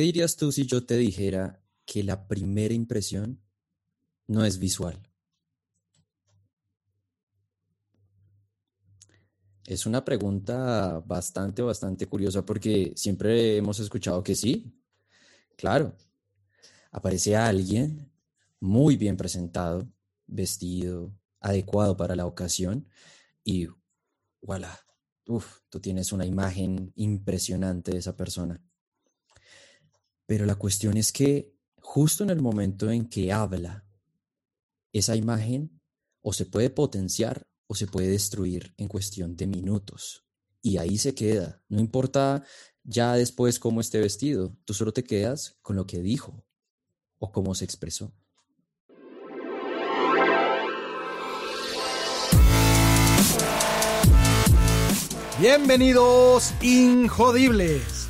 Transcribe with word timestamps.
¿Qué 0.00 0.04
dirías 0.04 0.34
tú 0.34 0.50
si 0.50 0.64
yo 0.64 0.86
te 0.86 0.96
dijera 0.96 1.62
que 1.84 2.02
la 2.02 2.26
primera 2.26 2.72
impresión 2.72 3.38
no 4.28 4.46
es 4.46 4.58
visual? 4.58 4.98
Es 9.66 9.84
una 9.84 10.02
pregunta 10.02 11.02
bastante, 11.04 11.60
bastante 11.60 12.06
curiosa 12.06 12.46
porque 12.46 12.94
siempre 12.96 13.58
hemos 13.58 13.78
escuchado 13.78 14.22
que 14.22 14.34
sí, 14.34 14.72
claro. 15.54 15.94
Aparece 16.92 17.36
alguien 17.36 18.10
muy 18.58 18.96
bien 18.96 19.18
presentado, 19.18 19.86
vestido, 20.26 21.12
adecuado 21.40 21.94
para 21.98 22.16
la 22.16 22.24
ocasión 22.24 22.88
y 23.44 23.68
voilà, 24.40 24.80
uf, 25.26 25.58
tú 25.68 25.78
tienes 25.78 26.10
una 26.10 26.24
imagen 26.24 26.90
impresionante 26.96 27.90
de 27.90 27.98
esa 27.98 28.16
persona. 28.16 28.64
Pero 30.30 30.46
la 30.46 30.54
cuestión 30.54 30.96
es 30.96 31.10
que 31.10 31.56
justo 31.80 32.22
en 32.22 32.30
el 32.30 32.40
momento 32.40 32.88
en 32.88 33.08
que 33.08 33.32
habla, 33.32 33.84
esa 34.92 35.16
imagen 35.16 35.82
o 36.20 36.32
se 36.32 36.46
puede 36.46 36.70
potenciar 36.70 37.48
o 37.66 37.74
se 37.74 37.88
puede 37.88 38.06
destruir 38.06 38.72
en 38.76 38.86
cuestión 38.86 39.34
de 39.34 39.48
minutos. 39.48 40.24
Y 40.62 40.76
ahí 40.76 40.98
se 40.98 41.16
queda. 41.16 41.64
No 41.68 41.80
importa 41.80 42.44
ya 42.84 43.14
después 43.14 43.58
cómo 43.58 43.80
esté 43.80 43.98
vestido, 43.98 44.56
tú 44.64 44.72
solo 44.72 44.92
te 44.92 45.02
quedas 45.02 45.58
con 45.62 45.74
lo 45.74 45.84
que 45.84 46.00
dijo 46.00 46.46
o 47.18 47.32
cómo 47.32 47.56
se 47.56 47.64
expresó. 47.64 48.14
Bienvenidos, 55.40 56.54
Injodibles. 56.62 58.09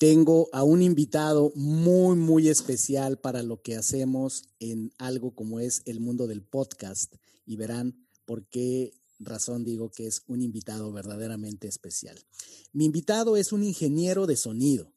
tengo 0.00 0.48
a 0.52 0.62
un 0.64 0.80
invitado 0.80 1.52
muy, 1.54 2.16
muy 2.16 2.48
especial 2.48 3.18
para 3.18 3.42
lo 3.42 3.60
que 3.60 3.76
hacemos 3.76 4.44
en 4.58 4.94
algo 4.96 5.34
como 5.34 5.60
es 5.60 5.82
el 5.84 6.00
mundo 6.00 6.26
del 6.26 6.40
podcast 6.42 7.16
y 7.44 7.56
verán 7.56 8.06
por 8.24 8.46
qué 8.46 8.94
razón 9.18 9.62
digo 9.62 9.90
que 9.90 10.06
es 10.06 10.22
un 10.26 10.40
invitado 10.40 10.90
verdaderamente 10.90 11.68
especial. 11.68 12.18
Mi 12.72 12.86
invitado 12.86 13.36
es 13.36 13.52
un 13.52 13.62
ingeniero 13.62 14.26
de 14.26 14.36
sonido. 14.36 14.90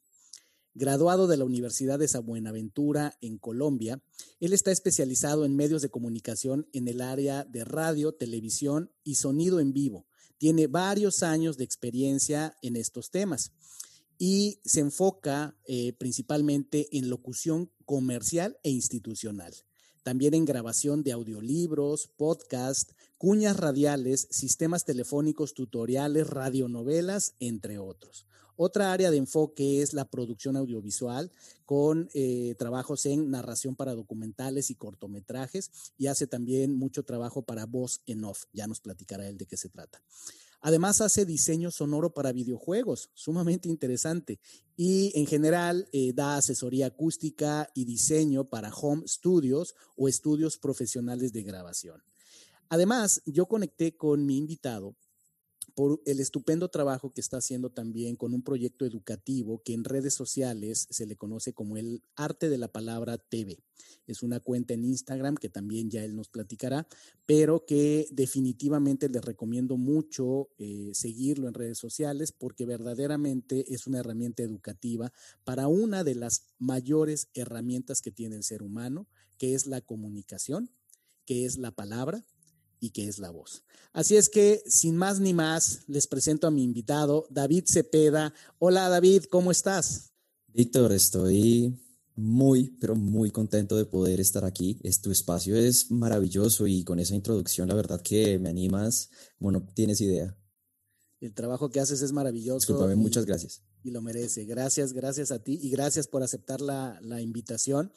Graduado 0.72 1.26
de 1.26 1.36
la 1.36 1.44
Universidad 1.44 1.98
de 1.98 2.08
Buenaventura 2.20 3.18
en 3.20 3.36
Colombia, 3.36 4.02
él 4.40 4.54
está 4.54 4.72
especializado 4.72 5.44
en 5.44 5.54
medios 5.54 5.82
de 5.82 5.90
comunicación 5.90 6.66
en 6.72 6.88
el 6.88 7.02
área 7.02 7.44
de 7.44 7.66
radio, 7.66 8.14
televisión 8.14 8.90
y 9.04 9.16
sonido 9.16 9.60
en 9.60 9.74
vivo. 9.74 10.06
Tiene 10.38 10.66
varios 10.66 11.22
años 11.22 11.58
de 11.58 11.64
experiencia 11.64 12.56
en 12.62 12.76
estos 12.76 13.10
temas 13.10 13.52
y 14.18 14.60
se 14.64 14.80
enfoca 14.80 15.56
eh, 15.66 15.92
principalmente 15.94 16.88
en 16.96 17.10
locución 17.10 17.70
comercial 17.84 18.58
e 18.62 18.70
institucional. 18.70 19.54
También 20.02 20.34
en 20.34 20.44
grabación 20.44 21.02
de 21.02 21.12
audiolibros, 21.12 22.08
podcast, 22.08 22.92
cuñas 23.16 23.56
radiales, 23.56 24.28
sistemas 24.30 24.84
telefónicos, 24.84 25.54
tutoriales, 25.54 26.28
radionovelas, 26.28 27.34
entre 27.40 27.78
otros. 27.78 28.26
Otra 28.56 28.92
área 28.92 29.10
de 29.10 29.16
enfoque 29.16 29.82
es 29.82 29.94
la 29.94 30.04
producción 30.04 30.56
audiovisual 30.56 31.32
con 31.64 32.08
eh, 32.14 32.54
trabajos 32.56 33.04
en 33.06 33.30
narración 33.30 33.74
para 33.74 33.94
documentales 33.94 34.70
y 34.70 34.76
cortometrajes 34.76 35.70
y 35.98 36.06
hace 36.06 36.26
también 36.26 36.76
mucho 36.76 37.02
trabajo 37.02 37.42
para 37.42 37.66
voz 37.66 38.00
en 38.06 38.24
off. 38.24 38.44
Ya 38.52 38.66
nos 38.66 38.80
platicará 38.80 39.26
él 39.26 39.38
de 39.38 39.46
qué 39.46 39.56
se 39.56 39.70
trata. 39.70 40.00
Además 40.66 41.02
hace 41.02 41.26
diseño 41.26 41.70
sonoro 41.70 42.14
para 42.14 42.32
videojuegos, 42.32 43.10
sumamente 43.12 43.68
interesante. 43.68 44.40
Y 44.78 45.12
en 45.14 45.26
general 45.26 45.86
eh, 45.92 46.14
da 46.14 46.38
asesoría 46.38 46.86
acústica 46.86 47.68
y 47.74 47.84
diseño 47.84 48.48
para 48.48 48.74
home 48.74 49.06
studios 49.06 49.74
o 49.94 50.08
estudios 50.08 50.56
profesionales 50.56 51.34
de 51.34 51.42
grabación. 51.42 52.02
Además, 52.70 53.20
yo 53.26 53.44
conecté 53.44 53.94
con 53.94 54.24
mi 54.24 54.38
invitado 54.38 54.96
por 55.74 56.00
el 56.06 56.20
estupendo 56.20 56.68
trabajo 56.68 57.12
que 57.12 57.20
está 57.20 57.38
haciendo 57.38 57.70
también 57.70 58.16
con 58.16 58.32
un 58.32 58.42
proyecto 58.42 58.84
educativo 58.84 59.62
que 59.64 59.74
en 59.74 59.84
redes 59.84 60.14
sociales 60.14 60.86
se 60.90 61.06
le 61.06 61.16
conoce 61.16 61.52
como 61.52 61.76
el 61.76 62.02
arte 62.14 62.48
de 62.48 62.58
la 62.58 62.68
palabra 62.68 63.18
TV. 63.18 63.58
Es 64.06 64.22
una 64.22 64.40
cuenta 64.40 64.74
en 64.74 64.84
Instagram 64.84 65.36
que 65.36 65.48
también 65.48 65.90
ya 65.90 66.04
él 66.04 66.14
nos 66.14 66.28
platicará, 66.28 66.86
pero 67.26 67.64
que 67.66 68.06
definitivamente 68.12 69.08
les 69.08 69.24
recomiendo 69.24 69.76
mucho 69.76 70.48
eh, 70.58 70.90
seguirlo 70.94 71.48
en 71.48 71.54
redes 71.54 71.78
sociales 71.78 72.30
porque 72.32 72.66
verdaderamente 72.66 73.72
es 73.74 73.86
una 73.86 73.98
herramienta 73.98 74.42
educativa 74.42 75.12
para 75.44 75.66
una 75.66 76.04
de 76.04 76.14
las 76.14 76.42
mayores 76.58 77.28
herramientas 77.34 78.00
que 78.00 78.12
tiene 78.12 78.36
el 78.36 78.44
ser 78.44 78.62
humano, 78.62 79.08
que 79.38 79.54
es 79.54 79.66
la 79.66 79.80
comunicación, 79.80 80.70
que 81.26 81.46
es 81.46 81.58
la 81.58 81.72
palabra 81.72 82.24
y 82.84 82.90
que 82.90 83.08
es 83.08 83.18
la 83.18 83.30
voz. 83.30 83.64
Así 83.94 84.16
es 84.16 84.28
que, 84.28 84.62
sin 84.66 84.96
más 84.96 85.18
ni 85.18 85.32
más, 85.32 85.84
les 85.86 86.06
presento 86.06 86.46
a 86.46 86.50
mi 86.50 86.62
invitado, 86.62 87.26
David 87.30 87.64
Cepeda. 87.66 88.34
Hola 88.58 88.90
David, 88.90 89.24
¿cómo 89.30 89.50
estás? 89.50 90.12
Víctor, 90.52 90.92
estoy 90.92 91.80
muy, 92.14 92.76
pero 92.80 92.94
muy 92.94 93.30
contento 93.30 93.76
de 93.76 93.86
poder 93.86 94.20
estar 94.20 94.44
aquí. 94.44 94.78
Es, 94.82 95.00
tu 95.00 95.10
espacio 95.10 95.56
es 95.56 95.90
maravilloso 95.90 96.66
y 96.66 96.84
con 96.84 96.98
esa 96.98 97.14
introducción, 97.14 97.68
la 97.68 97.74
verdad 97.74 98.02
que 98.02 98.38
me 98.38 98.50
animas, 98.50 99.08
bueno, 99.38 99.66
tienes 99.74 100.02
idea. 100.02 100.36
El 101.20 101.32
trabajo 101.32 101.70
que 101.70 101.80
haces 101.80 102.02
es 102.02 102.12
maravilloso. 102.12 102.58
Disculpame, 102.58 102.96
muchas 102.96 103.24
gracias. 103.24 103.62
Y 103.82 103.92
lo 103.92 104.02
merece. 104.02 104.44
Gracias, 104.44 104.92
gracias 104.92 105.30
a 105.30 105.42
ti 105.42 105.58
y 105.62 105.70
gracias 105.70 106.06
por 106.06 106.22
aceptar 106.22 106.60
la, 106.60 106.98
la 107.00 107.22
invitación. 107.22 107.92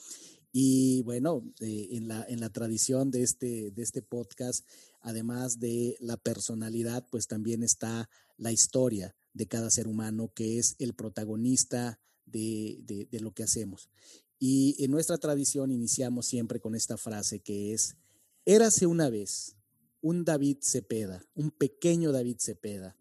Y 0.59 1.03
bueno, 1.03 1.44
eh, 1.59 1.90
en, 1.91 2.07
la, 2.07 2.25
en 2.28 2.40
la 2.40 2.50
tradición 2.50 3.12
de 3.12 3.22
este, 3.22 3.69
de 3.69 3.84
este 3.84 4.01
podcast, 4.01 4.68
además 5.01 5.59
de 5.59 5.95
la 6.00 6.18
personalidad, 6.18 7.06
pues 7.12 7.28
también 7.28 7.62
está 7.62 8.09
la 8.38 8.51
historia 8.51 9.16
de 9.34 9.46
cada 9.46 9.69
ser 9.69 9.88
humano, 9.88 10.31
que 10.34 10.57
es 10.57 10.75
el 10.79 10.96
protagonista 10.96 12.00
de, 12.25 12.79
de, 12.84 13.19
lo 13.19 13.35
que 13.35 13.44
hacemos. 13.44 13.91
Y 14.40 14.84
en 14.84 14.90
nuestra 14.90 15.19
tradición 15.19 15.69
iniciamos 15.69 16.25
siempre 16.25 16.59
con 16.59 16.73
esta 16.73 16.97
frase 16.97 17.40
que 17.40 17.75
es, 17.75 17.96
érase 18.44 18.88
una 18.88 19.12
vez 19.12 19.57
un 20.01 20.25
David 20.25 20.57
Cepeda, 20.62 21.23
un 21.35 21.51
pequeño 21.51 22.12
David 22.12 22.38
Cepeda. 22.40 22.97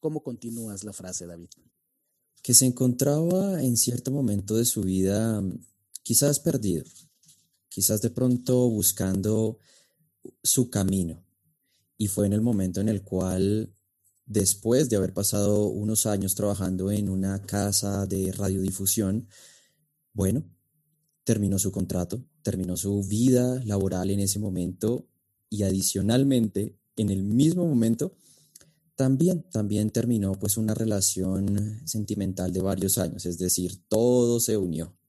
¿Cómo 0.00 0.24
continúas 0.24 0.82
la 0.82 0.92
frase, 0.92 1.26
David? 1.26 1.50
Que 2.42 2.52
se 2.52 2.66
encontraba 2.66 3.62
en 3.62 3.76
cierto 3.76 4.10
momento 4.10 4.56
de 4.56 4.64
su 4.64 4.82
vida 4.82 5.40
quizás 6.02 6.40
perdido, 6.40 6.84
quizás 7.68 8.02
de 8.02 8.10
pronto 8.10 8.68
buscando 8.68 9.58
su 10.42 10.70
camino. 10.70 11.24
Y 11.96 12.08
fue 12.08 12.26
en 12.26 12.32
el 12.32 12.40
momento 12.40 12.80
en 12.80 12.88
el 12.88 13.02
cual, 13.02 13.74
después 14.26 14.88
de 14.88 14.96
haber 14.96 15.12
pasado 15.12 15.66
unos 15.68 16.06
años 16.06 16.34
trabajando 16.34 16.90
en 16.90 17.08
una 17.08 17.42
casa 17.42 18.06
de 18.06 18.32
radiodifusión, 18.32 19.28
bueno, 20.12 20.44
terminó 21.24 21.58
su 21.58 21.70
contrato, 21.70 22.24
terminó 22.42 22.76
su 22.76 23.02
vida 23.04 23.62
laboral 23.64 24.10
en 24.10 24.20
ese 24.20 24.38
momento 24.38 25.06
y 25.48 25.62
adicionalmente, 25.62 26.78
en 26.96 27.10
el 27.10 27.22
mismo 27.22 27.66
momento, 27.66 28.16
también, 28.94 29.42
también 29.50 29.90
terminó 29.90 30.32
pues 30.32 30.56
una 30.56 30.74
relación 30.74 31.80
sentimental 31.86 32.52
de 32.52 32.60
varios 32.60 32.98
años, 32.98 33.26
es 33.26 33.38
decir, 33.38 33.82
todo 33.88 34.40
se 34.40 34.56
unió 34.56 34.99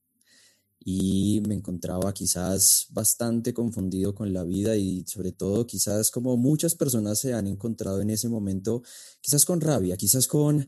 y 0.83 1.41
me 1.47 1.53
encontraba 1.53 2.11
quizás 2.13 2.87
bastante 2.89 3.53
confundido 3.53 4.15
con 4.15 4.33
la 4.33 4.43
vida 4.43 4.75
y 4.77 5.05
sobre 5.05 5.31
todo 5.31 5.67
quizás 5.67 6.09
como 6.09 6.37
muchas 6.37 6.73
personas 6.73 7.19
se 7.19 7.33
han 7.33 7.45
encontrado 7.45 8.01
en 8.01 8.09
ese 8.09 8.29
momento, 8.29 8.81
quizás 9.21 9.45
con 9.45 9.61
rabia, 9.61 9.95
quizás 9.95 10.27
con 10.27 10.67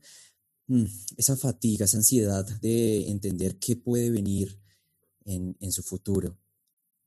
mm, 0.68 0.86
esa 1.18 1.36
fatiga, 1.36 1.86
esa 1.86 1.98
ansiedad 1.98 2.46
de 2.62 3.10
entender 3.10 3.58
qué 3.58 3.76
puede 3.76 4.12
venir 4.12 4.62
en, 5.26 5.58
en 5.60 5.72
su 5.72 5.82
futuro. 5.82 6.38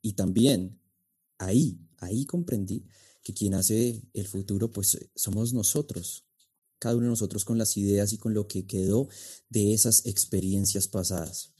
Y 0.02 0.14
también 0.14 0.80
ahí, 1.38 1.78
ahí 1.98 2.26
comprendí 2.26 2.86
que 3.22 3.34
quien 3.34 3.54
hace 3.54 4.02
el 4.14 4.26
futuro 4.26 4.72
pues 4.72 4.98
somos 5.14 5.52
nosotros, 5.52 6.26
cada 6.80 6.96
uno 6.96 7.04
de 7.04 7.10
nosotros 7.10 7.44
con 7.44 7.56
las 7.56 7.76
ideas 7.76 8.12
y 8.12 8.18
con 8.18 8.34
lo 8.34 8.48
que 8.48 8.66
quedó 8.66 9.08
de 9.48 9.74
esas 9.74 10.06
experiencias 10.06 10.88
pasadas. 10.88 11.55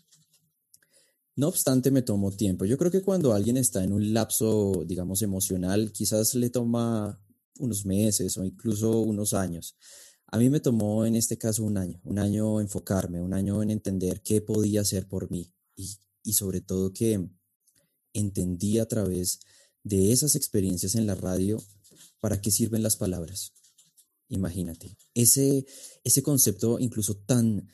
No 1.37 1.49
obstante, 1.49 1.91
me 1.91 2.01
tomó 2.03 2.33
tiempo. 2.33 2.65
Yo 2.65 2.79
creo 2.79 2.91
que 2.91 3.03
cuando 3.03 3.35
alguien 3.35 3.59
está 3.59 3.85
en 3.85 3.93
un 3.93 4.15
lapso, 4.15 4.85
digamos, 4.87 5.21
emocional, 5.21 5.93
quizás 5.93 6.35
le 6.35 6.49
toma 6.49 7.21
unos 7.59 7.85
meses 7.85 8.39
o 8.39 8.45
incluso 8.45 9.01
unos 9.01 9.35
años. 9.35 9.77
A 10.29 10.39
mí 10.39 10.49
me 10.49 10.61
tomó 10.61 11.05
en 11.05 11.15
este 11.15 11.37
caso 11.37 11.63
un 11.63 11.77
año, 11.77 12.01
un 12.05 12.19
año 12.19 12.61
enfocarme, 12.61 13.21
un 13.21 13.35
año 13.35 13.63
en 13.63 13.71
entender 13.71 14.23
qué 14.23 14.41
podía 14.41 14.81
hacer 14.81 15.07
por 15.07 15.31
mí 15.31 15.53
y, 15.77 15.99
y 16.25 16.33
sobre 16.33 16.63
todo 16.63 16.93
que 16.93 17.29
entendí 18.15 18.79
a 18.79 18.89
través 18.89 19.41
de 19.85 20.13
esas 20.13 20.35
experiencias 20.37 20.95
en 20.95 21.07
la 21.07 21.15
radio 21.15 21.63
para 22.19 22.41
qué 22.41 22.51
sirven 22.51 22.83
las 22.83 22.97
palabras. 22.97 23.53
Imagínate, 24.29 24.97
ese, 25.15 25.65
ese 26.03 26.23
concepto 26.23 26.79
incluso 26.81 27.19
tan, 27.19 27.69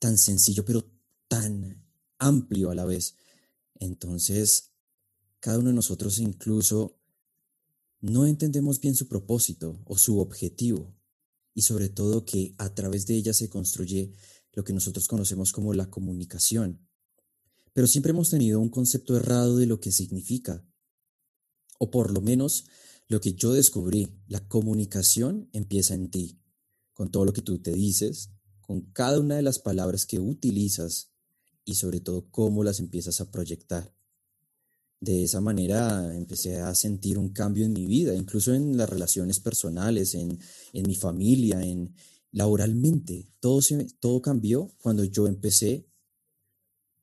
tan 0.00 0.18
sencillo, 0.18 0.64
pero 0.64 0.90
tan 1.28 1.87
amplio 2.18 2.70
a 2.70 2.74
la 2.74 2.84
vez. 2.84 3.14
Entonces, 3.74 4.72
cada 5.40 5.58
uno 5.58 5.68
de 5.68 5.74
nosotros 5.74 6.18
incluso 6.18 6.98
no 8.00 8.26
entendemos 8.26 8.80
bien 8.80 8.94
su 8.94 9.08
propósito 9.08 9.80
o 9.84 9.98
su 9.98 10.18
objetivo 10.18 10.94
y 11.54 11.62
sobre 11.62 11.88
todo 11.88 12.24
que 12.24 12.54
a 12.58 12.74
través 12.74 13.06
de 13.06 13.16
ella 13.16 13.32
se 13.32 13.48
construye 13.48 14.12
lo 14.52 14.64
que 14.64 14.72
nosotros 14.72 15.08
conocemos 15.08 15.52
como 15.52 15.74
la 15.74 15.90
comunicación. 15.90 16.86
Pero 17.72 17.86
siempre 17.86 18.10
hemos 18.10 18.30
tenido 18.30 18.60
un 18.60 18.70
concepto 18.70 19.16
errado 19.16 19.56
de 19.56 19.66
lo 19.66 19.80
que 19.80 19.92
significa. 19.92 20.64
O 21.78 21.90
por 21.90 22.12
lo 22.12 22.20
menos 22.20 22.66
lo 23.08 23.20
que 23.20 23.34
yo 23.34 23.52
descubrí, 23.52 24.08
la 24.26 24.46
comunicación 24.46 25.48
empieza 25.52 25.94
en 25.94 26.10
ti, 26.10 26.40
con 26.92 27.10
todo 27.10 27.24
lo 27.24 27.32
que 27.32 27.42
tú 27.42 27.60
te 27.60 27.72
dices, 27.72 28.30
con 28.60 28.82
cada 28.92 29.20
una 29.20 29.36
de 29.36 29.42
las 29.42 29.58
palabras 29.58 30.06
que 30.06 30.18
utilizas 30.18 31.12
y 31.68 31.74
sobre 31.74 32.00
todo 32.00 32.30
cómo 32.30 32.64
las 32.64 32.80
empiezas 32.80 33.20
a 33.20 33.30
proyectar. 33.30 33.92
De 35.00 35.24
esa 35.24 35.42
manera 35.42 36.16
empecé 36.16 36.56
a 36.56 36.74
sentir 36.74 37.18
un 37.18 37.28
cambio 37.28 37.66
en 37.66 37.74
mi 37.74 37.84
vida, 37.84 38.14
incluso 38.14 38.54
en 38.54 38.78
las 38.78 38.88
relaciones 38.88 39.38
personales, 39.38 40.14
en, 40.14 40.38
mi 40.72 40.94
familia, 40.94 41.62
en 41.62 41.94
laboralmente. 42.32 43.28
Todo, 43.38 43.60
todo 44.00 44.22
cambió 44.22 44.72
cuando 44.78 45.04
yo 45.04 45.26
empecé 45.26 45.86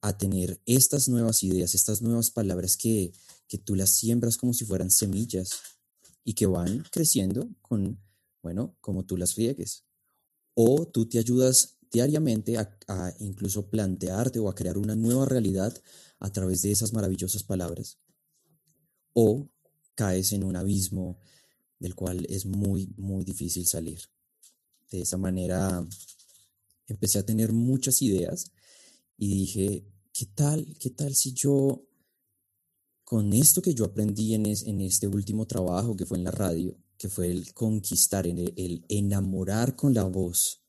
a 0.01 0.17
tener 0.17 0.59
estas 0.65 1.09
nuevas 1.09 1.43
ideas, 1.43 1.75
estas 1.75 2.01
nuevas 2.01 2.31
palabras 2.31 2.75
que, 2.75 3.13
que 3.47 3.59
tú 3.59 3.75
las 3.75 3.91
siembras 3.91 4.35
como 4.35 4.53
si 4.53 4.65
fueran 4.65 4.89
semillas 4.89 5.51
y 6.23 6.33
que 6.33 6.47
van 6.47 6.83
creciendo 6.91 7.47
con, 7.61 7.99
bueno, 8.41 8.75
como 8.81 9.05
tú 9.05 9.15
las 9.15 9.35
riegues. 9.35 9.83
O 10.55 10.87
tú 10.87 11.07
te 11.07 11.19
ayudas 11.19 11.74
diariamente 11.95 12.57
a, 12.57 13.13
incluso 13.19 13.69
plantearte 13.69 14.39
o 14.39 14.49
a 14.49 14.55
crear 14.55 14.77
una 14.77 14.95
nueva 14.95 15.25
realidad 15.25 15.73
a 16.19 16.29
través 16.29 16.61
de 16.61 16.71
esas 16.71 16.91
maravillosas 16.91 17.43
palabras. 17.43 17.99
O 19.13 19.47
caes 19.95 20.33
en 20.33 20.43
un 20.43 20.57
abismo 20.57 21.21
del 21.79 21.95
cual 21.95 22.25
es 22.29 22.45
muy, 22.45 22.93
muy 22.97 23.23
difícil 23.23 23.65
salir. 23.65 24.01
De 24.91 25.01
esa 25.01 25.17
manera 25.17 25.87
empecé 26.87 27.19
a 27.19 27.25
tener 27.25 27.53
muchas 27.53 28.01
ideas 28.01 28.51
y 29.17 29.33
dije, 29.33 29.87
¿qué 30.11 30.25
tal, 30.25 30.75
qué 30.77 30.89
tal 30.89 31.15
si 31.15 31.31
yo, 31.31 31.87
con 33.05 33.31
esto 33.31 33.61
que 33.61 33.73
yo 33.73 33.85
aprendí 33.85 34.33
en, 34.33 34.47
en 34.47 34.81
este 34.81 35.07
último 35.07 35.47
trabajo 35.47 35.95
que 35.95 36.05
fue 36.05 36.17
en 36.17 36.25
la 36.25 36.31
radio, 36.31 36.77
que 36.97 37.07
fue 37.07 37.31
el 37.31 37.53
conquistar, 37.53 38.27
el 38.27 38.85
enamorar 38.89 39.77
con 39.77 39.93
la 39.93 40.03
voz, 40.03 40.64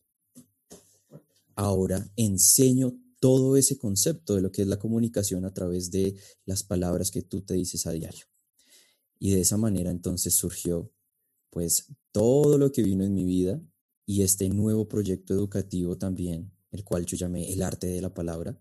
ahora 1.56 2.08
enseño 2.17 2.97
todo 3.19 3.56
ese 3.56 3.79
concepto 3.79 4.35
de 4.35 4.43
lo 4.43 4.53
que 4.53 4.62
es 4.62 4.69
la 4.69 4.79
comunicación 4.79 5.44
a 5.44 5.53
través 5.53 5.91
de 5.91 6.14
las 6.44 6.62
palabras 6.62 7.11
que 7.11 7.23
tú 7.23 7.41
te 7.41 7.55
dices 7.55 7.87
a 7.87 7.93
diario. 7.93 8.26
Y 9.19 9.31
de 9.31 9.41
esa 9.41 9.56
manera 9.56 9.91
entonces 9.91 10.35
surgió 10.35 10.93
pues 11.50 11.87
todo 12.12 12.58
lo 12.58 12.70
que 12.70 12.82
vino 12.82 13.05
en 13.05 13.14
mi 13.14 13.25
vida 13.25 13.61
y 14.05 14.23
este 14.23 14.49
nuevo 14.50 14.87
proyecto 14.87 15.35
educativo 15.35 15.97
también, 15.97 16.53
el 16.70 16.85
cual 16.85 17.06
yo 17.06 17.17
llamé 17.17 17.53
el 17.53 17.62
arte 17.62 17.87
de 17.87 18.02
la 18.02 18.12
palabra, 18.12 18.61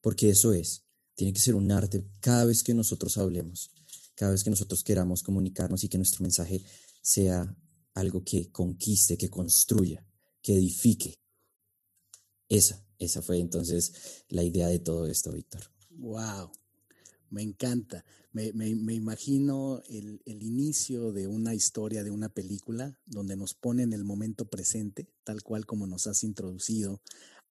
porque 0.00 0.30
eso 0.30 0.54
es, 0.54 0.86
tiene 1.14 1.34
que 1.34 1.40
ser 1.40 1.54
un 1.54 1.70
arte 1.70 2.08
cada 2.20 2.46
vez 2.46 2.62
que 2.62 2.72
nosotros 2.72 3.18
hablemos, 3.18 3.70
cada 4.14 4.32
vez 4.32 4.42
que 4.42 4.50
nosotros 4.50 4.82
queramos 4.82 5.22
comunicarnos 5.22 5.84
y 5.84 5.88
que 5.88 5.98
nuestro 5.98 6.22
mensaje 6.22 6.64
sea 7.02 7.54
algo 7.94 8.24
que 8.24 8.50
conquiste, 8.50 9.18
que 9.18 9.28
construya, 9.28 10.06
que 10.42 10.54
edifique, 10.54 11.19
esa, 12.50 12.84
esa 12.98 13.22
fue 13.22 13.38
entonces 13.38 14.24
la 14.28 14.42
idea 14.42 14.68
de 14.68 14.78
todo 14.78 15.06
esto, 15.06 15.32
Víctor. 15.32 15.62
Wow, 15.90 16.50
me 17.30 17.42
encanta. 17.42 18.04
Me, 18.32 18.68
imagino 18.68 19.82
el, 19.88 20.22
el, 20.24 20.42
inicio 20.42 21.12
de 21.12 21.26
una 21.26 21.54
historia, 21.54 22.04
de 22.04 22.12
una 22.12 22.28
película, 22.28 22.96
donde 23.06 23.36
nos 23.36 23.54
pone 23.54 23.82
en 23.82 23.92
el 23.92 24.04
momento 24.04 24.48
presente, 24.48 25.08
tal 25.24 25.42
cual 25.42 25.66
como 25.66 25.86
nos 25.88 26.06
has 26.06 26.22
introducido, 26.22 27.00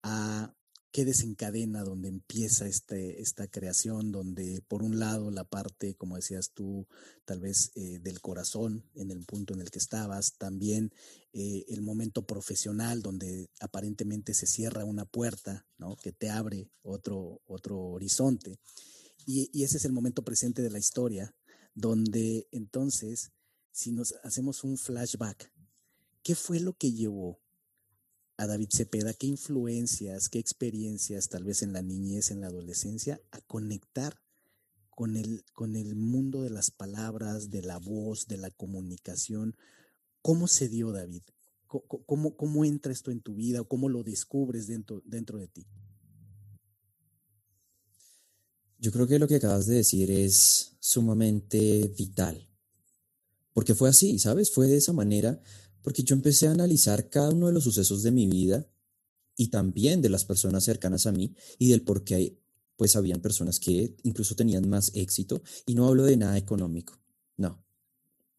a 0.04 0.54
qué 0.92 1.06
desencadena, 1.06 1.84
donde 1.84 2.10
empieza 2.10 2.68
este, 2.68 3.22
esta 3.22 3.48
creación, 3.48 4.12
donde 4.12 4.62
por 4.68 4.82
un 4.82 5.00
lado 5.00 5.30
la 5.30 5.44
parte, 5.44 5.96
como 5.96 6.16
decías 6.16 6.52
tú, 6.52 6.88
tal 7.26 7.40
vez 7.40 7.72
eh, 7.76 8.00
del 8.00 8.22
corazón, 8.22 8.84
en 8.96 9.12
el 9.12 9.24
punto 9.26 9.54
en 9.54 9.62
el 9.62 9.70
que 9.70 9.80
estabas, 9.80 10.34
también 10.38 10.92
eh, 11.34 11.66
el 11.70 11.82
momento 11.82 12.26
profesional, 12.26 13.02
donde 13.02 13.50
aparentemente 13.60 14.34
se 14.34 14.48
cierra 14.48 14.86
una 14.86 15.06
puerta, 15.06 15.68
¿no? 15.78 15.96
que 15.96 16.12
te 16.12 16.30
abre 16.30 16.72
otro, 16.82 17.42
otro 17.46 17.80
horizonte. 17.80 18.60
Y, 19.26 19.50
y 19.54 19.64
ese 19.64 19.78
es 19.78 19.86
el 19.86 19.94
momento 19.94 20.24
presente 20.24 20.64
de 20.64 20.72
la 20.72 20.80
historia, 20.80 21.36
donde 21.76 22.48
entonces, 22.52 23.32
si 23.72 23.92
nos 23.92 24.16
hacemos 24.24 24.64
un 24.64 24.78
flashback, 24.78 25.52
¿qué 26.24 26.34
fue 26.34 26.60
lo 26.60 26.74
que 26.74 26.92
llevó 26.92 27.40
a 28.40 28.48
David 28.48 28.70
Cepeda, 28.72 29.14
qué 29.14 29.28
influencias, 29.28 30.30
qué 30.30 30.40
experiencias, 30.40 31.28
tal 31.28 31.44
vez 31.44 31.62
en 31.62 31.74
la 31.74 31.82
niñez, 31.82 32.32
en 32.32 32.40
la 32.40 32.48
adolescencia, 32.48 33.20
a 33.32 33.42
conectar 33.42 34.22
con 34.92 35.18
el, 35.18 35.44
con 35.52 35.76
el 35.76 35.98
mundo 35.98 36.42
de 36.44 36.50
las 36.50 36.72
palabras, 36.72 37.50
de 37.50 37.64
la 37.64 37.80
voz, 37.80 38.28
de 38.28 38.38
la 38.38 38.50
comunicación. 38.50 39.58
¿Cómo 40.22 40.48
se 40.48 40.70
dio, 40.70 40.94
David? 40.94 41.24
¿Cómo, 41.68 42.38
cómo 42.38 42.64
entra 42.64 42.94
esto 42.94 43.12
en 43.12 43.20
tu 43.20 43.36
vida 43.36 43.60
o 43.60 43.68
cómo 43.68 43.90
lo 43.90 44.04
descubres 44.04 44.68
dentro, 44.68 45.02
dentro 45.04 45.38
de 45.38 45.50
ti? 45.50 45.68
Yo 48.78 48.94
creo 48.94 49.06
que 49.06 49.20
lo 49.20 49.28
que 49.28 49.36
acabas 49.36 49.66
de 49.66 49.76
decir 49.76 50.10
es 50.10 50.78
sumamente 50.80 51.94
vital, 51.98 52.48
porque 53.52 53.76
fue 53.76 53.90
así, 53.90 54.18
¿sabes? 54.18 54.50
Fue 54.50 54.68
de 54.68 54.78
esa 54.78 54.94
manera 54.94 55.42
porque 55.82 56.04
yo 56.04 56.16
empecé 56.16 56.48
a 56.48 56.52
analizar 56.52 57.10
cada 57.10 57.30
uno 57.30 57.48
de 57.48 57.54
los 57.54 57.64
sucesos 57.64 58.04
de 58.04 58.12
mi 58.12 58.28
vida 58.28 58.68
y 59.36 59.48
también 59.48 60.02
de 60.02 60.10
las 60.10 60.26
personas 60.26 60.64
cercanas 60.64 61.06
a 61.06 61.12
mí 61.12 61.34
y 61.58 61.70
del 61.70 61.82
por 61.82 62.04
qué 62.04 62.38
pues 62.76 62.96
habían 62.96 63.20
personas 63.20 63.60
que 63.60 63.96
incluso 64.04 64.36
tenían 64.36 64.70
más 64.70 64.92
éxito. 64.96 65.42
Y 65.66 65.76
no 65.76 65.88
hablo 65.88 66.06
de 66.06 66.16
nada 66.16 66.38
económico, 66.38 66.98
no, 67.36 67.62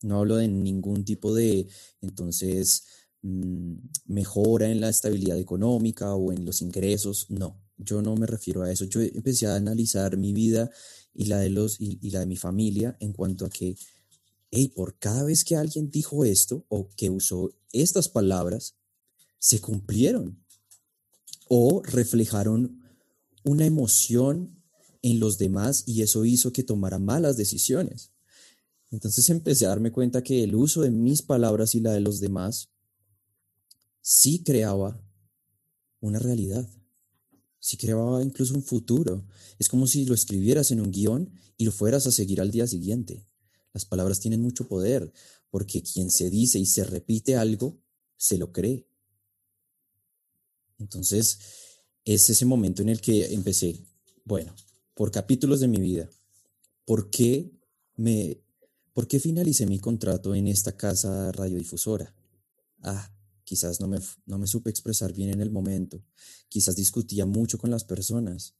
no 0.03 0.19
hablo 0.19 0.37
de 0.37 0.49
ningún 0.49 1.05
tipo 1.05 1.35
de 1.35 1.67
entonces 2.01 2.85
mm, 3.23 3.75
mejora 4.07 4.71
en 4.71 4.81
la 4.81 4.89
estabilidad 4.89 5.39
económica 5.39 6.15
o 6.15 6.33
en 6.33 6.45
los 6.45 6.63
ingresos, 6.63 7.27
no, 7.31 7.61
yo 7.77 8.01
no 8.03 8.15
me 8.17 8.27
refiero 8.27 8.63
a 8.63 8.73
eso, 8.73 8.85
yo 8.85 9.03
empecé 9.03 9.47
a 9.47 9.57
analizar 9.57 10.17
mi 10.17 10.33
vida 10.33 10.71
y 11.15 11.27
la 11.27 11.39
de 11.39 11.51
los 11.51 11.79
y 11.81 12.11
la 12.11 12.21
de 12.21 12.27
mi 12.27 12.37
familia 12.37 12.97
en 13.01 13.13
cuanto 13.13 13.45
a 13.45 13.51
que 13.51 13.77
hey, 14.51 14.69
por 14.69 14.99
cada 14.99 15.25
vez 15.25 15.45
que 15.45 15.57
alguien 15.57 15.91
dijo 15.91 16.25
esto 16.25 16.65
o 16.69 16.89
que 16.97 17.11
usó 17.11 17.55
estas 17.73 18.09
palabras, 18.09 18.77
se 19.39 19.61
cumplieron 19.61 20.45
o 21.49 21.83
reflejaron 21.83 22.81
una 23.45 23.67
emoción 23.67 24.63
en 25.03 25.19
los 25.19 25.39
demás 25.39 25.85
y 25.87 26.03
eso 26.03 26.25
hizo 26.25 26.53
que 26.53 26.63
tomara 26.63 26.99
malas 26.99 27.37
decisiones. 27.37 28.13
Entonces 28.91 29.29
empecé 29.31 29.67
a 29.67 29.71
darme 29.71 29.93
cuenta 29.93 30.23
que 30.23 30.43
el 30.43 30.55
uso 30.55 30.83
de 30.83 30.91
mis 30.91 31.23
palabras 31.23 31.75
y 31.75 31.81
la 31.81 31.93
de 31.93 32.01
los 32.01 32.21
demás 32.21 32.71
sí 34.01 34.43
creaba 34.43 35.01
una 36.01 36.19
realidad, 36.19 36.69
sí 37.59 37.77
creaba 37.77 38.23
incluso 38.23 38.55
un 38.55 38.63
futuro. 38.63 39.27
Es 39.59 39.69
como 39.69 39.87
si 39.87 40.05
lo 40.07 40.15
escribieras 40.15 40.71
en 40.71 40.81
un 40.81 40.91
guion 40.91 41.31
y 41.57 41.65
lo 41.65 41.73
fueras 41.73 42.07
a 42.07 42.13
seguir 42.13 42.41
al 42.41 42.51
día 42.51 42.67
siguiente. 42.67 43.25
Las 43.73 43.85
palabras 43.85 44.21
tienen 44.21 44.43
mucho 44.43 44.69
poder, 44.69 45.13
porque 45.51 45.83
quien 45.83 46.11
se 46.11 46.31
dice 46.31 46.59
y 46.59 46.67
se 46.67 46.85
repite 46.85 47.37
algo, 47.37 47.79
se 48.17 48.39
lo 48.39 48.53
cree. 48.53 48.87
Entonces, 50.79 51.39
es 52.05 52.31
ese 52.31 52.45
momento 52.45 52.83
en 52.83 52.89
el 52.89 53.01
que 53.01 53.33
empecé, 53.35 53.85
bueno, 54.25 54.55
por 54.95 55.11
capítulos 55.11 55.61
de 55.61 55.69
mi 55.69 55.81
vida, 55.81 56.09
¿por 56.85 57.11
qué 57.11 57.51
me 57.97 58.43
¿Por 58.93 59.07
qué 59.07 59.21
finalicé 59.21 59.67
mi 59.67 59.79
contrato 59.79 60.35
en 60.35 60.49
esta 60.49 60.77
casa 60.77 61.31
radiodifusora? 61.31 62.13
Ah, 62.83 63.15
quizás 63.45 63.81
no 63.81 63.87
me, 63.87 64.01
no 64.27 64.37
me 64.37 64.49
supe 64.49 64.69
expresar 64.69 65.13
bien 65.13 65.31
en 65.31 65.41
el 65.41 65.51
momento, 65.51 66.03
quizás 66.49 66.75
discutía 66.75 67.25
mucho 67.25 67.57
con 67.57 67.71
las 67.71 67.85
personas, 67.85 68.57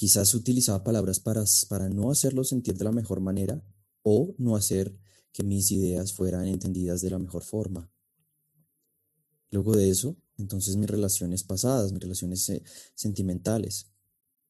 Quizás 0.00 0.32
utilizaba 0.32 0.82
palabras 0.82 1.20
para, 1.20 1.44
para 1.68 1.90
no 1.90 2.10
hacerlo 2.10 2.42
sentir 2.42 2.74
de 2.74 2.84
la 2.84 2.90
mejor 2.90 3.20
manera 3.20 3.62
o 4.02 4.34
no 4.38 4.56
hacer 4.56 4.96
que 5.32 5.42
mis 5.42 5.70
ideas 5.70 6.12
fueran 6.12 6.46
entendidas 6.46 7.00
de 7.00 7.10
la 7.10 7.18
mejor 7.18 7.42
forma. 7.42 7.90
Luego 9.50 9.76
de 9.76 9.90
eso, 9.90 10.16
entonces 10.38 10.76
mis 10.76 10.88
relaciones 10.88 11.42
pasadas, 11.42 11.92
mis 11.92 12.02
relaciones 12.02 12.48
eh, 12.48 12.62
sentimentales, 12.94 13.86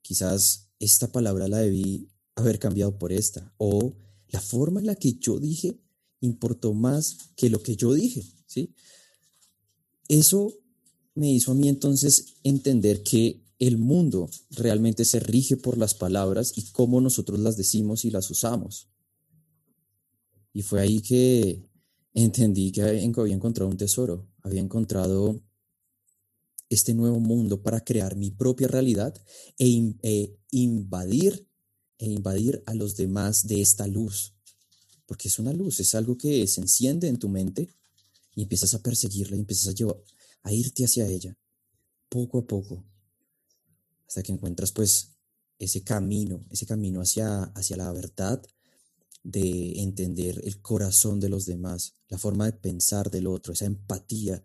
quizás 0.02 0.68
esta 0.78 1.10
palabra 1.10 1.48
la 1.48 1.58
debí 1.58 2.08
haber 2.34 2.58
cambiado 2.58 2.98
por 2.98 3.12
esta, 3.12 3.52
o 3.58 3.94
la 4.28 4.40
forma 4.40 4.80
en 4.80 4.86
la 4.86 4.94
que 4.94 5.14
yo 5.14 5.38
dije 5.38 5.78
importó 6.20 6.74
más 6.74 7.16
que 7.36 7.50
lo 7.50 7.62
que 7.62 7.76
yo 7.76 7.94
dije, 7.94 8.24
¿sí? 8.46 8.74
Eso 10.08 10.54
me 11.14 11.32
hizo 11.32 11.52
a 11.52 11.54
mí 11.54 11.68
entonces 11.68 12.34
entender 12.42 13.02
que 13.02 13.42
el 13.58 13.78
mundo 13.78 14.28
realmente 14.50 15.04
se 15.04 15.20
rige 15.20 15.56
por 15.56 15.76
las 15.76 15.94
palabras 15.94 16.52
y 16.56 16.62
cómo 16.72 17.00
nosotros 17.00 17.38
las 17.40 17.56
decimos 17.56 18.04
y 18.04 18.10
las 18.10 18.30
usamos. 18.30 18.88
Y 20.52 20.62
fue 20.62 20.80
ahí 20.80 21.00
que 21.00 21.62
entendí 22.14 22.72
que 22.72 22.82
había 22.82 23.34
encontrado 23.34 23.70
un 23.70 23.76
tesoro, 23.76 24.28
había 24.42 24.60
encontrado 24.60 25.40
este 26.68 26.94
nuevo 26.94 27.18
mundo 27.18 27.62
para 27.62 27.84
crear 27.84 28.16
mi 28.16 28.30
propia 28.30 28.68
realidad 28.68 29.14
e, 29.58 29.94
e, 30.02 30.38
invadir 30.52 31.46
e 31.98 32.06
invadir 32.06 32.62
a 32.66 32.74
los 32.74 32.96
demás 32.96 33.46
de 33.46 33.60
esta 33.60 33.86
luz. 33.86 34.34
Porque 35.04 35.28
es 35.28 35.38
una 35.38 35.52
luz, 35.52 35.80
es 35.80 35.94
algo 35.94 36.16
que 36.16 36.46
se 36.46 36.60
enciende 36.60 37.08
en 37.08 37.18
tu 37.18 37.28
mente 37.28 37.68
y 38.34 38.42
empiezas 38.42 38.72
a 38.74 38.82
perseguirla 38.82 39.36
y 39.36 39.40
empiezas 39.40 39.68
a, 39.68 39.72
llevar, 39.72 40.00
a 40.42 40.52
irte 40.52 40.84
hacia 40.84 41.06
ella, 41.06 41.36
poco 42.08 42.38
a 42.38 42.46
poco, 42.46 42.84
hasta 44.06 44.22
que 44.22 44.32
encuentras 44.32 44.72
pues 44.72 45.10
ese 45.58 45.82
camino, 45.82 46.40
ese 46.50 46.64
camino 46.64 47.00
hacia, 47.00 47.42
hacia 47.42 47.76
la 47.76 47.92
verdad 47.92 48.42
de 49.22 49.80
entender 49.80 50.40
el 50.44 50.60
corazón 50.62 51.20
de 51.20 51.28
los 51.28 51.46
demás, 51.46 51.94
la 52.08 52.18
forma 52.18 52.46
de 52.46 52.52
pensar 52.52 53.10
del 53.10 53.26
otro, 53.26 53.52
esa 53.52 53.66
empatía, 53.66 54.42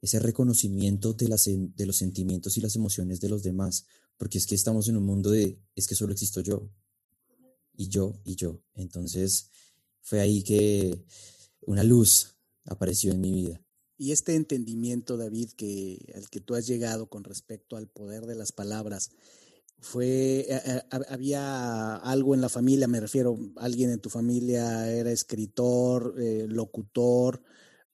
ese 0.00 0.18
reconocimiento 0.18 1.14
de, 1.14 1.28
las, 1.28 1.44
de 1.44 1.86
los 1.86 1.96
sentimientos 1.96 2.56
y 2.56 2.60
las 2.60 2.76
emociones 2.76 3.20
de 3.20 3.30
los 3.30 3.42
demás, 3.42 3.86
porque 4.16 4.38
es 4.38 4.46
que 4.46 4.54
estamos 4.54 4.88
en 4.88 4.96
un 4.96 5.04
mundo 5.04 5.30
de, 5.30 5.58
es 5.74 5.86
que 5.86 5.94
solo 5.94 6.12
existo 6.12 6.40
yo, 6.40 6.70
y 7.76 7.88
yo, 7.88 8.20
y 8.24 8.36
yo. 8.36 8.62
Entonces 8.74 9.50
fue 10.02 10.20
ahí 10.20 10.42
que 10.42 11.04
una 11.62 11.82
luz 11.82 12.36
apareció 12.64 13.12
en 13.12 13.20
mi 13.20 13.32
vida. 13.32 13.60
Y 13.96 14.12
este 14.12 14.34
entendimiento, 14.34 15.16
David, 15.16 15.50
que, 15.56 16.12
al 16.14 16.28
que 16.28 16.40
tú 16.40 16.54
has 16.54 16.66
llegado 16.66 17.08
con 17.08 17.24
respecto 17.24 17.76
al 17.76 17.88
poder 17.88 18.26
de 18.26 18.34
las 18.34 18.52
palabras, 18.52 19.10
fue, 19.80 20.40
eh, 20.48 20.60
eh, 20.66 20.82
había 21.10 21.96
algo 21.96 22.34
en 22.34 22.40
la 22.40 22.48
familia, 22.48 22.88
me 22.88 23.00
refiero, 23.00 23.36
alguien 23.56 23.90
en 23.90 24.00
tu 24.00 24.08
familia 24.10 24.90
era 24.90 25.10
escritor, 25.10 26.14
eh, 26.18 26.46
locutor, 26.48 27.42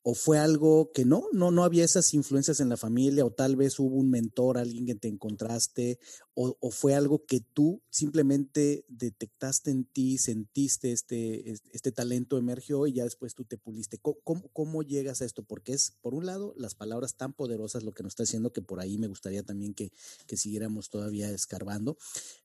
o 0.03 0.15
fue 0.15 0.39
algo 0.39 0.93
que 0.93 1.05
no, 1.05 1.25
no, 1.33 1.51
no 1.51 1.63
había 1.63 1.85
esas 1.85 2.15
influencias 2.15 2.61
en 2.61 2.71
la 2.71 2.79
familia, 2.79 3.25
o 3.25 3.31
tal 3.31 3.57
vez 3.57 3.79
hubo 3.79 3.97
un 3.97 4.11
mentor, 4.11 4.57
alguien 4.57 4.87
que 4.87 4.95
te 4.95 5.09
encontraste, 5.09 5.99
o, 6.35 6.71
fue 6.71 6.95
algo 6.95 7.27
que 7.27 7.41
tú 7.41 7.83
simplemente 7.91 8.87
detectaste 8.89 9.71
en 9.71 9.85
ti, 9.85 10.17
sentiste 10.17 10.91
este, 10.93 11.53
este 11.73 11.93
talento 11.93 12.39
emergió 12.39 12.87
y 12.87 12.95
ya 12.95 13.05
después 13.05 13.35
tú 13.35 13.45
te 13.45 13.59
puliste. 13.59 13.99
¿Cómo, 13.99 14.49
¿Cómo, 14.55 14.83
llegas 14.83 15.21
a 15.21 15.27
esto? 15.27 15.43
Porque 15.43 15.75
es, 15.75 15.99
por 16.01 16.15
un 16.15 16.25
lado, 16.25 16.55
las 16.57 16.75
palabras 16.75 17.17
tan 17.17 17.35
poderosas 17.35 17.83
lo 17.83 17.93
que 17.93 18.03
nos 18.03 18.13
está 18.13 18.23
haciendo 18.23 18.55
que 18.55 18.63
por 18.63 18.81
ahí 18.81 18.97
me 18.97 19.09
gustaría 19.09 19.43
también 19.43 19.75
que, 19.75 19.93
que 20.27 20.39
siguiéramos 20.39 20.89
todavía 20.89 21.31
escarbando, 21.31 21.99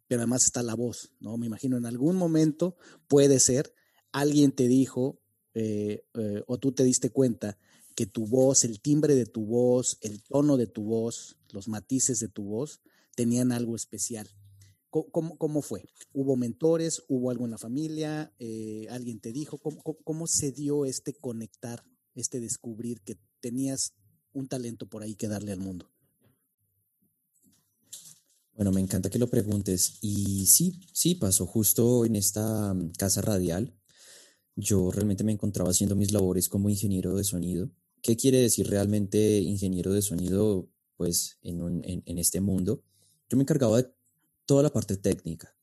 pero 0.07 0.19
además 0.21 0.43
está 0.43 0.61
la 0.61 0.75
voz, 0.75 1.13
¿no? 1.21 1.37
Me 1.37 1.45
imagino 1.45 1.77
en 1.77 1.85
algún 1.85 2.17
momento 2.17 2.75
puede 3.07 3.39
ser, 3.39 3.73
alguien 4.11 4.51
te 4.51 4.67
dijo, 4.67 5.21
eh, 5.55 6.03
eh, 6.13 6.43
o 6.47 6.57
tú 6.59 6.73
te 6.73 6.83
diste 6.83 7.09
cuenta 7.09 7.57
que 7.95 8.05
tu 8.05 8.27
voz, 8.27 8.65
el 8.65 8.81
timbre 8.81 9.15
de 9.15 9.25
tu 9.25 9.45
voz, 9.45 9.97
el 10.01 10.21
tono 10.21 10.57
de 10.57 10.67
tu 10.67 10.83
voz, 10.83 11.37
los 11.51 11.69
matices 11.69 12.19
de 12.19 12.27
tu 12.27 12.43
voz 12.43 12.81
tenían 13.15 13.53
algo 13.53 13.75
especial. 13.75 14.29
¿Cómo, 14.89 15.37
cómo 15.37 15.61
fue? 15.61 15.83
¿Hubo 16.13 16.37
mentores? 16.37 17.03
¿Hubo 17.09 17.29
algo 17.29 17.43
en 17.43 17.51
la 17.51 17.57
familia? 17.57 18.33
Eh, 18.39 18.87
¿Alguien 18.89 19.19
te 19.19 19.33
dijo? 19.33 19.57
¿Cómo, 19.57 19.81
¿Cómo, 19.81 20.27
se 20.27 20.53
dio 20.53 20.85
este 20.85 21.13
conectar, 21.13 21.83
este 22.13 22.39
descubrir 22.39 23.01
que 23.01 23.17
tenías 23.41 23.93
un 24.31 24.47
talento 24.47 24.87
por 24.87 25.03
ahí 25.03 25.15
que 25.15 25.27
darle 25.27 25.51
al 25.51 25.59
mundo? 25.59 25.91
Bueno, 28.53 28.71
me 28.71 28.79
encanta 28.79 29.09
que 29.09 29.19
lo 29.19 29.29
preguntes. 29.29 29.97
Y 29.99 30.45
sí, 30.45 30.79
sí, 30.93 31.15
pasó 31.15 31.45
justo 31.45 32.05
en 32.05 32.15
esta 32.15 32.73
mm, 32.73 32.93
casa 32.93 33.21
radial 33.21 33.73
yo 34.55 34.91
realmente 34.91 35.23
me 35.23 35.31
encontraba 35.31 35.71
haciendo 35.71 35.95
mis 35.95 36.11
labores 36.11 36.49
como 36.49 36.69
ingeniero 36.69 37.15
de 37.15 37.23
sonido. 37.23 37.69
¿Qué 38.01 38.15
quiere 38.15 38.39
decir 38.39 38.69
realmente 38.69 39.39
ingeniero 39.39 39.91
de 39.93 40.01
sonido? 40.01 40.69
Pues 40.95 41.37
en, 41.41 41.81
en, 41.83 42.17
este 42.17 42.39
mundo, 42.39 42.81
yo 43.29 43.35
me 43.35 43.43
encargaba 43.43 43.81
de 43.81 43.91
toda 44.45 44.63
la 44.63 44.71
parte 44.71 44.95
técnica, 44.95 45.53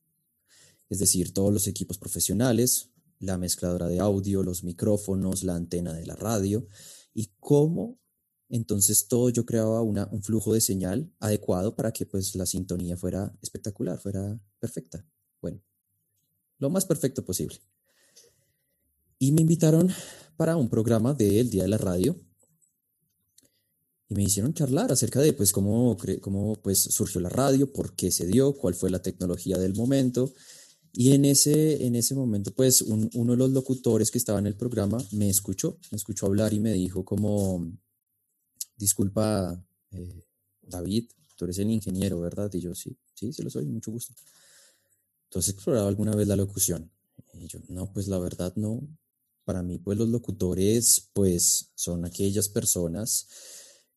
es 0.91 0.99
decir, 0.99 1.33
todos 1.33 1.55
los 1.55 1.67
equipos 1.67 1.97
profesionales, 1.97 2.91
la 3.19 3.39
mezcladora 3.39 3.89
de 3.89 3.99
audio, 3.99 4.43
los 4.43 4.63
micrófonos, 4.63 5.43
la 5.43 5.55
antena 5.55 5.95
de 5.95 6.05
la 6.05 6.17
radio 6.17 6.67
y 7.15 7.31
cómo 7.41 7.99
entonces 8.51 9.09
todo 9.09 9.31
yo 9.31 9.47
creaba 9.47 9.81
una, 9.81 10.07
un 10.13 10.23
flujo 10.23 10.53
de 10.53 10.61
señal 10.61 11.11
adecuado 11.21 11.75
para 11.75 11.91
que 11.91 12.05
pues 12.05 12.35
la 12.35 12.45
sintonía 12.45 12.99
fuera 12.99 13.35
espectacular, 13.41 13.99
fuera 13.99 14.39
perfecta. 14.59 15.07
Bueno, 15.41 15.63
lo 16.59 16.69
más 16.69 16.85
perfecto 16.85 17.25
posible. 17.25 17.57
Y 19.23 19.31
me 19.31 19.43
invitaron 19.43 19.89
para 20.37 20.57
un 20.57 20.69
programa 20.69 21.15
del 21.15 21.49
Día 21.49 21.63
de 21.63 21.69
la 21.69 21.79
Radio. 21.79 22.17
Y 24.09 24.17
me 24.17 24.25
hicieron 24.25 24.53
charlar 24.53 24.91
acerca 24.91 25.21
de 25.21 25.33
pues, 25.33 25.53
cómo, 25.53 25.97
cómo 26.21 26.57
pues, 26.57 26.81
surgió 26.81 27.21
la 27.21 27.29
radio, 27.29 27.73
por 27.73 27.95
qué 27.95 28.11
se 28.11 28.27
dio, 28.27 28.53
cuál 28.57 28.75
fue 28.75 28.91
la 28.91 29.01
tecnología 29.01 29.59
del 29.59 29.77
momento. 29.77 30.33
Y 30.93 31.13
en 31.13 31.25
ese, 31.25 31.87
en 31.87 31.95
ese 31.95 32.17
momento, 32.17 32.53
pues 32.53 32.83
uno 32.83 33.33
de 33.33 33.37
los 33.37 33.51
locutores 33.53 34.11
que 34.11 34.19
estaba 34.19 34.41
en 34.41 34.49
el 34.49 34.57
programa 34.57 34.99
me 35.13 35.31
escuchó, 35.31 35.79
me 35.93 35.97
escuchó 35.99 36.27
hablar 36.27 36.53
y 36.53 36.59
me 36.59 36.73
dijo 36.73 37.05
como, 37.05 37.65
disculpa, 38.77 39.65
eh, 39.93 40.25
David, 40.63 41.13
tú 41.37 41.45
eres 41.45 41.59
el 41.59 41.71
ingeniero, 41.71 42.21
¿verdad? 42.21 42.53
Y 42.55 42.59
yo, 42.59 42.75
sí, 42.75 42.97
sí, 43.15 43.33
sí 43.33 43.41
lo 43.45 43.51
soy, 43.51 43.67
mucho 43.67 43.93
gusto. 43.93 44.15
Entonces, 45.29 45.55
exploraba 45.55 45.87
alguna 45.87 46.17
vez 46.17 46.27
la 46.27 46.35
locución. 46.35 46.91
Y 47.35 47.47
yo, 47.47 47.61
no, 47.69 47.93
pues 47.93 48.09
la 48.09 48.19
verdad 48.19 48.53
no, 48.57 48.83
para 49.45 49.63
mí, 49.63 49.79
pues 49.79 49.99
los 49.99 50.09
locutores, 50.09 51.11
pues 51.13 51.71
son 51.75 52.05
aquellas 52.05 52.49
personas 52.49 53.27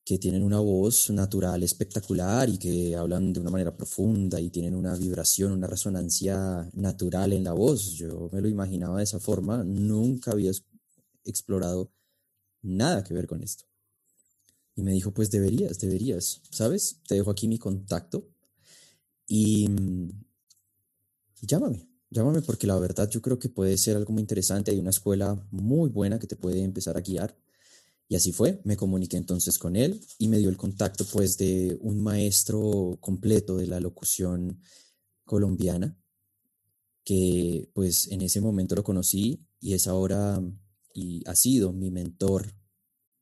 que 0.06 0.20
tienen 0.20 0.44
una 0.44 0.60
voz 0.60 1.10
natural 1.10 1.64
espectacular 1.64 2.48
y 2.48 2.60
que 2.60 2.96
hablan 2.96 3.34
de 3.34 3.40
una 3.40 3.50
manera 3.50 3.76
profunda 3.76 4.40
y 4.40 4.52
tienen 4.52 4.76
una 4.76 4.96
vibración, 4.96 5.52
una 5.52 5.66
resonancia 5.66 6.70
natural 6.74 7.34
en 7.34 7.44
la 7.44 7.54
voz. 7.54 7.94
Yo 7.94 8.30
me 8.32 8.40
lo 8.40 8.48
imaginaba 8.48 9.00
de 9.00 9.04
esa 9.04 9.20
forma, 9.20 9.64
nunca 9.64 10.32
había 10.32 10.52
explorado 11.24 11.92
nada 12.62 13.04
que 13.04 13.16
ver 13.16 13.26
con 13.26 13.42
esto. 13.42 13.66
Y 14.76 14.84
me 14.84 14.92
dijo, 14.92 15.12
pues 15.12 15.32
deberías, 15.32 15.80
deberías, 15.80 16.42
¿sabes? 16.52 17.00
Te 17.08 17.16
dejo 17.16 17.32
aquí 17.32 17.48
mi 17.48 17.58
contacto 17.58 18.28
y, 19.28 19.68
y 21.42 21.48
llámame. 21.48 21.95
Llámame 22.16 22.42
porque 22.42 22.66
la 22.66 22.80
verdad 22.80 23.10
yo 23.10 23.22
creo 23.22 23.38
que 23.38 23.50
puede 23.50 23.78
ser 23.78 23.98
algo 23.98 24.14
muy 24.14 24.22
interesante. 24.22 24.72
Hay 24.72 24.80
una 24.80 24.92
escuela 24.92 25.36
muy 25.52 25.90
buena 25.90 26.18
que 26.18 26.28
te 26.28 26.38
puede 26.38 26.64
empezar 26.64 26.96
a 26.96 27.02
guiar. 27.02 27.38
Y 28.08 28.16
así 28.16 28.32
fue, 28.32 28.62
me 28.64 28.78
comuniqué 28.78 29.18
entonces 29.18 29.60
con 29.60 29.76
él 29.76 30.00
y 30.18 30.30
me 30.30 30.38
dio 30.38 30.48
el 30.48 30.56
contacto 30.56 31.04
pues 31.12 31.38
de 31.38 31.78
un 31.82 32.02
maestro 32.02 32.98
completo 33.02 33.58
de 33.58 33.68
la 33.68 33.82
locución 33.82 34.62
colombiana, 35.26 35.98
que 37.04 37.70
pues 37.74 38.08
en 38.10 38.22
ese 38.22 38.40
momento 38.40 38.76
lo 38.76 38.84
conocí 38.86 39.46
y 39.60 39.74
es 39.74 39.86
ahora 39.86 40.42
y 40.94 41.22
ha 41.28 41.36
sido 41.36 41.74
mi 41.74 41.92
mentor 41.92 42.54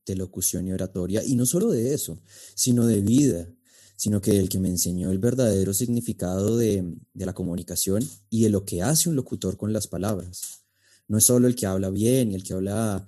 de 0.05 0.15
locución 0.15 0.67
y 0.67 0.71
oratoria. 0.71 1.23
Y 1.23 1.35
no 1.35 1.47
solo 1.47 1.71
de 1.71 1.95
eso, 1.95 2.19
sino 2.53 2.85
de 2.85 3.01
vida 3.01 3.50
sino 3.95 4.21
que 4.21 4.38
el 4.38 4.50
que 4.50 4.59
me 4.59 4.69
enseñó 4.69 5.12
el 5.12 5.19
verdadero 5.19 5.73
significado 5.73 6.57
de, 6.57 6.95
la 7.13 7.33
comunicación 7.33 8.07
y 8.29 8.43
de 8.43 8.50
lo 8.50 8.65
que 8.65 8.81
hace 8.81 9.09
un 9.09 9.15
locutor 9.15 9.57
con 9.57 9.71
las 9.73 9.88
palabras. 9.88 10.63
No 11.07 11.17
es 11.17 11.25
solo 11.25 11.47
el 11.47 11.55
que 11.55 11.65
habla 11.65 11.89
bien 11.89 12.31
y 12.31 12.35
el 12.35 12.43
que 12.43 12.53
habla, 12.53 13.07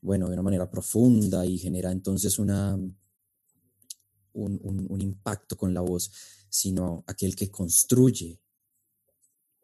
bueno, 0.00 0.26
de 0.28 0.34
una 0.34 0.42
manera 0.42 0.70
profunda 0.70 1.46
y 1.46 1.58
genera 1.58 1.90
entonces 1.90 2.38
una, 2.38 2.74
un, 4.34 4.60
un 4.88 5.00
impacto 5.00 5.56
con 5.56 5.72
la 5.72 5.80
voz, 5.80 6.10
sino 6.48 7.04
aquel 7.06 7.34
que 7.34 7.50
construye 7.50 8.40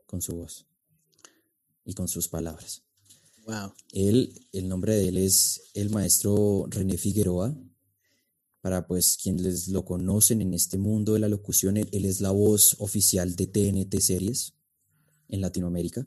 con 0.06 0.20
su 0.20 0.36
voz 0.36 0.66
y 1.84 1.94
con 1.94 2.08
sus 2.08 2.28
palabras. 2.28 2.82
Wow. 3.46 3.72
Él, 3.92 4.48
el 4.52 4.68
nombre 4.68 4.94
de 4.94 5.08
él 5.08 5.16
es 5.16 5.62
el 5.74 5.90
maestro 5.90 6.66
René 6.68 6.96
Figueroa 6.96 7.54
Para 8.62 8.86
pues 8.86 9.18
quienes 9.22 9.68
lo 9.68 9.84
conocen 9.84 10.40
en 10.40 10.54
este 10.54 10.78
mundo 10.78 11.12
de 11.12 11.18
la 11.18 11.28
locución, 11.28 11.76
él, 11.76 11.88
él 11.92 12.06
es 12.06 12.22
la 12.22 12.30
voz 12.30 12.76
oficial 12.78 13.36
de 13.36 13.46
TNT 13.46 14.00
Series 14.00 14.54
en 15.28 15.42
Latinoamérica. 15.42 16.06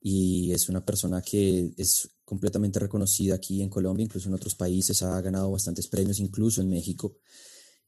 Y 0.00 0.52
es 0.52 0.68
una 0.68 0.84
persona 0.84 1.20
que 1.22 1.72
es 1.76 2.08
completamente 2.24 2.78
reconocida 2.78 3.34
aquí 3.34 3.62
en 3.62 3.70
Colombia, 3.70 4.04
incluso 4.04 4.28
en 4.28 4.34
otros 4.34 4.54
países, 4.54 5.02
ha 5.02 5.20
ganado 5.22 5.50
bastantes 5.50 5.88
premios, 5.88 6.20
incluso 6.20 6.60
en 6.60 6.68
México, 6.68 7.16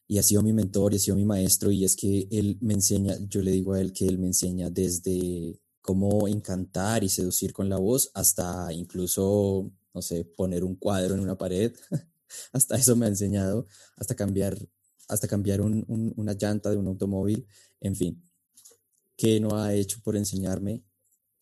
y 0.08 0.18
ha 0.18 0.22
sido 0.22 0.42
mi 0.42 0.52
mentor 0.52 0.92
y 0.92 0.96
ha 0.96 0.98
sido 0.98 1.16
mi 1.16 1.26
maestro, 1.26 1.70
y 1.70 1.84
es 1.84 1.94
que 1.94 2.26
él 2.30 2.58
me 2.62 2.74
enseña, 2.74 3.16
yo 3.28 3.42
le 3.42 3.52
digo 3.52 3.74
a 3.74 3.80
él 3.80 3.92
que 3.92 4.06
él 4.06 4.18
me 4.18 4.28
enseña 4.28 4.70
desde 4.70 5.60
cómo 5.82 6.26
encantar 6.26 7.04
y 7.04 7.08
seducir 7.08 7.52
con 7.52 7.68
la 7.68 7.76
voz 7.76 8.10
hasta 8.14 8.72
incluso, 8.72 9.70
no 9.94 10.02
sé, 10.02 10.24
poner 10.24 10.64
un 10.64 10.76
cuadro 10.76 11.14
en 11.14 11.20
una 11.20 11.36
pared, 11.36 11.72
hasta 12.52 12.76
eso 12.76 12.96
me 12.96 13.06
ha 13.06 13.08
enseñado, 13.08 13.66
hasta 13.96 14.14
cambiar, 14.14 14.58
hasta 15.08 15.28
cambiar 15.28 15.60
una 15.60 16.32
llanta 16.34 16.70
de 16.70 16.76
un 16.76 16.86
automóvil, 16.86 17.46
en 17.80 17.96
fin, 17.96 18.22
¿qué 19.16 19.38
no 19.38 19.56
ha 19.56 19.74
hecho 19.74 20.00
por 20.02 20.16
enseñarme. 20.16 20.82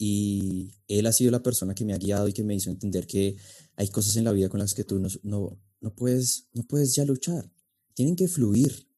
Y 0.01 0.73
él 0.87 1.07
ha 1.07 1.13
sido 1.13 1.31
la 1.31 1.43
persona 1.43 1.75
que 1.75 1.85
me 1.85 1.93
ha 1.93 1.99
guiado 1.99 2.29
y 2.29 2.33
que 2.33 2.45
me 2.45 2.55
hizo 2.55 2.71
entender 2.71 3.07
que 3.07 3.37
hay 3.77 3.89
cosas 3.89 4.17
en 4.17 4.25
la 4.25 4.33
vida 4.33 4.49
con 4.49 4.61
las 4.61 4.75
que 4.75 4.85
tú 4.85 4.99
no, 4.99 5.09
no, 5.23 5.61
no, 5.81 5.95
puedes, 5.95 6.49
no 6.53 6.63
puedes 6.65 6.95
ya 6.95 7.05
luchar, 7.05 7.51
tienen 7.95 8.17
que 8.17 8.29
fluir. 8.29 8.89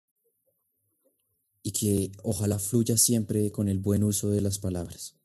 Y 1.62 1.72
que 1.72 2.12
ojalá 2.22 2.58
fluya 2.58 2.96
siempre 2.96 3.52
con 3.52 3.68
el 3.68 3.78
buen 3.78 4.02
uso 4.02 4.30
de 4.30 4.40
las 4.40 4.58
palabras. 4.58 5.16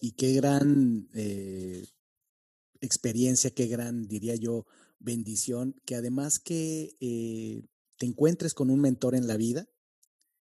Y 0.00 0.12
qué 0.12 0.32
gran 0.32 1.08
eh, 1.12 1.86
experiencia, 2.80 3.50
qué 3.50 3.66
gran, 3.66 4.08
diría 4.08 4.36
yo, 4.36 4.66
bendición, 4.98 5.80
que 5.84 5.94
además 5.94 6.38
que 6.38 6.96
eh, 7.00 7.62
te 7.96 8.06
encuentres 8.06 8.54
con 8.54 8.70
un 8.70 8.80
mentor 8.80 9.14
en 9.14 9.26
la 9.26 9.36
vida, 9.36 9.68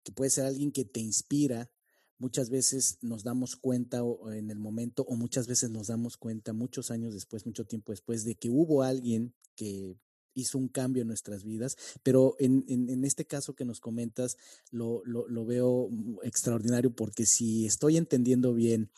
que 0.03 0.11
puede 0.11 0.29
ser 0.29 0.45
alguien 0.45 0.71
que 0.71 0.85
te 0.85 0.99
inspira, 0.99 1.71
muchas 2.17 2.49
veces 2.49 2.97
nos 3.01 3.23
damos 3.23 3.55
cuenta 3.55 4.01
en 4.33 4.49
el 4.49 4.59
momento 4.59 5.03
o 5.03 5.15
muchas 5.15 5.47
veces 5.47 5.69
nos 5.69 5.87
damos 5.87 6.17
cuenta 6.17 6.53
muchos 6.53 6.91
años 6.91 7.13
después, 7.13 7.45
mucho 7.45 7.65
tiempo 7.65 7.91
después, 7.91 8.23
de 8.23 8.35
que 8.35 8.49
hubo 8.49 8.83
alguien 8.83 9.33
que 9.55 9.97
hizo 10.35 10.57
un 10.57 10.67
cambio 10.67 11.01
en 11.01 11.07
nuestras 11.07 11.43
vidas, 11.43 11.77
pero 12.03 12.35
en, 12.39 12.65
en, 12.67 13.05
este 13.05 13.25
caso 13.25 13.55
que 13.55 13.65
nos 13.65 13.79
comentas 13.79 14.37
lo, 14.69 15.01
lo, 15.05 15.27
lo, 15.29 15.45
veo 15.45 15.89
extraordinario 16.23 16.93
porque 16.93 17.25
si 17.25 17.65
estoy 17.65 17.95
entendiendo 17.95 18.53
bien 18.53 18.91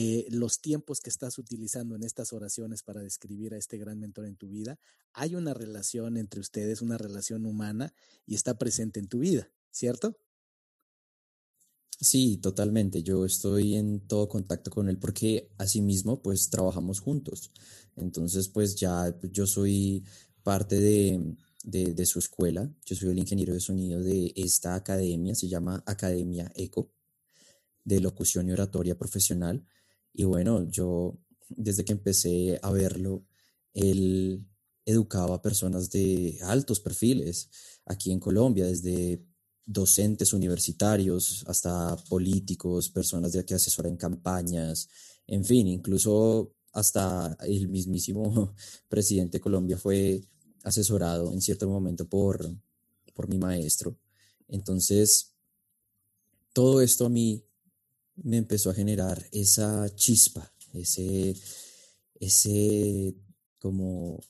eh, 0.00 0.26
los 0.30 0.60
tiempos 0.60 1.00
que 1.00 1.10
estás 1.10 1.38
utilizando 1.38 1.96
en 1.96 2.04
estas 2.04 2.32
oraciones 2.32 2.84
para 2.84 3.00
describir 3.00 3.52
a 3.52 3.56
este 3.56 3.78
gran 3.78 3.98
mentor 3.98 4.26
en 4.26 4.36
tu 4.36 4.48
vida, 4.48 4.78
hay 5.12 5.34
una 5.34 5.54
relación 5.54 6.16
entre 6.16 6.38
ustedes, 6.38 6.82
una 6.82 6.98
relación 6.98 7.44
humana 7.44 7.92
y 8.24 8.36
está 8.36 8.56
presente 8.56 9.00
en 9.00 9.08
tu 9.08 9.18
vida, 9.18 9.50
¿cierto? 9.72 10.16
Sí, 12.00 12.36
totalmente. 12.36 13.02
Yo 13.02 13.24
estoy 13.24 13.74
en 13.74 14.06
todo 14.06 14.28
contacto 14.28 14.70
con 14.70 14.88
él 14.88 14.98
porque 14.98 15.50
asimismo 15.58 16.22
pues 16.22 16.48
trabajamos 16.48 17.00
juntos. 17.00 17.50
Entonces 17.96 18.48
pues 18.48 18.76
ya 18.76 19.12
yo 19.32 19.48
soy 19.48 20.04
parte 20.44 20.78
de, 20.78 21.34
de, 21.64 22.06
su 22.06 22.20
escuela. 22.20 22.72
Yo 22.84 22.94
soy 22.94 23.08
el 23.08 23.18
ingeniero 23.18 23.52
de 23.52 23.58
sonido 23.58 24.00
de 24.00 24.32
esta 24.36 24.76
academia, 24.76 25.34
se 25.34 25.48
llama 25.48 25.82
Academia 25.86 26.52
ECO, 26.54 26.92
de 27.82 27.98
locución 27.98 28.48
y 28.48 28.52
oratoria 28.52 28.96
profesional. 28.96 29.66
Y 30.18 30.24
bueno, 30.24 30.68
yo 30.68 31.16
desde 31.48 31.84
que 31.84 31.92
empecé 31.92 32.58
a 32.60 32.72
verlo, 32.72 33.24
él 33.72 34.44
educaba 34.84 35.36
a 35.36 35.42
personas 35.42 35.90
de 35.90 36.40
altos 36.42 36.80
perfiles 36.80 37.48
aquí 37.86 38.10
en 38.10 38.18
Colombia, 38.18 38.66
desde 38.66 39.24
docentes 39.64 40.32
universitarios, 40.32 41.44
hasta 41.46 41.96
políticos, 42.08 42.90
personas 42.90 43.30
de 43.30 43.44
que 43.44 43.54
asesoran 43.54 43.96
campañas, 43.96 44.88
en 45.28 45.44
fin, 45.44 45.68
incluso 45.68 46.52
hasta 46.72 47.36
el 47.42 47.68
mismísimo 47.68 48.56
presidente 48.88 49.38
de 49.38 49.42
Colombia 49.42 49.78
fue 49.78 50.20
asesorado 50.64 51.32
en 51.32 51.40
cierto 51.40 51.68
momento 51.68 52.08
por, 52.08 52.44
por 53.14 53.28
mi 53.28 53.38
maestro. 53.38 53.96
Entonces, 54.48 55.36
todo 56.52 56.80
esto 56.80 57.06
a 57.06 57.08
mí 57.08 57.47
me 58.22 58.36
empezó 58.36 58.70
a 58.70 58.74
generar 58.74 59.26
esa 59.32 59.88
chispa, 59.94 60.52
ese, 60.72 61.36
ese 62.20 63.14
como 63.58 64.20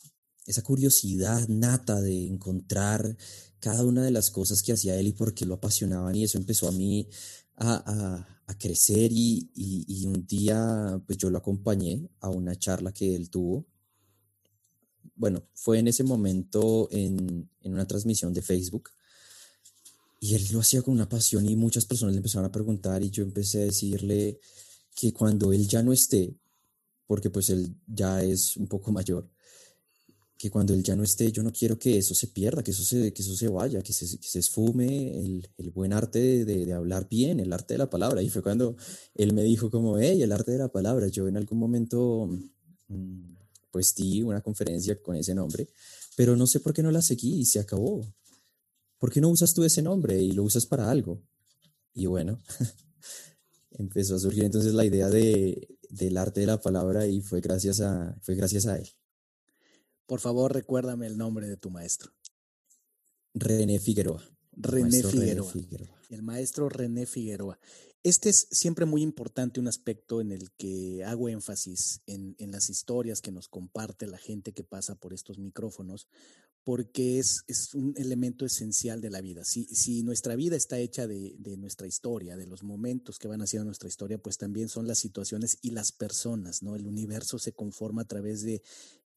esa 0.47 0.63
curiosidad 0.63 1.47
nata 1.49 2.01
de 2.01 2.27
encontrar 2.27 3.17
cada 3.61 3.85
una 3.85 4.03
de 4.03 4.11
las 4.11 4.31
cosas 4.31 4.63
que 4.63 4.73
hacía 4.73 4.97
él 4.97 5.09
y 5.09 5.13
por 5.13 5.35
qué 5.35 5.45
lo 5.45 5.55
apasionaban 5.55 6.15
y 6.15 6.25
eso 6.25 6.39
empezó 6.39 6.69
a 6.69 6.73
mí 6.73 7.09
a, 7.57 8.27
crecer 8.59 9.11
y, 9.13 10.07
un 10.07 10.27
día 10.27 11.03
pues 11.07 11.19
yo 11.19 11.29
lo 11.29 11.39
acompañé 11.39 12.09
a 12.21 12.31
una 12.31 12.57
charla 12.57 12.93
que 12.93 13.15
él 13.15 13.29
tuvo. 13.29 13.67
Bueno, 15.15 15.45
fue 15.53 15.79
en 15.79 15.89
ese 15.89 16.03
momento 16.03 16.89
en, 16.91 17.51
en 17.61 17.73
una 17.73 17.87
transmisión 17.87 18.33
de 18.33 18.41
Facebook 18.41 18.91
y 20.21 20.35
él 20.35 20.47
lo 20.53 20.61
hacía 20.61 20.83
con 20.83 20.95
una 20.95 21.09
pasión 21.09 21.49
y 21.49 21.57
muchas 21.57 21.85
personas 21.85 22.15
le 22.15 22.19
empezaron 22.19 22.47
a 22.47 22.53
preguntar 22.53 23.03
y 23.03 23.11
yo 23.11 23.23
empecé 23.23 23.63
a 23.63 23.65
decirle 23.65 24.41
que 24.95 25.13
cuando 25.13 25.53
él 25.53 25.69
ya 25.69 25.83
no 25.83 25.93
esté, 25.93 26.35
porque 27.07 27.31
pues 27.31 27.51
él 27.51 27.75
ya 27.87 28.23
es 28.23 28.57
un 28.57 28.67
poco 28.67 28.91
mayor, 28.93 29.31
que 30.39 30.51
cuando 30.51 30.73
él 30.73 30.85
ya 30.85 30.95
no 30.95 31.03
esté, 31.03 31.33
yo 31.33 31.43
no 31.43 31.53
quiero 31.53 31.79
que 31.79 31.99
eso 31.99 32.15
se 32.15 32.29
pierda, 32.29 32.63
que 32.63 32.71
eso 32.71 32.85
se, 32.85 33.13
que 33.13 33.23
eso 33.23 33.35
se 33.35 33.49
vaya, 33.49 33.83
que 33.83 33.93
se, 33.93 34.07
se 34.07 34.39
esfume 34.39 35.19
el, 35.19 35.49
el, 35.59 35.71
buen 35.71 35.93
arte 35.93 36.45
de, 36.45 36.65
de, 36.65 36.73
hablar 36.73 37.09
bien, 37.09 37.41
el 37.41 37.53
arte 37.53 37.75
de 37.75 37.79
la 37.79 37.91
palabra. 37.91 38.23
Y 38.23 38.31
fue 38.31 38.41
cuando 38.41 38.77
él 39.17 39.33
me 39.35 39.43
dijo 39.43 39.69
como, 39.69 39.99
hey, 39.99 40.23
el 40.23 40.31
arte 40.31 40.53
de 40.53 40.59
la 40.59 40.69
palabra. 40.69 41.09
Yo 41.09 41.27
en 41.27 41.37
algún 41.37 41.59
momento, 41.59 42.31
mm, 42.87 43.35
pues 43.73 43.97
di 43.97 44.23
una 44.23 44.41
conferencia 44.41 45.03
con 45.03 45.17
ese 45.17 45.35
nombre, 45.35 45.69
pero 46.17 46.37
no 46.37 46.47
sé 46.47 46.61
por 46.61 46.73
qué 46.73 46.85
no 46.85 46.93
la 46.93 47.03
seguí 47.03 47.41
y 47.41 47.45
se 47.45 47.59
acabó. 47.59 48.07
¿Por 48.99 49.13
qué 49.13 49.21
no 49.21 49.29
usas 49.29 49.55
tú 49.55 49.65
ese 49.65 49.83
nombre 49.83 50.21
y 50.21 50.33
lo 50.33 50.43
usas 50.43 50.67
para 50.67 50.91
algo? 50.91 51.23
Y 51.95 52.07
bueno, 52.07 52.39
empezó 53.71 54.17
a 54.17 54.19
surgir 54.19 54.45
entonces 54.45 54.75
la 54.75 54.85
idea 54.85 55.09
de, 55.09 55.79
del 55.89 56.17
arte 56.17 56.41
de 56.41 56.47
la 56.47 56.61
palabra 56.61 57.07
y 57.07 57.21
fue 57.21 57.41
gracias 57.41 57.81
a, 57.81 58.17
fue 58.23 58.35
gracias 58.35 58.67
a 58.67 58.77
él. 58.79 58.89
Por 60.07 60.21
favor, 60.21 60.53
recuérdame 60.53 61.07
el 61.07 61.19
nombre 61.19 61.49
de 61.49 61.57
tu 61.57 61.71
maestro. 61.71 62.13
René 63.35 63.79
Figueroa. 63.79 64.23
René 64.53 65.03
Figueroa. 65.03 65.53
El 66.11 66.23
maestro 66.23 66.69
René 66.69 67.07
Figueroa. 67.07 67.59
Este 68.03 68.31
es 68.31 68.49
siempre 68.51 68.87
muy 68.87 69.03
importante, 69.03 69.61
un 69.61 69.69
aspecto 69.69 70.21
en 70.21 70.33
el 70.33 70.51
que 70.53 71.05
hago 71.05 71.29
énfasis 71.29 72.01
en, 72.07 72.37
las 72.39 72.71
historias 72.71 73.21
que 73.21 73.33
nos 73.33 73.49
comparte 73.49 74.07
la 74.07 74.19
gente 74.19 74.53
que 74.53 74.63
pasa 74.63 74.95
por 74.95 75.13
estos 75.13 75.39
micrófonos, 75.39 76.09
porque 76.65 77.19
es, 77.19 77.45
es 77.47 77.75
un 77.75 77.95
elemento 77.97 78.45
esencial 78.45 79.01
de 79.01 79.11
la 79.11 79.21
vida. 79.21 79.45
Si, 79.45 79.65
si 79.65 80.03
nuestra 80.03 80.37
vida 80.37 80.57
está 80.57 80.79
hecha 80.79 81.07
de, 81.07 81.35
de, 81.39 81.57
nuestra 81.57 81.87
historia, 81.87 82.37
de 82.37 82.47
los 82.47 82.63
momentos 82.63 83.19
que 83.19 83.29
van 83.29 83.41
haciendo 83.41 83.65
nuestra 83.65 83.89
historia, 83.89 84.19
pues 84.19 84.37
también 84.37 84.69
son 84.69 84.87
las 84.87 84.99
situaciones 84.99 85.59
y 85.63 85.71
las 85.71 85.93
personas, 85.93 86.63
¿no? 86.63 86.77
El 86.77 86.87
universo 86.87 87.39
se 87.39 87.53
conforma 87.53 88.03
a 88.03 88.07
través 88.07 88.43
de 88.43 88.63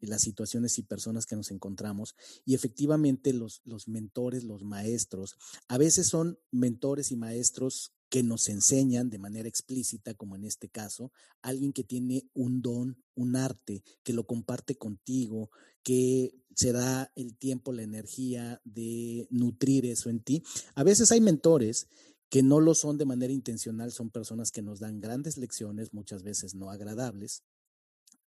las 0.01 0.21
situaciones 0.21 0.77
y 0.77 0.83
personas 0.83 1.25
que 1.25 1.35
nos 1.35 1.51
encontramos. 1.51 2.15
Y 2.45 2.55
efectivamente 2.55 3.33
los, 3.33 3.61
los 3.65 3.87
mentores, 3.87 4.43
los 4.43 4.63
maestros, 4.63 5.37
a 5.67 5.77
veces 5.77 6.07
son 6.07 6.39
mentores 6.51 7.11
y 7.11 7.15
maestros 7.15 7.93
que 8.11 8.23
nos 8.23 8.49
enseñan 8.49 9.09
de 9.09 9.19
manera 9.19 9.47
explícita, 9.47 10.13
como 10.13 10.35
en 10.35 10.43
este 10.43 10.67
caso, 10.67 11.13
alguien 11.41 11.71
que 11.71 11.85
tiene 11.85 12.29
un 12.33 12.61
don, 12.61 13.01
un 13.15 13.37
arte, 13.37 13.85
que 14.03 14.11
lo 14.11 14.27
comparte 14.27 14.75
contigo, 14.75 15.49
que 15.81 16.35
se 16.53 16.73
da 16.73 17.09
el 17.15 17.37
tiempo, 17.37 17.71
la 17.71 17.83
energía 17.83 18.61
de 18.65 19.29
nutrir 19.31 19.85
eso 19.85 20.09
en 20.09 20.19
ti. 20.19 20.43
A 20.75 20.83
veces 20.83 21.13
hay 21.13 21.21
mentores 21.21 21.87
que 22.29 22.43
no 22.43 22.59
lo 22.59 22.75
son 22.75 22.97
de 22.97 23.05
manera 23.05 23.31
intencional, 23.31 23.93
son 23.93 24.09
personas 24.09 24.51
que 24.51 24.61
nos 24.61 24.81
dan 24.81 24.99
grandes 24.99 25.37
lecciones, 25.37 25.93
muchas 25.93 26.21
veces 26.21 26.53
no 26.53 26.69
agradables, 26.69 27.43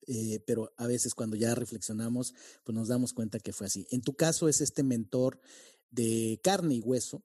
eh, 0.07 0.39
pero 0.47 0.71
a 0.77 0.87
veces 0.87 1.13
cuando 1.13 1.35
ya 1.35 1.55
reflexionamos, 1.55 2.33
pues 2.63 2.73
nos 2.73 2.87
damos 2.87 3.11
cuenta 3.11 3.37
que 3.37 3.51
fue 3.51 3.67
así. 3.67 3.85
En 3.91 4.01
tu 4.01 4.13
caso 4.13 4.47
es 4.47 4.61
este 4.61 4.81
mentor 4.81 5.41
de 5.91 6.39
carne 6.41 6.75
y 6.75 6.79
hueso, 6.79 7.21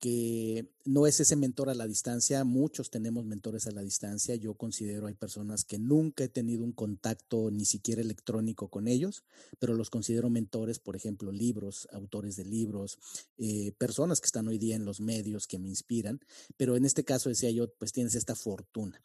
que 0.00 0.66
no 0.86 1.06
es 1.06 1.20
ese 1.20 1.36
mentor 1.36 1.68
a 1.68 1.74
la 1.74 1.86
distancia, 1.86 2.42
muchos 2.42 2.90
tenemos 2.90 3.26
mentores 3.26 3.66
a 3.66 3.70
la 3.70 3.82
distancia, 3.82 4.34
yo 4.34 4.54
considero 4.54 5.06
hay 5.06 5.14
personas 5.14 5.64
que 5.64 5.78
nunca 5.78 6.24
he 6.24 6.28
tenido 6.28 6.64
un 6.64 6.72
contacto 6.72 7.50
ni 7.50 7.66
siquiera 7.66 8.00
electrónico 8.00 8.68
con 8.68 8.88
ellos, 8.88 9.22
pero 9.58 9.74
los 9.74 9.90
considero 9.90 10.30
mentores, 10.30 10.78
por 10.78 10.96
ejemplo, 10.96 11.30
libros, 11.32 11.86
autores 11.92 12.36
de 12.36 12.46
libros, 12.46 12.98
eh, 13.36 13.72
personas 13.76 14.20
que 14.20 14.26
están 14.26 14.48
hoy 14.48 14.56
día 14.56 14.74
en 14.74 14.86
los 14.86 15.00
medios 15.00 15.46
que 15.46 15.58
me 15.58 15.68
inspiran, 15.68 16.20
pero 16.56 16.76
en 16.76 16.86
este 16.86 17.04
caso 17.04 17.28
decía 17.28 17.50
yo, 17.50 17.70
pues 17.74 17.92
tienes 17.92 18.14
esta 18.14 18.34
fortuna. 18.34 19.02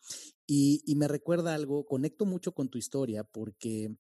Y, 0.47 0.81
y 0.86 0.95
me 0.95 1.10
recuerda 1.10 1.53
algo, 1.53 1.86
conecto 1.86 2.25
mucho 2.25 2.53
con 2.53 2.69
tu 2.69 2.77
historia 2.77 3.25
porque 3.25 3.93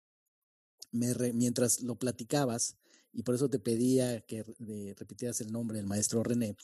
me 0.91 1.33
mientras 1.33 1.81
lo 1.81 1.95
platicabas, 1.95 2.77
y 3.15 3.23
por 3.23 3.33
eso 3.33 3.49
te 3.49 3.59
pedía 3.59 4.21
que 4.21 4.43
repitieras 4.97 5.41
el 5.41 5.51
nombre 5.51 5.77
del 5.77 5.87
maestro 5.87 6.21
René, 6.23 6.55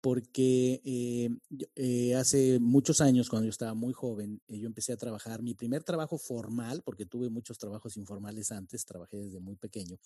porque 0.00 0.82
eh, 0.84 1.30
eh, 1.76 2.14
hace 2.16 2.58
muchos 2.58 3.00
años, 3.00 3.28
cuando 3.28 3.46
yo 3.46 3.50
estaba 3.50 3.74
muy 3.74 3.92
joven, 3.92 4.40
yo 4.48 4.66
empecé 4.66 4.92
a 4.92 4.96
trabajar, 4.96 5.42
mi 5.42 5.54
primer 5.54 5.84
trabajo 5.84 6.18
formal, 6.18 6.82
porque 6.84 7.06
tuve 7.06 7.30
muchos 7.30 7.58
trabajos 7.58 7.96
informales 7.96 8.50
antes, 8.50 8.84
trabajé 8.84 9.18
desde 9.18 9.38
muy 9.38 9.56
pequeño, 9.56 9.98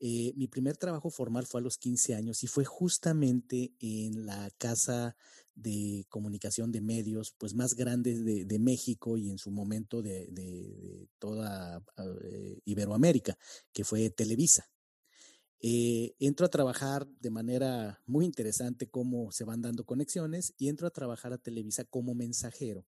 mi 0.00 0.46
primer 0.46 0.76
trabajo 0.76 1.10
formal 1.10 1.46
fue 1.46 1.60
a 1.60 1.64
los 1.64 1.76
15 1.78 2.14
años 2.14 2.44
y 2.44 2.46
fue 2.46 2.64
justamente 2.64 3.72
en 3.80 4.26
la 4.26 4.48
casa 4.58 5.16
de 5.56 6.06
comunicación 6.08 6.70
de 6.70 6.80
medios 6.80 7.34
pues 7.36 7.54
más 7.54 7.74
grande 7.74 8.44
de, 8.44 8.58
México 8.58 9.16
y 9.16 9.30
en 9.30 9.38
su 9.38 9.50
momento 9.50 10.02
de, 10.02 11.08
toda 11.18 11.82
eh, 12.22 12.60
Iberoamérica, 12.64 13.36
que 13.72 13.84
fue 13.84 14.10
Televisa. 14.10 14.68
Eh, 15.60 16.14
entro 16.20 16.46
a 16.46 16.50
trabajar 16.50 17.06
de 17.20 17.30
manera 17.30 18.00
muy 18.06 18.24
interesante 18.24 18.88
cómo 18.88 19.32
se 19.32 19.44
van 19.44 19.60
dando 19.60 19.84
conexiones 19.84 20.54
y 20.56 20.68
entro 20.68 20.86
a 20.86 20.92
trabajar 20.92 21.32
a 21.32 21.38
Televisa 21.38 21.84
como 21.84 22.14
mensajero 22.14 22.86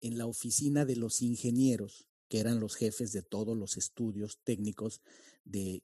en 0.00 0.18
la 0.18 0.26
oficina 0.26 0.84
de 0.84 0.96
los 0.96 1.22
ingenieros 1.22 2.06
que 2.32 2.40
eran 2.40 2.60
los 2.60 2.76
jefes 2.76 3.12
de 3.12 3.20
todos 3.20 3.54
los 3.54 3.76
estudios 3.76 4.38
técnicos 4.42 5.02
de, 5.44 5.82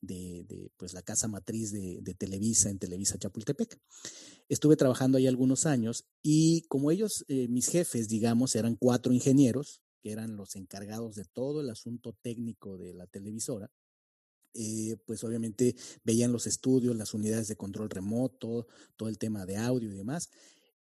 pues, 0.78 0.94
la 0.94 1.02
casa 1.02 1.28
matriz 1.28 1.72
de, 1.72 2.14
Televisa 2.14 2.70
en 2.70 2.78
Televisa 2.78 3.18
Chapultepec. 3.18 3.78
Estuve 4.48 4.76
trabajando 4.76 5.18
ahí 5.18 5.26
algunos 5.26 5.66
años 5.66 6.06
y 6.22 6.62
como 6.62 6.90
ellos, 6.90 7.26
eh, 7.28 7.48
mis 7.48 7.68
jefes, 7.68 8.08
digamos, 8.08 8.56
eran 8.56 8.76
cuatro 8.76 9.12
ingenieros, 9.12 9.82
que 10.02 10.10
eran 10.10 10.36
los 10.36 10.56
encargados 10.56 11.16
de 11.16 11.26
todo 11.26 11.60
el 11.60 11.68
asunto 11.68 12.16
técnico 12.22 12.78
de 12.78 12.94
la 12.94 13.06
televisora, 13.06 13.70
eh, 14.58 14.96
pues 15.06 15.22
obviamente 15.24 15.76
veían 16.04 16.32
los 16.32 16.46
estudios, 16.46 16.96
las 16.96 17.14
unidades 17.14 17.48
de 17.48 17.56
control 17.56 17.88
remoto, 17.88 18.66
todo 18.96 19.08
el 19.08 19.18
tema 19.18 19.46
de 19.46 19.56
audio 19.56 19.90
y 19.90 19.96
demás 19.96 20.30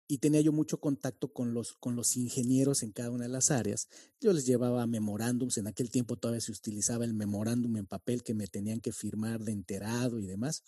y 0.08 0.18
tenía 0.20 0.42
yo 0.42 0.52
mucho 0.52 0.80
contacto 0.80 1.32
con 1.32 1.54
los, 1.54 1.74
con 1.74 1.96
los 1.96 2.18
ingenieros 2.18 2.84
en 2.84 2.92
cada 2.92 3.10
una 3.10 3.24
de 3.24 3.30
las 3.30 3.52
áreas. 3.52 3.88
Yo 4.20 4.34
les 4.34 4.46
llevaba 4.46 4.86
memorándums, 4.86 5.58
en 5.58 5.68
aquel 5.68 5.90
tiempo 5.90 6.18
todavía 6.18 6.42
se 6.42 6.52
utilizaba 6.52 7.06
el 7.06 7.14
memorándum 7.14 7.78
en 7.78 7.86
papel 7.86 8.22
que 8.24 8.34
me 8.34 8.48
tenían 8.48 8.80
que 8.80 8.92
firmar 8.92 9.40
de 9.40 9.54
enterado 9.54 10.20
y 10.20 10.28
demás. 10.28 10.64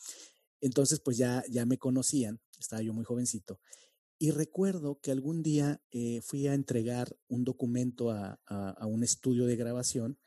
Entonces, 0.62 1.00
pues 1.00 1.18
ya, 1.18 1.44
ya 1.50 1.66
me 1.66 1.78
conocían, 1.78 2.40
estaba 2.60 2.82
yo 2.82 2.94
muy 2.94 3.04
jovencito. 3.04 3.60
Y 4.18 4.32
recuerdo 4.32 5.00
que 5.02 5.12
algún 5.12 5.44
día 5.44 5.82
eh, 5.92 6.22
fui 6.22 6.48
a 6.48 6.54
entregar 6.54 7.16
un 7.28 7.44
documento 7.44 8.12
a, 8.12 8.40
un 8.88 9.04
estudio 9.04 9.46
de 9.46 9.58
grabación 9.58 10.18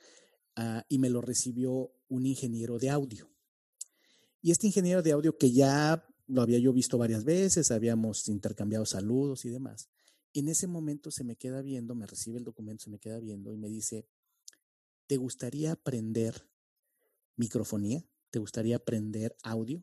ah, 0.58 0.84
y 0.88 0.98
me 0.98 1.08
lo 1.08 1.20
recibió 1.20 1.92
un 2.08 2.26
ingeniero 2.26 2.78
de 2.78 2.90
audio. 2.90 3.30
Y 4.42 4.50
este 4.50 4.66
ingeniero 4.66 5.02
de 5.02 5.12
audio 5.12 5.36
que 5.36 5.52
ya 5.52 6.04
lo 6.26 6.42
había 6.42 6.58
yo 6.58 6.72
visto 6.72 6.98
varias 6.98 7.24
veces, 7.24 7.70
habíamos 7.70 8.28
intercambiado 8.28 8.84
saludos 8.84 9.44
y 9.44 9.48
demás. 9.48 9.88
En 10.34 10.48
ese 10.48 10.66
momento 10.66 11.10
se 11.10 11.24
me 11.24 11.36
queda 11.36 11.62
viendo, 11.62 11.94
me 11.94 12.06
recibe 12.06 12.38
el 12.38 12.44
documento, 12.44 12.84
se 12.84 12.90
me 12.90 12.98
queda 12.98 13.18
viendo 13.18 13.52
y 13.52 13.56
me 13.56 13.68
dice, 13.68 14.06
¿te 15.06 15.16
gustaría 15.16 15.72
aprender 15.72 16.48
microfonía? 17.36 18.04
¿Te 18.30 18.38
gustaría 18.38 18.76
aprender 18.76 19.36
audio? 19.42 19.82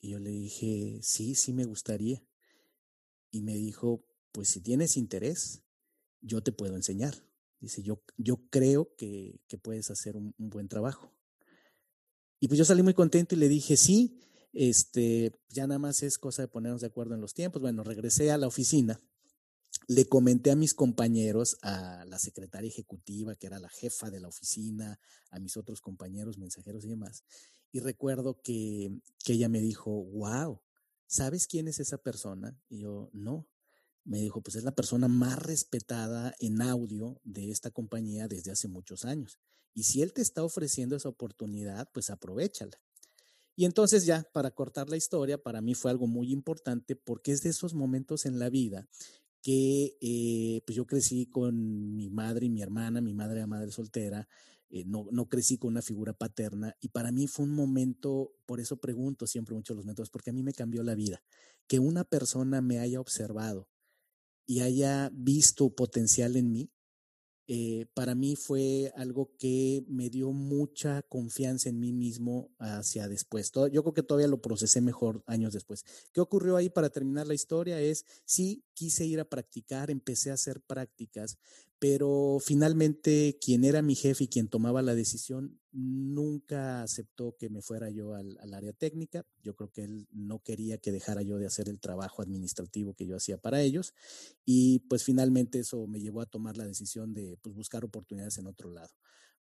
Y 0.00 0.10
yo 0.10 0.18
le 0.18 0.30
dije, 0.30 1.00
sí, 1.02 1.34
sí 1.34 1.52
me 1.52 1.64
gustaría. 1.64 2.22
Y 3.30 3.42
me 3.42 3.56
dijo, 3.56 4.04
pues 4.32 4.48
si 4.48 4.60
tienes 4.60 4.96
interés, 4.96 5.62
yo 6.20 6.42
te 6.42 6.52
puedo 6.52 6.76
enseñar. 6.76 7.27
Dice, 7.60 7.82
yo, 7.82 8.02
yo 8.16 8.40
creo 8.50 8.94
que, 8.96 9.40
puedes 9.62 9.90
hacer 9.90 10.16
un, 10.16 10.34
un 10.38 10.50
buen 10.50 10.68
trabajo. 10.68 11.12
Y 12.40 12.48
pues 12.48 12.58
yo 12.58 12.64
salí 12.64 12.82
muy 12.82 12.94
contento 12.94 13.34
y 13.34 13.38
le 13.38 13.48
dije, 13.48 13.76
sí, 13.76 14.20
este, 14.52 15.38
ya 15.48 15.66
nada 15.66 15.78
más 15.78 16.02
es 16.02 16.18
cosa 16.18 16.42
de 16.42 16.48
ponernos 16.48 16.80
de 16.80 16.86
acuerdo 16.86 17.14
en 17.14 17.20
los 17.20 17.34
tiempos. 17.34 17.60
Bueno, 17.60 17.84
regresé 17.84 18.30
a 18.30 18.38
la 18.38 18.46
oficina, 18.46 19.00
le 19.86 20.06
comenté 20.06 20.50
a 20.50 20.56
mis 20.56 20.74
compañeros, 20.74 21.58
a 21.62 22.04
la 22.06 22.18
secretaria 22.18 22.68
ejecutiva, 22.68 23.34
que 23.34 23.46
era 23.46 23.58
la 23.58 23.68
jefa 23.68 24.10
de 24.10 24.20
la 24.20 24.28
oficina, 24.28 24.98
a 25.30 25.38
mis 25.38 25.56
otros 25.56 25.80
compañeros, 25.80 26.38
mensajeros 26.38 26.84
y 26.84 26.88
demás. 26.88 27.24
Y 27.72 27.80
recuerdo 27.80 28.40
que, 28.42 29.00
que 29.24 29.34
ella 29.34 29.48
me 29.48 29.60
dijo, 29.60 29.90
wow, 29.90 30.60
¿sabes 31.06 31.46
quién 31.46 31.68
es 31.68 31.80
esa 31.80 31.98
persona? 31.98 32.58
Y 32.68 32.80
yo, 32.80 33.10
no. 33.12 33.46
Me 34.08 34.18
dijo, 34.18 34.40
pues 34.40 34.56
es 34.56 34.64
la 34.64 34.74
persona 34.74 35.06
más 35.06 35.38
respetada 35.38 36.34
en 36.40 36.62
audio 36.62 37.20
de 37.24 37.50
esta 37.50 37.70
compañía 37.70 38.26
desde 38.26 38.50
hace 38.50 38.66
muchos 38.66 39.04
años. 39.04 39.38
Y 39.74 39.82
si 39.82 40.00
él 40.00 40.14
te 40.14 40.22
está 40.22 40.42
ofreciendo 40.42 40.96
esa 40.96 41.10
oportunidad, 41.10 41.90
pues 41.92 42.08
aprovechala. 42.08 42.80
Y 43.54 43.66
entonces 43.66 44.06
ya, 44.06 44.26
para 44.32 44.50
cortar 44.50 44.88
la 44.88 44.96
historia, 44.96 45.36
para 45.36 45.60
mí 45.60 45.74
fue 45.74 45.90
algo 45.90 46.06
muy 46.06 46.32
importante 46.32 46.96
porque 46.96 47.32
es 47.32 47.42
de 47.42 47.50
esos 47.50 47.74
momentos 47.74 48.24
en 48.24 48.38
la 48.38 48.48
vida 48.48 48.88
que 49.42 49.98
eh, 50.00 50.62
pues 50.64 50.74
yo 50.74 50.86
crecí 50.86 51.26
con 51.26 51.94
mi 51.94 52.08
madre 52.08 52.46
y 52.46 52.50
mi 52.50 52.62
hermana, 52.62 53.02
mi 53.02 53.12
madre 53.12 53.38
era 53.40 53.46
madre 53.46 53.70
soltera, 53.72 54.26
eh, 54.70 54.84
no, 54.86 55.06
no 55.12 55.28
crecí 55.28 55.58
con 55.58 55.72
una 55.72 55.82
figura 55.82 56.14
paterna 56.14 56.76
y 56.80 56.88
para 56.88 57.12
mí 57.12 57.26
fue 57.26 57.44
un 57.44 57.54
momento, 57.54 58.32
por 58.46 58.58
eso 58.58 58.78
pregunto 58.78 59.26
siempre 59.26 59.54
mucho 59.54 59.74
los 59.74 59.84
métodos, 59.84 60.08
porque 60.08 60.30
a 60.30 60.32
mí 60.32 60.42
me 60.42 60.54
cambió 60.54 60.82
la 60.82 60.94
vida, 60.94 61.22
que 61.66 61.78
una 61.78 62.04
persona 62.04 62.62
me 62.62 62.78
haya 62.78 63.00
observado 63.00 63.68
y 64.48 64.62
haya 64.62 65.10
visto 65.12 65.68
potencial 65.68 66.34
en 66.34 66.50
mí, 66.50 66.70
eh, 67.50 67.86
para 67.92 68.14
mí 68.14 68.34
fue 68.34 68.92
algo 68.96 69.30
que 69.38 69.84
me 69.88 70.08
dio 70.08 70.32
mucha 70.32 71.02
confianza 71.02 71.68
en 71.68 71.78
mí 71.78 71.92
mismo 71.92 72.50
hacia 72.58 73.08
después. 73.08 73.52
yo 73.52 73.82
creo 73.82 73.92
que 73.94 74.02
todavía 74.02 74.26
lo 74.26 74.40
procesé 74.40 74.80
mejor 74.80 75.22
años 75.26 75.52
después. 75.52 75.84
¿Qué 76.12 76.22
ocurrió 76.22 76.56
ahí 76.56 76.70
para 76.70 76.88
terminar 76.88 77.26
la 77.26 77.34
historia? 77.34 77.78
Es, 77.78 78.06
sí, 78.24 78.64
quise 78.72 79.04
ir 79.04 79.20
a 79.20 79.26
practicar, 79.26 79.90
empecé 79.90 80.30
a 80.30 80.34
hacer 80.34 80.62
prácticas, 80.62 81.38
pero 81.78 82.38
finalmente 82.40 83.38
quien 83.40 83.64
era 83.64 83.82
mi 83.82 83.94
jefe 83.94 84.24
y 84.24 84.28
quien 84.28 84.48
tomaba 84.48 84.82
la 84.82 84.94
decisión 84.94 85.60
nunca 85.70 86.82
aceptó 86.82 87.36
que 87.38 87.50
me 87.50 87.62
fuera 87.62 87.88
yo 87.90 88.14
al, 88.14 88.36
área 88.52 88.72
técnica. 88.72 89.24
Yo 89.42 89.54
creo 89.54 89.70
que 89.70 89.84
él 89.84 90.08
no 90.10 90.40
quería 90.40 90.78
que 90.78 90.90
dejara 90.90 91.22
yo 91.22 91.38
de 91.38 91.46
hacer 91.46 91.68
el 91.68 91.78
trabajo 91.78 92.22
administrativo 92.22 92.94
que 92.94 93.06
yo 93.06 93.16
hacía 93.16 93.38
para 93.38 93.62
ellos 93.62 93.94
y 94.44 94.80
pues 94.88 95.04
finalmente 95.04 95.60
eso 95.60 95.86
me 95.86 96.00
llevó 96.00 96.20
a 96.20 96.26
tomar 96.26 96.56
la 96.56 96.66
decisión 96.66 97.14
de 97.14 97.38
pues, 97.42 97.54
buscar 97.54 97.84
oportunidades 97.84 98.38
en 98.38 98.46
otro 98.46 98.70
lado. 98.70 98.92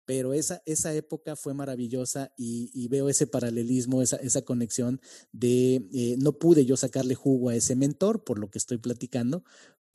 Pero 0.07 0.35
esa, 0.35 0.63
esa 0.67 0.95
época 0.95 1.35
fue 1.35 1.53
maravillosa 1.53 2.33
y, 2.37 2.87
veo 2.87 3.09
ese 3.09 3.27
paralelismo, 3.27 4.03
esa, 4.03 4.43
conexión 4.43 5.01
de 5.33 5.89
eh, 5.93 6.17
no 6.19 6.39
pude 6.39 6.65
yo 6.65 6.77
sacarle 6.77 7.17
jugo 7.17 7.49
a 7.49 7.57
ese 7.57 7.75
mentor 7.75 8.23
por 8.23 8.39
lo 8.39 8.49
que 8.49 8.59
estoy 8.59 8.79
platicando, 8.79 9.43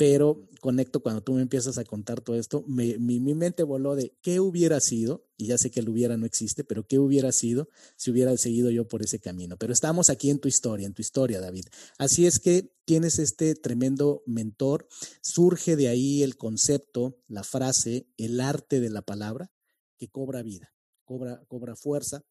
pero 0.02 0.50
conecto 0.62 1.04
cuando 1.04 1.22
tú 1.22 1.34
me 1.34 1.44
empiezas 1.44 1.78
a 1.78 1.84
contar 1.84 2.22
todo 2.22 2.36
esto, 2.36 2.64
mi, 2.66 3.20
mente 3.20 3.62
voló 3.62 3.96
de 3.96 4.18
qué 4.24 4.40
hubiera 4.40 4.80
sido, 4.80 5.28
y 5.38 5.46
ya 5.46 5.60
sé 5.60 5.70
que 5.70 5.80
el 5.80 5.90
hubiera 5.90 6.18
no 6.18 6.26
existe, 6.26 6.64
pero 6.64 6.88
qué 6.88 6.98
hubiera 6.98 7.32
sido 7.32 7.70
si 7.98 8.10
hubiera 8.10 8.36
seguido 8.36 8.72
yo 8.72 8.88
por 8.88 9.04
ese 9.04 9.20
camino. 9.20 9.58
Pero 9.58 9.74
estamos 9.74 10.10
aquí 10.10 10.32
en 10.32 10.40
tu 10.40 10.48
historia, 10.48 10.88
en 10.88 10.96
tu 10.96 11.04
historia, 11.04 11.40
David. 11.40 11.66
Así 12.00 12.26
es 12.26 12.40
que 12.40 12.74
tienes 12.84 13.20
este 13.20 13.54
tremendo 13.54 14.24
mentor, 14.26 14.88
surge 15.22 15.76
de 15.76 15.90
ahí 15.90 16.24
el 16.24 16.36
concepto, 16.36 17.20
la 17.28 17.44
frase, 17.44 18.08
el 18.18 18.40
arte 18.40 18.80
de 18.80 18.90
la 18.90 19.04
palabra, 19.04 19.52
que 20.00 20.10
cobra 20.10 20.42
vida, 20.42 20.74
cobra, 21.06 21.44
cobra 21.48 21.76
fuerza. 21.76 22.24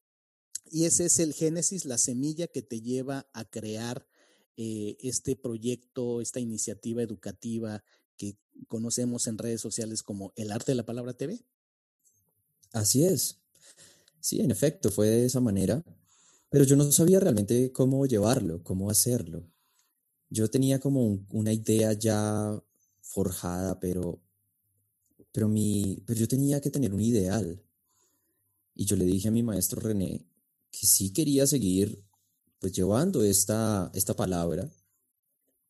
Y 0.64 0.86
ese 0.86 1.04
es 1.04 1.20
el 1.20 1.34
génesis, 1.34 1.84
la 1.84 1.98
semilla 1.98 2.48
que 2.48 2.62
te 2.62 2.80
lleva 2.80 3.28
a 3.32 3.44
crear 3.44 4.08
eh, 4.56 4.96
este 5.00 5.36
proyecto, 5.36 6.20
esta 6.20 6.40
iniciativa 6.40 7.02
educativa 7.02 7.82
que 8.16 8.36
conocemos 8.68 9.26
en 9.26 9.38
redes 9.38 9.60
sociales 9.60 10.02
como 10.02 10.32
el 10.36 10.52
arte 10.52 10.72
de 10.72 10.76
la 10.76 10.86
palabra 10.86 11.14
TV? 11.14 11.42
Así 12.72 13.04
es. 13.04 13.38
Sí, 14.20 14.40
en 14.40 14.50
efecto, 14.50 14.90
fue 14.90 15.08
de 15.08 15.24
esa 15.24 15.40
manera, 15.40 15.82
pero 16.50 16.64
yo 16.64 16.76
no 16.76 16.90
sabía 16.92 17.20
realmente 17.20 17.72
cómo 17.72 18.04
llevarlo, 18.06 18.62
cómo 18.62 18.90
hacerlo. 18.90 19.50
Yo 20.28 20.48
tenía 20.50 20.78
como 20.78 21.24
una 21.30 21.52
idea 21.52 21.92
ya 21.94 22.62
forjada, 23.00 23.80
pero, 23.80 24.20
pero, 25.32 25.48
mi, 25.48 26.02
pero 26.06 26.20
yo 26.20 26.28
tenía 26.28 26.60
que 26.60 26.70
tener 26.70 26.92
un 26.92 27.00
ideal. 27.00 27.62
Y 28.74 28.84
yo 28.84 28.96
le 28.96 29.04
dije 29.04 29.28
a 29.28 29.32
mi 29.32 29.42
maestro 29.42 29.80
René 29.80 30.26
que 30.70 30.86
sí 30.86 31.12
quería 31.12 31.46
seguir 31.46 32.04
pues 32.60 32.72
llevando 32.72 33.24
esta, 33.24 33.90
esta 33.94 34.14
palabra, 34.14 34.70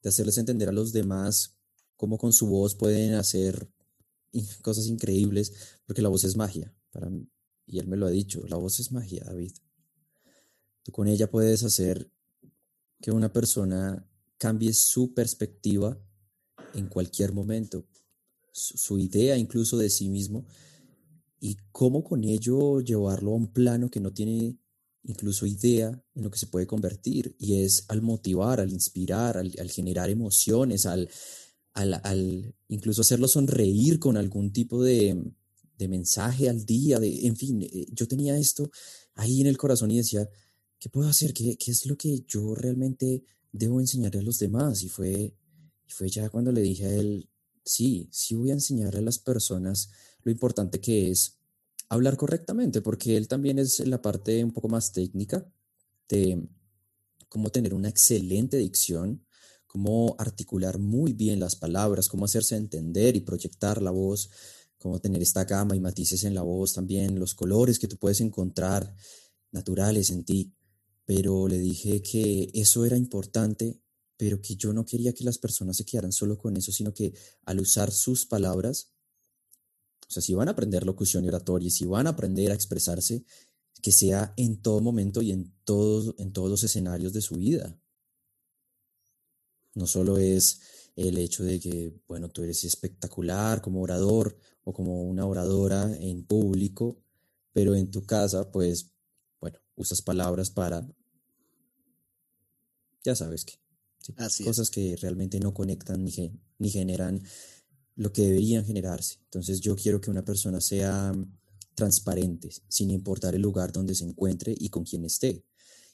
de 0.02 0.08
hacerles 0.08 0.38
entender 0.38 0.68
a 0.68 0.72
los 0.72 0.92
demás 0.92 1.56
cómo 1.96 2.18
con 2.18 2.32
su 2.32 2.46
voz 2.46 2.74
pueden 2.74 3.14
hacer 3.14 3.70
cosas 4.62 4.86
increíbles, 4.86 5.78
porque 5.86 6.02
la 6.02 6.08
voz 6.08 6.24
es 6.24 6.36
magia 6.36 6.74
para 6.90 7.08
mí. 7.08 7.30
Y 7.66 7.78
él 7.78 7.86
me 7.86 7.96
lo 7.96 8.06
ha 8.06 8.10
dicho, 8.10 8.42
la 8.48 8.56
voz 8.56 8.80
es 8.80 8.90
magia, 8.90 9.22
David. 9.24 9.52
Tú 10.82 10.92
con 10.92 11.06
ella 11.06 11.30
puedes 11.30 11.62
hacer 11.62 12.10
que 13.00 13.12
una 13.12 13.32
persona 13.32 14.06
cambie 14.38 14.72
su 14.72 15.14
perspectiva 15.14 15.98
en 16.74 16.88
cualquier 16.88 17.32
momento, 17.32 17.86
su, 18.52 18.76
su 18.78 18.98
idea 18.98 19.36
incluso 19.36 19.78
de 19.78 19.90
sí 19.90 20.08
mismo, 20.08 20.46
y 21.38 21.56
cómo 21.70 22.02
con 22.02 22.24
ello 22.24 22.80
llevarlo 22.80 23.32
a 23.32 23.36
un 23.36 23.52
plano 23.52 23.90
que 23.90 24.00
no 24.00 24.12
tiene 24.12 24.58
incluso 25.04 25.46
idea 25.46 25.88
en 26.14 26.22
lo 26.22 26.30
que 26.30 26.38
se 26.38 26.46
puede 26.46 26.66
convertir 26.66 27.34
y 27.38 27.62
es 27.62 27.84
al 27.88 28.02
motivar, 28.02 28.60
al 28.60 28.70
inspirar, 28.70 29.36
al, 29.38 29.70
generar 29.70 30.10
emociones, 30.10 30.86
al, 30.86 31.08
al, 31.72 32.54
incluso 32.68 33.00
hacerlo 33.00 33.28
sonreír 33.28 33.98
con 33.98 34.16
algún 34.16 34.52
tipo 34.52 34.82
de, 34.82 35.32
de 35.78 35.88
mensaje 35.88 36.48
al 36.48 36.64
día, 36.66 37.00
de, 37.00 37.26
en 37.26 37.36
fin, 37.36 37.62
eh, 37.62 37.86
yo 37.92 38.06
tenía 38.06 38.36
esto 38.36 38.70
ahí 39.14 39.40
en 39.40 39.46
el 39.46 39.56
corazón 39.56 39.90
y 39.90 39.98
decía, 39.98 40.28
¿qué 40.78 40.88
puedo 40.88 41.08
hacer? 41.08 41.32
¿Qué, 41.32 41.56
qué 41.56 41.70
es 41.70 41.86
lo 41.86 41.96
que 41.96 42.24
yo 42.28 42.54
realmente 42.54 43.24
debo 43.52 43.80
enseñarle 43.80 44.20
a 44.20 44.24
los 44.24 44.38
demás? 44.38 44.82
Y 44.82 44.88
fue, 44.88 45.34
fue 45.88 46.08
ya 46.08 46.28
cuando 46.28 46.52
le 46.52 46.60
dije 46.60 46.86
a 46.86 46.94
él, 46.94 47.28
sí, 47.64 48.08
sí 48.12 48.34
voy 48.34 48.50
a 48.50 48.54
enseñarle 48.54 49.00
a 49.00 49.02
las 49.02 49.18
personas 49.18 49.90
lo 50.22 50.30
importante 50.30 50.80
que 50.80 51.10
es 51.10 51.39
hablar 51.90 52.16
correctamente, 52.16 52.80
porque 52.80 53.16
él 53.16 53.28
también 53.28 53.58
es 53.58 53.80
la 53.80 54.00
parte 54.00 54.42
un 54.42 54.52
poco 54.52 54.68
más 54.68 54.92
técnica 54.92 55.46
de 56.08 56.48
cómo 57.28 57.50
tener 57.50 57.74
una 57.74 57.88
excelente 57.88 58.56
dicción, 58.56 59.26
cómo 59.66 60.14
articular 60.18 60.78
muy 60.78 61.12
bien 61.12 61.40
las 61.40 61.56
palabras, 61.56 62.08
cómo 62.08 62.24
hacerse 62.24 62.56
entender 62.56 63.16
y 63.16 63.20
proyectar 63.20 63.82
la 63.82 63.90
voz, 63.90 64.30
cómo 64.78 65.00
tener 65.00 65.20
esta 65.20 65.44
gama 65.44 65.76
y 65.76 65.80
matices 65.80 66.24
en 66.24 66.34
la 66.34 66.42
voz 66.42 66.74
también, 66.74 67.18
los 67.18 67.34
colores 67.34 67.78
que 67.78 67.88
tú 67.88 67.96
puedes 67.96 68.20
encontrar 68.20 68.94
naturales 69.50 70.10
en 70.10 70.24
ti. 70.24 70.54
Pero 71.04 71.48
le 71.48 71.58
dije 71.58 72.02
que 72.02 72.50
eso 72.54 72.84
era 72.84 72.96
importante, 72.96 73.80
pero 74.16 74.40
que 74.40 74.54
yo 74.54 74.72
no 74.72 74.84
quería 74.84 75.12
que 75.12 75.24
las 75.24 75.38
personas 75.38 75.76
se 75.76 75.84
quedaran 75.84 76.12
solo 76.12 76.38
con 76.38 76.56
eso, 76.56 76.70
sino 76.70 76.94
que 76.94 77.12
al 77.44 77.58
usar 77.58 77.90
sus 77.90 78.26
palabras, 78.26 78.92
o 80.10 80.12
sea, 80.12 80.22
si 80.24 80.34
van 80.34 80.48
a 80.48 80.50
aprender 80.50 80.84
locución 80.84 81.24
y 81.24 81.28
oratoria, 81.28 81.70
si 81.70 81.86
van 81.86 82.08
a 82.08 82.10
aprender 82.10 82.50
a 82.50 82.54
expresarse, 82.54 83.24
que 83.80 83.92
sea 83.92 84.34
en 84.36 84.60
todo 84.60 84.80
momento 84.80 85.22
y 85.22 85.30
en 85.30 85.54
todos, 85.62 86.16
en 86.18 86.32
todos 86.32 86.50
los 86.50 86.64
escenarios 86.64 87.12
de 87.12 87.20
su 87.20 87.36
vida. 87.36 87.78
No 89.76 89.86
solo 89.86 90.18
es 90.18 90.62
el 90.96 91.16
hecho 91.16 91.44
de 91.44 91.60
que, 91.60 91.94
bueno, 92.08 92.28
tú 92.28 92.42
eres 92.42 92.64
espectacular 92.64 93.62
como 93.62 93.82
orador 93.82 94.36
o 94.64 94.72
como 94.72 95.04
una 95.04 95.26
oradora 95.26 95.96
en 96.00 96.24
público, 96.24 97.00
pero 97.52 97.76
en 97.76 97.88
tu 97.92 98.04
casa, 98.04 98.50
pues, 98.50 98.90
bueno, 99.40 99.60
usas 99.76 100.02
palabras 100.02 100.50
para, 100.50 100.84
ya 103.04 103.14
sabes 103.14 103.44
qué. 103.44 103.54
cosas 104.42 104.70
que 104.70 104.96
realmente 104.96 105.38
no 105.38 105.54
conectan 105.54 106.02
ni, 106.02 106.32
ni 106.58 106.68
generan 106.68 107.22
lo 108.00 108.14
que 108.14 108.22
deberían 108.22 108.64
generarse. 108.64 109.18
Entonces 109.24 109.60
yo 109.60 109.76
quiero 109.76 110.00
que 110.00 110.10
una 110.10 110.24
persona 110.24 110.58
sea 110.62 111.12
transparente, 111.74 112.48
sin 112.66 112.90
importar 112.90 113.34
el 113.34 113.42
lugar 113.42 113.72
donde 113.72 113.94
se 113.94 114.04
encuentre 114.04 114.54
y 114.58 114.70
con 114.70 114.84
quien 114.84 115.04
esté. 115.04 115.44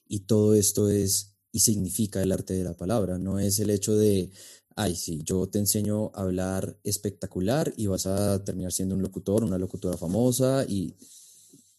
Y 0.07 0.21
todo 0.21 0.55
esto 0.55 0.89
es 0.89 1.35
y 1.51 1.59
significa 1.59 2.23
el 2.23 2.31
arte 2.31 2.55
de 2.55 2.63
la 2.63 2.77
palabra, 2.77 3.19
no 3.19 3.41
es 3.41 3.59
el 3.59 3.71
hecho 3.71 3.97
de, 3.97 4.31
ay, 4.77 4.95
sí, 4.95 5.21
yo 5.25 5.49
te 5.49 5.59
enseño 5.59 6.13
a 6.15 6.21
hablar 6.21 6.79
espectacular 6.85 7.75
y 7.77 7.89
vas 7.89 8.07
a 8.07 8.45
terminar 8.45 8.73
siendo 8.73 8.95
un 8.95 9.03
locutor, 9.03 9.43
una 9.43 9.59
locutora 9.59 9.97
famosa 9.97 10.65
y 10.69 10.95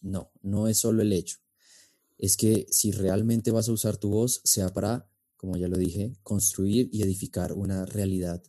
no, 0.01 0.31
no 0.41 0.67
es 0.67 0.77
solo 0.77 1.03
el 1.03 1.13
hecho. 1.13 1.37
Es 2.17 2.35
que 2.35 2.67
si 2.69 2.91
realmente 2.91 3.51
vas 3.51 3.69
a 3.69 3.71
usar 3.71 3.95
tu 3.95 4.09
voz, 4.09 4.41
sea 4.43 4.73
para, 4.73 5.09
como 5.37 5.55
ya 5.55 5.69
lo 5.69 5.77
dije, 5.77 6.17
construir 6.21 6.89
y 6.91 7.03
edificar 7.03 7.53
una 7.53 7.85
realidad 7.85 8.43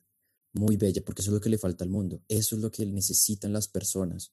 muy 0.53 0.77
bella, 0.77 1.03
porque 1.05 1.23
eso 1.23 1.31
es 1.31 1.35
lo 1.35 1.41
que 1.41 1.51
le 1.51 1.59
falta 1.59 1.85
al 1.85 1.91
mundo, 1.91 2.23
eso 2.29 2.57
es 2.57 2.63
lo 2.63 2.71
que 2.71 2.85
necesitan 2.87 3.53
las 3.53 3.69
personas. 3.69 4.33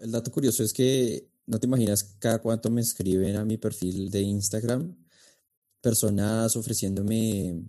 El 0.00 0.10
dato 0.10 0.30
curioso 0.30 0.62
es 0.62 0.72
que 0.72 1.28
no 1.46 1.58
te 1.58 1.66
imaginas 1.66 2.04
cada 2.18 2.40
cuánto 2.40 2.70
me 2.70 2.80
escriben 2.80 3.36
a 3.36 3.44
mi 3.44 3.56
perfil 3.56 4.10
de 4.10 4.22
Instagram 4.22 4.96
personas 5.82 6.56
ofreciéndome 6.56 7.60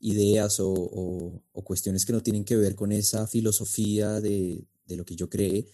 ideas 0.00 0.58
o, 0.60 1.42
cuestiones 1.64 2.06
que 2.06 2.12
no 2.12 2.22
tienen 2.22 2.44
que 2.44 2.56
ver 2.56 2.76
con 2.76 2.92
esa 2.92 3.26
filosofía 3.26 4.20
de, 4.20 4.64
de 4.86 4.96
lo 4.96 5.04
que 5.04 5.16
yo 5.16 5.28
cree, 5.28 5.66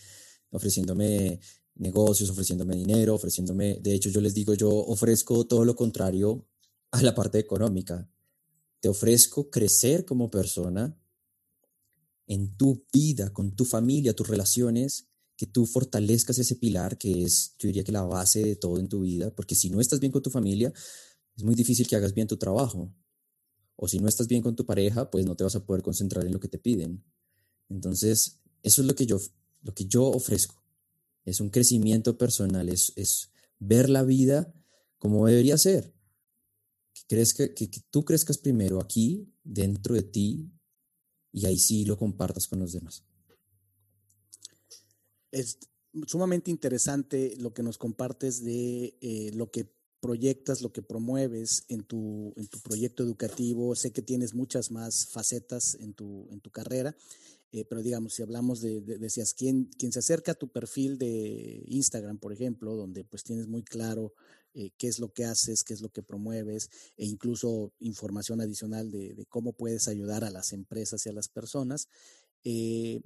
ofreciéndome 0.50 1.40
negocios, 1.74 2.30
ofreciéndome 2.30 2.74
dinero, 2.74 3.14
ofreciéndome, 3.14 3.78
de 3.80 3.94
hecho 3.94 4.08
yo 4.08 4.20
les 4.20 4.32
digo, 4.32 4.54
yo 4.54 4.70
ofrezco 4.70 5.46
todo 5.46 5.64
lo 5.64 5.76
contrario 5.76 6.46
a 6.90 7.02
la 7.02 7.14
parte 7.14 7.38
económica. 7.38 8.08
Te 8.80 8.88
ofrezco 8.88 9.50
crecer 9.50 10.04
como 10.04 10.30
persona, 10.30 10.96
en 12.26 12.56
tu 12.56 12.84
vida, 12.92 13.32
con 13.32 13.54
tu 13.54 13.64
familia, 13.64 14.14
tus 14.14 14.28
relaciones, 14.28 15.08
que 15.36 15.46
tú 15.46 15.66
fortalezcas 15.66 16.38
ese 16.38 16.56
pilar 16.56 16.96
que 16.96 17.24
es, 17.24 17.54
yo 17.58 17.66
diría 17.66 17.84
que 17.84 17.92
la 17.92 18.02
base 18.02 18.42
de 18.42 18.56
todo 18.56 18.78
en 18.78 18.88
tu 18.88 19.00
vida, 19.00 19.34
porque 19.34 19.54
si 19.54 19.70
no 19.70 19.80
estás 19.80 20.00
bien 20.00 20.12
con 20.12 20.22
tu 20.22 20.30
familia, 20.30 20.72
es 21.36 21.42
muy 21.42 21.54
difícil 21.54 21.88
que 21.88 21.96
hagas 21.96 22.14
bien 22.14 22.28
tu 22.28 22.36
trabajo. 22.36 22.94
O 23.76 23.88
si 23.88 23.98
no 23.98 24.08
estás 24.08 24.28
bien 24.28 24.42
con 24.42 24.54
tu 24.54 24.64
pareja, 24.64 25.10
pues 25.10 25.26
no 25.26 25.34
te 25.34 25.42
vas 25.42 25.56
a 25.56 25.66
poder 25.66 25.82
concentrar 25.82 26.24
en 26.24 26.32
lo 26.32 26.38
que 26.38 26.48
te 26.48 26.58
piden. 26.58 27.04
Entonces, 27.68 28.40
eso 28.62 28.82
es 28.82 28.86
lo 28.86 28.94
que 28.94 29.06
yo, 29.06 29.18
lo 29.62 29.74
que 29.74 29.86
yo 29.86 30.04
ofrezco. 30.04 30.62
Es 31.24 31.40
un 31.40 31.50
crecimiento 31.50 32.16
personal, 32.16 32.68
es, 32.68 32.92
es 32.94 33.30
ver 33.58 33.90
la 33.90 34.04
vida 34.04 34.54
como 34.98 35.26
debería 35.26 35.58
ser. 35.58 35.92
Que, 36.92 37.02
crees 37.08 37.34
que, 37.34 37.52
que 37.52 37.68
tú 37.90 38.04
crezcas 38.04 38.38
primero 38.38 38.80
aquí, 38.80 39.34
dentro 39.42 39.94
de 39.96 40.02
ti, 40.02 40.53
y 41.34 41.46
ahí 41.46 41.58
sí 41.58 41.84
lo 41.84 41.98
compartas 41.98 42.46
con 42.46 42.60
los 42.60 42.72
demás. 42.72 43.02
Es 45.32 45.58
sumamente 46.06 46.52
interesante 46.52 47.34
lo 47.38 47.52
que 47.52 47.64
nos 47.64 47.76
compartes 47.76 48.42
de 48.44 48.96
eh, 49.00 49.32
lo 49.34 49.50
que 49.50 49.68
proyectas, 49.98 50.62
lo 50.62 50.72
que 50.72 50.82
promueves 50.82 51.64
en 51.68 51.82
tu, 51.82 52.32
en 52.36 52.46
tu 52.46 52.60
proyecto 52.60 53.02
educativo. 53.02 53.74
Sé 53.74 53.92
que 53.92 54.00
tienes 54.00 54.32
muchas 54.32 54.70
más 54.70 55.08
facetas 55.08 55.76
en 55.80 55.94
tu, 55.94 56.28
en 56.30 56.40
tu 56.40 56.50
carrera, 56.50 56.94
eh, 57.50 57.64
pero 57.64 57.82
digamos, 57.82 58.14
si 58.14 58.22
hablamos 58.22 58.60
de, 58.60 58.80
decías, 58.80 59.34
¿quién, 59.34 59.64
quien 59.76 59.90
se 59.90 59.98
acerca 59.98 60.32
a 60.32 60.36
tu 60.36 60.52
perfil 60.52 60.98
de 60.98 61.64
Instagram, 61.66 62.18
por 62.18 62.32
ejemplo, 62.32 62.76
donde 62.76 63.02
pues 63.02 63.24
tienes 63.24 63.48
muy 63.48 63.64
claro 63.64 64.14
eh, 64.54 64.70
qué 64.78 64.86
es 64.86 65.00
lo 65.00 65.12
que 65.12 65.24
haces, 65.24 65.64
qué 65.64 65.74
es 65.74 65.80
lo 65.80 65.88
que 65.88 66.04
promueves 66.04 66.70
e 66.96 67.04
incluso 67.06 67.72
información 67.80 68.40
adicional 68.40 68.92
de, 68.92 69.26
cómo 69.28 69.52
puedes 69.52 69.88
ayudar 69.88 70.22
a 70.22 70.30
las 70.30 70.52
empresas 70.52 71.04
y 71.04 71.08
a 71.08 71.12
las 71.12 71.28
personas, 71.28 71.88
eh, 72.44 73.00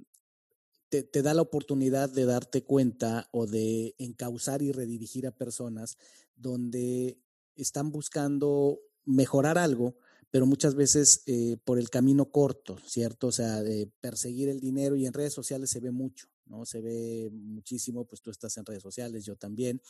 te, 0.89 1.21
da 1.23 1.33
la 1.33 1.41
oportunidad 1.41 2.09
de 2.09 2.25
darte 2.25 2.63
cuenta 2.63 3.29
o 3.31 3.47
de 3.47 3.95
encauzar 3.97 4.61
y 4.61 4.71
redirigir 4.71 5.25
a 5.25 5.31
personas 5.31 5.97
donde 6.35 7.17
están 7.55 7.91
buscando 7.91 8.79
mejorar 9.05 9.57
algo, 9.57 9.95
pero 10.29 10.45
muchas 10.45 10.75
veces 10.75 11.23
eh, 11.25 11.57
por 11.63 11.79
el 11.79 11.89
camino 11.89 12.31
corto, 12.31 12.77
¿cierto? 12.85 13.27
O 13.27 13.31
sea, 13.31 13.63
de 13.63 13.91
perseguir 14.01 14.49
el 14.49 14.59
dinero 14.59 14.95
y 14.95 15.07
en 15.07 15.13
redes 15.13 15.33
sociales 15.33 15.71
se 15.71 15.79
ve 15.79 15.89
mucho, 15.89 16.27
¿no? 16.45 16.65
Se 16.65 16.81
ve 16.81 17.29
muchísimo, 17.31 18.05
pues 18.05 18.21
tú 18.21 18.29
estás 18.29 18.55
en 18.57 18.65
redes 18.65 18.83
sociales, 18.83 19.25
yo 19.25 19.35
también, 19.35 19.81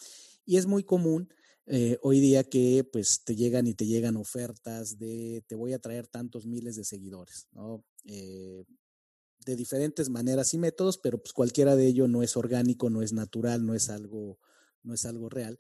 y 0.46 0.56
es 0.56 0.66
muy 0.66 0.84
común 0.84 1.30
eh, 1.70 2.00
hoy 2.02 2.20
día 2.20 2.44
que 2.44 2.84
pues 2.92 3.24
te 3.24 3.36
llegan 3.36 3.68
y 3.68 3.76
te 3.76 3.86
llegan 3.86 4.18
ofertas 4.18 4.98
de 4.98 5.44
te 5.48 5.56
voy 5.56 5.74
a 5.74 5.80
traer 5.80 6.08
tantos 6.08 6.48
miles 6.48 6.76
de 6.76 6.84
seguidores, 6.84 7.48
¿no? 7.52 7.86
Eh, 8.06 8.66
de 9.46 9.56
diferentes 9.56 10.10
maneras 10.10 10.54
y 10.56 10.58
métodos, 10.58 10.98
pero 10.98 11.20
pues 11.22 11.32
cualquiera 11.32 11.76
de 11.76 11.86
ello 11.88 12.08
no 12.08 12.24
es 12.24 12.36
orgánico, 12.36 12.90
no 12.90 13.04
es 13.04 13.14
natural, 13.14 13.66
no 13.66 13.76
es 13.76 13.90
algo, 13.90 14.40
no 14.82 14.96
es 14.96 15.06
algo 15.06 15.30
real, 15.30 15.60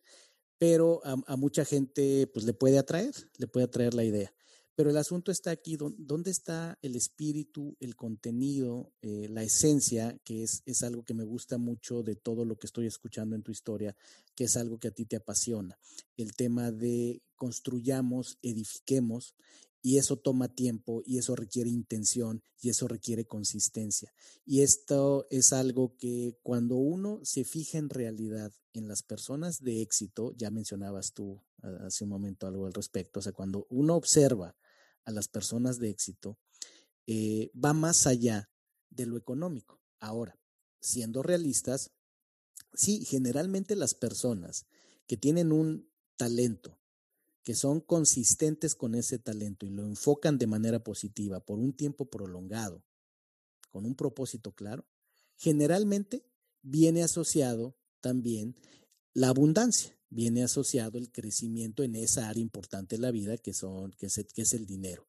pero 0.57 1.01
a, 1.05 1.15
a 1.27 1.35
mucha 1.37 1.63
gente 1.63 2.27
pues 2.33 2.43
le 2.45 2.53
puede 2.53 2.79
atraer, 2.79 3.13
le 3.37 3.47
puede 3.47 3.65
atraer 3.65 3.93
la 3.93 4.03
idea. 4.03 4.33
Pero 4.79 4.91
el 4.91 4.95
asunto 4.97 5.29
está 5.29 5.51
aquí, 5.51 5.75
¿dónde 5.75 6.31
está 6.31 6.79
el 6.81 6.95
espíritu, 6.95 7.75
el 7.81 7.97
contenido, 7.97 8.93
eh, 9.01 9.27
la 9.29 9.43
esencia, 9.43 10.17
que 10.23 10.43
es, 10.43 10.63
es 10.65 10.83
algo 10.83 11.03
que 11.03 11.13
me 11.13 11.25
gusta 11.25 11.57
mucho 11.57 12.01
de 12.01 12.15
todo 12.15 12.45
lo 12.45 12.57
que 12.57 12.67
estoy 12.67 12.87
escuchando 12.87 13.35
en 13.35 13.43
tu 13.43 13.51
historia, 13.51 13.93
que 14.35 14.45
es 14.45 14.55
algo 14.55 14.79
que 14.79 14.87
a 14.87 14.91
ti 14.91 15.03
te 15.03 15.17
apasiona? 15.17 15.77
El 16.15 16.33
tema 16.33 16.71
de 16.71 17.21
construyamos, 17.35 18.37
edifiquemos, 18.41 19.35
y 19.81 19.97
eso 19.97 20.15
toma 20.15 20.47
tiempo, 20.47 21.03
y 21.05 21.17
eso 21.17 21.35
requiere 21.35 21.69
intención, 21.69 22.41
y 22.61 22.69
eso 22.69 22.87
requiere 22.87 23.25
consistencia. 23.25 24.13
Y 24.45 24.61
esto 24.61 25.27
es 25.29 25.51
algo 25.51 25.97
que 25.97 26.37
cuando 26.41 26.77
uno 26.77 27.19
se 27.23 27.43
fija 27.43 27.79
en 27.79 27.89
realidad 27.89 28.53
en 28.71 28.87
las 28.87 29.03
personas 29.03 29.61
de 29.61 29.81
éxito, 29.81 30.31
ya 30.37 30.51
mencionabas 30.51 31.11
tú 31.11 31.41
hace 31.81 32.05
un 32.05 32.11
momento 32.11 32.47
algo 32.47 32.65
al 32.65 32.73
respecto, 32.73 33.19
o 33.19 33.23
sea, 33.23 33.33
cuando 33.33 33.67
uno 33.69 33.97
observa 33.97 34.55
a 35.09 35.11
las 35.11 35.27
personas 35.27 35.79
de 35.79 35.89
éxito 35.89 36.37
eh, 37.07 37.51
va 37.53 37.73
más 37.73 38.05
allá 38.05 38.49
de 38.91 39.07
lo 39.07 39.17
económico. 39.17 39.81
Ahora, 39.99 40.39
siendo 40.79 41.23
realistas, 41.23 41.91
sí, 42.73 43.03
generalmente 43.05 43.75
las 43.75 43.95
personas 43.95 44.67
que 45.07 45.17
tienen 45.17 45.51
un 45.51 45.91
talento, 46.15 46.79
que 47.43 47.55
son 47.55 47.81
consistentes 47.81 48.75
con 48.75 48.93
ese 48.93 49.17
talento 49.17 49.65
y 49.65 49.71
lo 49.71 49.83
enfocan 49.83 50.37
de 50.37 50.45
manera 50.45 50.83
positiva 50.83 51.39
por 51.39 51.57
un 51.57 51.73
tiempo 51.73 52.05
prolongado, 52.09 52.83
con 53.71 53.85
un 53.85 53.95
propósito 53.95 54.53
claro, 54.53 54.85
generalmente 55.35 56.23
viene 56.61 57.01
asociado 57.01 57.75
también 58.01 58.55
la 59.13 59.29
abundancia. 59.29 59.98
Viene 60.09 60.43
asociado 60.43 60.97
el 60.97 61.11
crecimiento 61.11 61.83
en 61.83 61.95
esa 61.95 62.29
área 62.29 62.41
importante 62.41 62.95
de 62.95 63.01
la 63.01 63.11
vida 63.11 63.37
que, 63.37 63.53
son, 63.53 63.91
que, 63.91 64.07
es, 64.07 64.25
que 64.33 64.41
es 64.41 64.53
el 64.53 64.65
dinero. 64.65 65.07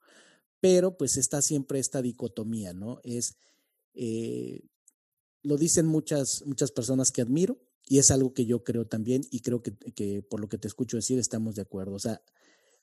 Pero 0.61 0.97
pues 0.97 1.17
está 1.17 1.41
siempre 1.43 1.79
esta 1.79 2.03
dicotomía, 2.03 2.75
¿no? 2.75 3.01
Es, 3.03 3.37
eh, 3.95 4.63
lo 5.43 5.57
dicen 5.57 5.87
muchas, 5.87 6.45
muchas 6.47 6.71
personas 6.71 7.11
que 7.11 7.23
admiro 7.23 7.59
y 7.87 7.99
es 7.99 8.11
algo 8.11 8.35
que 8.35 8.45
yo 8.45 8.63
creo 8.63 8.87
también 8.87 9.23
y 9.31 9.41
creo 9.41 9.63
que, 9.63 9.75
que 9.77 10.23
por 10.23 10.41
lo 10.41 10.49
que 10.49 10.59
te 10.59 10.69
escucho 10.69 10.97
decir 10.97 11.19
estamos 11.19 11.55
de 11.55 11.63
acuerdo. 11.63 11.95
O 11.95 11.99
sea, 11.99 12.23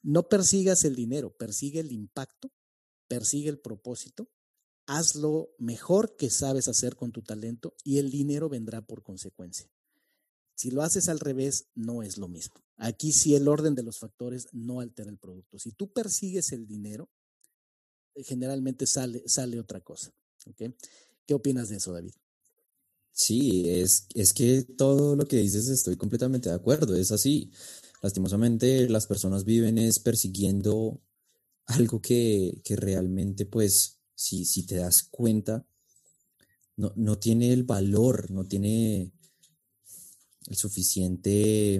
no 0.02 0.28
persigas 0.28 0.84
el 0.86 0.96
dinero, 0.96 1.36
persigue 1.38 1.80
el 1.80 1.92
impacto, 1.92 2.52
persigue 3.08 3.50
el 3.50 3.60
propósito, 3.60 4.30
haz 4.88 5.16
lo 5.16 5.54
mejor 5.60 6.16
que 6.16 6.30
sabes 6.30 6.68
hacer 6.68 6.96
con 6.96 7.12
tu 7.12 7.22
talento 7.22 7.76
y 7.84 8.00
el 8.00 8.10
dinero 8.10 8.50
vendrá 8.50 8.82
por 8.82 9.04
consecuencia. 9.04 9.70
Si 10.58 10.72
lo 10.72 10.82
haces 10.82 11.08
al 11.08 11.20
revés, 11.20 11.68
no 11.76 12.02
es 12.02 12.18
lo 12.18 12.28
mismo. 12.28 12.56
Aquí 12.78 13.12
sí 13.12 13.36
el 13.36 13.48
orden 13.48 13.76
de 13.76 13.84
los 13.84 14.00
factores 14.00 14.48
no 14.54 14.80
altera 14.80 15.12
el 15.12 15.20
producto. 15.20 15.60
Si 15.60 15.72
tú 15.72 15.94
persigues 15.94 16.52
el 16.52 16.66
dinero, 16.66 17.12
eh, 18.16 18.24
generalmente 18.24 18.88
sale, 18.88 19.22
sale 19.28 19.60
otra 19.60 19.82
cosa. 19.82 20.12
¿Qué 21.28 21.34
opinas 21.36 21.70
de 21.70 21.78
eso, 21.78 21.94
David? 21.94 22.14
Sí, 23.12 23.70
es, 23.70 24.08
es 24.16 24.34
que 24.34 24.64
todo 24.64 25.16
lo 25.16 25.28
que 25.28 25.38
dices 25.38 25.68
estoy 25.68 25.96
completamente 25.96 26.50
de 26.50 26.56
acuerdo, 26.56 26.96
es 26.96 27.12
así. 27.12 27.52
Lastimosamente 28.02 28.90
las 28.90 29.06
personas 29.06 29.44
viven 29.44 29.78
persiguiendo 30.04 31.04
algo 31.68 32.02
que, 32.02 32.62
que 32.64 32.76
realmente, 32.76 33.46
pues, 33.46 34.00
si, 34.16 34.44
si 34.44 34.66
te 34.66 34.78
das 34.78 35.04
cuenta, 35.04 35.68
no, 36.78 36.94
no 36.96 37.20
tiene 37.20 37.54
el 37.54 37.64
valor, 37.64 38.32
no 38.32 38.44
tiene 38.48 39.12
el 40.48 40.56
suficiente, 40.56 41.76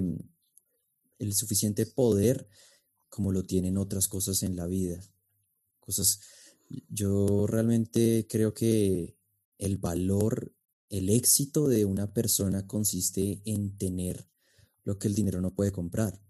el 1.18 1.34
suficiente 1.34 1.86
poder 1.86 2.48
como 3.08 3.32
lo 3.32 3.42
tienen 3.44 3.78
otras 3.78 4.08
cosas 4.08 4.42
en 4.42 4.56
la 4.56 4.66
vida. 4.66 5.00
Cosas, 5.80 6.20
yo 6.88 7.46
realmente 7.46 8.26
creo 8.28 8.54
que 8.54 9.16
el 9.58 9.78
valor, 9.78 10.54
el 10.90 11.08
éxito 11.08 11.68
de 11.68 11.84
una 11.84 12.12
persona 12.12 12.66
consiste 12.66 13.40
en 13.44 13.76
tener 13.76 14.28
lo 14.84 14.98
que 14.98 15.08
el 15.08 15.14
dinero 15.14 15.40
no 15.40 15.54
puede 15.54 15.72
comprar. 15.72 16.20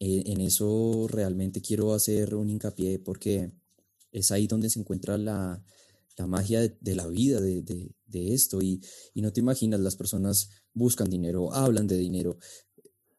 E, 0.00 0.32
en 0.32 0.40
eso 0.40 1.06
realmente 1.08 1.60
quiero 1.60 1.94
hacer 1.94 2.34
un 2.34 2.48
hincapié 2.48 2.98
porque 2.98 3.52
es 4.12 4.30
ahí 4.30 4.46
donde 4.46 4.70
se 4.70 4.80
encuentra 4.80 5.18
la, 5.18 5.62
la 6.16 6.26
magia 6.26 6.60
de, 6.60 6.94
la 6.94 7.06
vida, 7.06 7.40
de, 7.40 7.94
esto. 8.12 8.62
Y, 8.62 8.80
y, 9.14 9.22
no 9.22 9.32
te 9.32 9.40
imaginas, 9.40 9.80
las 9.80 9.96
personas 9.96 10.50
buscan 10.72 11.10
dinero, 11.10 11.52
hablan 11.52 11.86
de 11.86 11.96
dinero. 11.96 12.38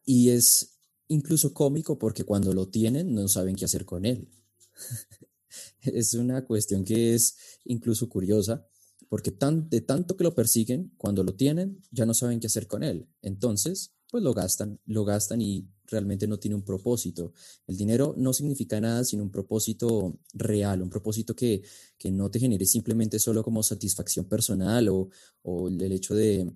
Y 0.04 0.30
es 0.30 0.78
incluso 1.08 1.52
cómico 1.52 1.98
porque 1.98 2.24
cuando 2.24 2.52
lo 2.52 2.68
tienen 2.68 3.14
no 3.14 3.28
saben 3.28 3.56
qué 3.56 3.64
hacer 3.64 3.84
con 3.84 4.04
él. 4.04 4.28
es 5.82 6.14
una 6.14 6.44
cuestión 6.44 6.84
que 6.84 7.14
es 7.14 7.36
incluso 7.64 8.08
curiosa 8.08 8.66
porque 9.10 9.32
tan, 9.32 9.68
de 9.68 9.80
tanto 9.80 10.16
que 10.16 10.22
lo 10.22 10.36
persiguen, 10.36 10.92
cuando 10.96 11.24
lo 11.24 11.34
tienen 11.34 11.82
ya 11.90 12.06
no 12.06 12.14
saben 12.14 12.38
qué 12.38 12.46
hacer 12.46 12.68
con 12.68 12.84
él. 12.84 13.08
Entonces, 13.22 13.92
pues 14.08 14.22
lo 14.22 14.32
gastan, 14.32 14.80
lo 14.86 15.04
gastan 15.04 15.42
y 15.42 15.68
realmente 15.90 16.26
no 16.26 16.38
tiene 16.38 16.54
un 16.54 16.62
propósito. 16.62 17.32
El 17.66 17.76
dinero 17.76 18.14
no 18.16 18.32
significa 18.32 18.80
nada 18.80 19.04
sin 19.04 19.20
un 19.20 19.30
propósito 19.30 20.18
real, 20.32 20.82
un 20.82 20.90
propósito 20.90 21.34
que, 21.34 21.62
que 21.98 22.10
no 22.10 22.30
te 22.30 22.38
genere 22.38 22.64
simplemente 22.66 23.18
solo 23.18 23.42
como 23.42 23.62
satisfacción 23.62 24.26
personal 24.26 24.88
o, 24.88 25.08
o 25.42 25.68
el 25.68 25.92
hecho 25.92 26.14
de, 26.14 26.50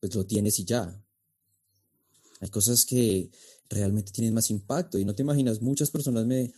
pues 0.00 0.14
lo 0.14 0.26
tienes 0.26 0.58
y 0.58 0.64
ya. 0.64 1.00
Hay 2.40 2.48
cosas 2.48 2.84
que 2.84 3.30
realmente 3.68 4.12
tienen 4.12 4.34
más 4.34 4.50
impacto 4.50 4.98
y 4.98 5.04
no 5.04 5.14
te 5.14 5.22
imaginas, 5.22 5.62
muchas 5.62 5.90
personas 5.90 6.26
me, 6.26 6.52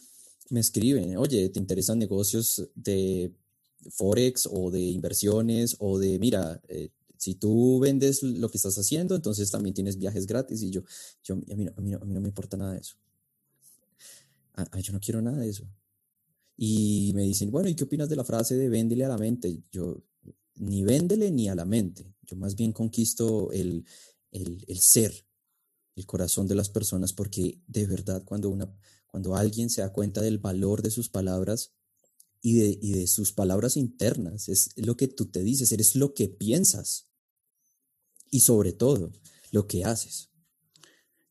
me 0.50 0.60
escriben, 0.60 1.16
oye, 1.16 1.48
¿te 1.50 1.58
interesan 1.58 1.98
negocios 1.98 2.68
de 2.74 3.32
Forex 3.90 4.48
o 4.50 4.70
de 4.70 4.80
inversiones 4.80 5.76
o 5.78 5.98
de, 5.98 6.18
mira, 6.18 6.60
eh, 6.68 6.90
si 7.24 7.37
tú 7.37 7.80
vendes 7.80 8.22
lo 8.22 8.50
que 8.50 8.58
estás 8.58 8.76
haciendo, 8.76 9.14
entonces 9.14 9.50
también 9.50 9.72
tienes 9.72 9.96
viajes 9.96 10.26
gratis 10.26 10.62
y 10.62 10.70
yo, 10.70 10.82
yo 11.22 11.37
a, 11.37 11.56
mí, 11.56 11.66
a, 11.74 11.80
mí, 11.80 11.90
no 11.90 12.20
me 12.20 12.28
importa 12.28 12.58
nada 12.58 12.74
de 12.74 12.80
eso. 12.80 12.96
yo 14.82 14.92
no 14.92 15.00
quiero 15.00 15.22
nada 15.22 15.38
de 15.38 15.48
eso. 15.48 15.66
Y 16.54 17.12
me 17.14 17.22
dicen, 17.22 17.50
bueno, 17.50 17.70
¿y 17.70 17.74
qué 17.74 17.84
opinas 17.84 18.10
de 18.10 18.16
la 18.16 18.24
frase 18.24 18.56
de 18.56 18.68
véndele 18.68 19.06
a 19.06 19.08
la 19.08 19.16
mente? 19.16 19.62
Yo, 19.72 20.04
ni 20.56 20.82
véndele 20.82 21.30
ni 21.30 21.48
a 21.48 21.54
la 21.54 21.64
mente. 21.64 22.14
Yo 22.26 22.37
más 22.37 22.56
bien 22.56 22.72
conquisto 22.72 23.50
el, 23.52 23.87
el, 24.30 24.62
el 24.68 24.80
ser, 24.80 25.26
el 25.96 26.04
corazón 26.04 26.46
de 26.46 26.56
las 26.56 26.68
personas, 26.68 27.14
porque 27.14 27.58
de 27.66 27.87
verdad 27.87 28.22
cuando, 28.22 28.50
una, 28.50 28.70
cuando 29.06 29.34
alguien 29.34 29.70
se 29.70 29.80
da 29.80 29.94
cuenta 29.94 30.20
del 30.20 30.37
valor 30.37 30.82
de 30.82 30.90
sus 30.90 31.08
palabras 31.08 31.72
y 32.42 32.52
de, 32.58 32.78
y 32.82 32.92
de 32.92 33.06
sus 33.06 33.32
palabras 33.32 33.78
internas, 33.78 34.50
es 34.50 34.74
lo 34.76 34.98
que 34.98 35.08
tú 35.08 35.24
te 35.24 35.42
dices, 35.42 35.72
eres 35.72 35.96
lo 35.96 36.12
que 36.12 36.28
piensas 36.28 37.08
y 38.34 38.40
sobre 38.40 38.72
todo 38.72 39.12
lo 39.52 39.68
que 39.68 39.84
haces. 39.84 40.28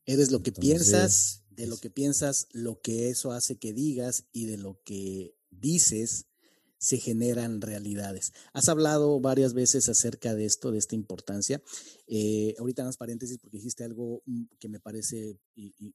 Eres 0.05 0.31
lo 0.31 0.41
que 0.41 0.53
piensas, 0.53 1.43
de 1.49 1.67
lo 1.67 1.75
que 1.75 1.89
piensas, 1.89 2.47
lo 2.53 2.79
que 2.79 3.09
eso 3.09 3.33
hace 3.33 3.57
que 3.57 3.73
digas 3.73 4.23
y 4.31 4.45
de 4.45 4.55
lo 4.55 4.81
que 4.85 5.35
dices 5.49 6.27
se 6.77 6.99
generan 6.99 7.59
realidades. 7.59 8.31
Has 8.53 8.69
hablado 8.69 9.19
varias 9.19 9.53
veces 9.53 9.89
acerca 9.89 10.33
de 10.33 10.45
esto, 10.45 10.71
de 10.71 10.77
esta 10.77 10.95
importancia. 10.95 11.61
Eh, 12.07 12.55
ahorita 12.57 12.85
más 12.85 12.95
paréntesis 12.95 13.37
porque 13.37 13.57
dijiste 13.57 13.83
algo 13.83 14.23
mm, 14.25 14.43
que 14.57 14.69
me 14.69 14.79
parece 14.79 15.37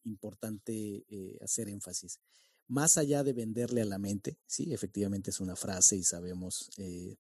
importante 0.04 1.06
eh, 1.08 1.38
hacer 1.40 1.70
énfasis. 1.70 2.20
Más 2.66 2.98
allá 2.98 3.24
de 3.24 3.32
venderle 3.32 3.80
a 3.80 3.86
la 3.86 3.98
mente, 3.98 4.36
sí, 4.46 4.74
efectivamente 4.74 5.30
es 5.30 5.40
una 5.40 5.56
frase 5.56 5.96
y 5.96 6.02
sabemos 6.02 6.68
eh, 6.76 7.16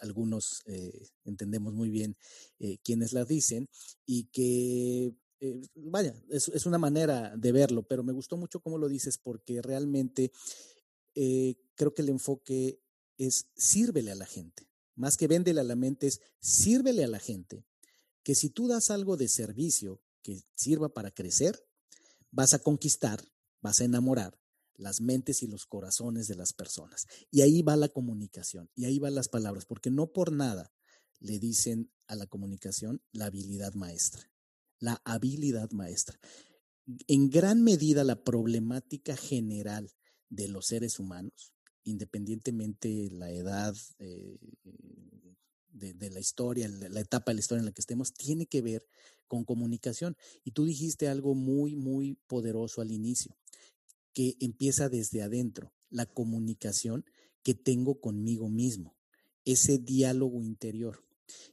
algunos 0.00 0.62
eh, 0.66 1.08
entendemos 1.24 1.74
muy 1.74 1.90
bien 1.90 2.16
eh, 2.58 2.78
quienes 2.82 3.12
la 3.12 3.24
dicen 3.24 3.68
y 4.04 4.24
que, 4.24 5.14
eh, 5.40 5.62
vaya, 5.74 6.14
es, 6.28 6.48
es, 6.48 6.66
una 6.66 6.78
manera 6.78 7.36
de 7.36 7.52
verlo, 7.52 7.82
pero 7.82 8.02
me 8.02 8.12
gustó 8.12 8.36
mucho 8.36 8.60
cómo 8.60 8.78
lo 8.78 8.88
dices 8.88 9.18
porque 9.18 9.62
realmente 9.62 10.32
creo 11.14 11.94
que 11.94 12.02
el 12.02 12.10
enfoque 12.10 12.78
es 13.16 13.46
sírvele 13.56 14.10
a 14.10 14.16
la 14.16 14.26
gente. 14.26 14.68
Más 14.94 15.16
que 15.16 15.28
véndele 15.28 15.60
a 15.60 15.64
la 15.64 15.76
mente 15.76 16.06
es 16.06 16.20
sírvele 16.40 17.04
a 17.04 17.08
la 17.08 17.18
gente, 17.18 17.64
que 18.22 18.34
si 18.34 18.50
tú 18.50 18.68
das 18.68 18.90
algo 18.90 19.16
de 19.16 19.28
servicio 19.28 20.02
que 20.22 20.42
sirva 20.54 20.90
para 20.90 21.10
crecer, 21.10 21.66
vas 22.30 22.52
a 22.52 22.58
conquistar, 22.58 23.24
vas 23.62 23.80
a 23.80 23.84
enamorar 23.84 24.38
las 24.78 25.00
mentes 25.00 25.42
y 25.42 25.46
los 25.46 25.66
corazones 25.66 26.28
de 26.28 26.36
las 26.36 26.52
personas. 26.52 27.06
Y 27.30 27.42
ahí 27.42 27.62
va 27.62 27.76
la 27.76 27.88
comunicación, 27.88 28.70
y 28.74 28.84
ahí 28.84 28.98
van 28.98 29.14
las 29.14 29.28
palabras, 29.28 29.66
porque 29.66 29.90
no 29.90 30.12
por 30.12 30.32
nada 30.32 30.72
le 31.20 31.38
dicen 31.38 31.90
a 32.06 32.14
la 32.14 32.26
comunicación 32.26 33.02
la 33.12 33.26
habilidad 33.26 33.74
maestra, 33.74 34.30
la 34.78 35.00
habilidad 35.04 35.70
maestra. 35.70 36.18
En 37.08 37.30
gran 37.30 37.62
medida 37.62 38.04
la 38.04 38.22
problemática 38.22 39.16
general 39.16 39.90
de 40.28 40.48
los 40.48 40.66
seres 40.66 40.98
humanos, 40.98 41.52
independientemente 41.84 43.08
la 43.10 43.30
edad 43.30 43.74
eh, 43.98 44.38
de, 45.68 45.94
de, 45.94 46.10
la 46.10 46.20
historia, 46.20 46.68
la 46.68 47.00
etapa 47.00 47.30
de 47.30 47.36
la 47.36 47.40
historia 47.40 47.60
en 47.60 47.66
la 47.66 47.72
que 47.72 47.80
estemos, 47.80 48.12
tiene 48.12 48.46
que 48.46 48.62
ver 48.62 48.86
con 49.26 49.44
comunicación. 49.44 50.16
Y 50.44 50.52
tú 50.52 50.64
dijiste 50.64 51.08
algo 51.08 51.34
muy, 51.34 51.74
muy 51.76 52.14
poderoso 52.26 52.80
al 52.80 52.92
inicio 52.92 53.36
que 54.16 54.38
empieza 54.40 54.88
desde 54.88 55.20
adentro, 55.20 55.74
la 55.90 56.06
comunicación 56.06 57.04
que 57.42 57.54
tengo 57.54 58.00
conmigo 58.00 58.48
mismo, 58.48 58.96
ese 59.44 59.76
diálogo 59.76 60.42
interior. 60.42 61.04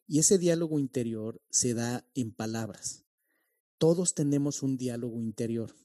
Y 0.07 0.19
ese 0.19 0.37
diálogo 0.37 0.79
interior 0.79 1.41
se 1.49 1.73
da 1.73 2.07
en 2.15 2.31
palabras. 2.31 3.03
Todos 3.77 4.13
tenemos 4.13 4.63
un 4.63 4.77
diálogo 4.77 5.19
interior. 5.19 5.75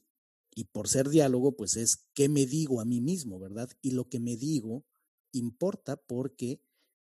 Y 0.54 0.66
por 0.66 0.86
ser 0.86 1.08
diálogo, 1.08 1.56
pues 1.56 1.76
es 1.76 2.06
qué 2.14 2.28
me 2.28 2.46
digo 2.46 2.80
a 2.80 2.84
mí 2.84 3.00
mismo, 3.00 3.40
¿verdad? 3.40 3.68
Y 3.82 3.90
lo 3.90 4.08
que 4.08 4.20
me 4.20 4.36
digo 4.36 4.86
importa 5.32 5.96
porque 5.96 6.62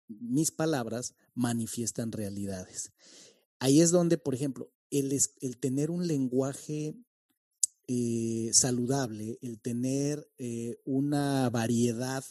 mis 0.08 0.52
palabras 0.52 1.14
manifiestan 1.34 2.14
realidades. 2.14 2.94
Ahí 3.60 3.82
es 3.82 3.92
donde, 3.92 4.18
por 4.18 4.34
ejemplo, 4.34 4.72
el, 4.92 5.12
el 5.42 5.58
tener 5.58 5.92
un 5.92 6.08
lenguaje 6.08 6.96
eh, 7.88 8.50
saludable, 8.54 9.38
el 9.42 9.60
tener 9.60 10.30
eh, 10.38 10.76
una 10.84 11.50
variedad 11.50 12.24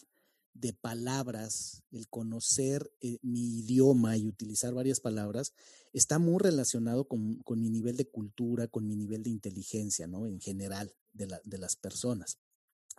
de 0.53 0.73
palabras, 0.73 1.83
el 1.91 2.09
conocer 2.09 2.91
eh, 3.01 3.19
mi 3.23 3.59
idioma 3.61 4.17
y 4.17 4.27
utilizar 4.27 4.75
varias 4.75 5.01
palabras, 5.01 5.53
está 5.93 6.19
muy 6.19 6.39
relacionado 6.39 7.09
con, 7.09 7.43
mi 7.57 7.71
nivel 7.71 7.97
de 7.97 8.09
cultura, 8.09 8.69
con 8.69 8.87
mi 8.87 8.97
nivel 8.97 9.23
de 9.23 9.31
inteligencia, 9.31 10.07
¿no? 10.07 10.27
En 10.27 10.41
general 10.41 10.95
de, 11.13 11.27
de 11.45 11.59
las 11.59 11.77
personas. 11.77 12.39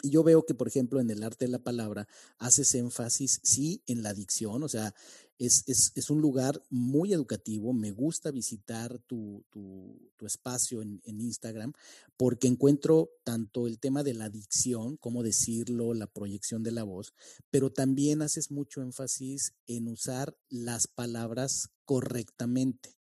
Y 0.04 0.12
yo 0.12 0.24
veo 0.24 0.46
que, 0.46 0.54
por 0.54 0.68
ejemplo, 0.68 1.00
en 1.00 1.10
el 1.10 1.24
arte 1.24 1.46
de 1.46 1.52
la 1.52 1.64
palabra 1.64 2.08
haces 2.38 2.76
énfasis, 2.76 3.40
sí, 3.44 3.82
en 3.88 4.04
la 4.04 4.14
dicción, 4.14 4.64
o 4.64 4.68
sea, 4.68 4.94
es, 5.40 5.92
es, 5.96 6.10
un 6.10 6.20
lugar 6.20 6.64
muy 6.70 7.14
educativo. 7.14 7.74
Me 7.74 7.92
gusta 7.92 8.32
visitar 8.32 9.00
tu, 9.00 9.44
tu, 9.52 10.12
tu 10.16 10.26
espacio 10.26 10.82
en, 10.82 11.02
en, 11.06 11.22
Instagram 11.22 11.74
porque 12.16 12.48
encuentro 12.48 13.12
tanto 13.24 13.68
el 13.68 13.80
tema 13.80 14.04
de 14.04 14.16
la 14.16 14.30
dicción, 14.30 14.98
cómo 14.98 15.22
decirlo, 15.22 15.94
la 15.94 16.08
proyección 16.08 16.64
de 16.64 16.72
la 16.72 16.84
voz, 16.84 17.14
pero 17.52 17.72
también 17.72 18.22
haces 18.22 18.50
mucho 18.50 18.82
énfasis 18.82 19.54
en 19.68 19.88
usar 19.88 20.36
las 20.50 20.88
palabras 20.88 21.70
correctamente. 21.86 22.98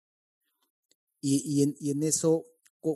Y, 1.22 1.42
y, 1.46 1.64
en, 1.64 1.76
y 1.80 1.92
en 1.92 2.04
eso 2.04 2.44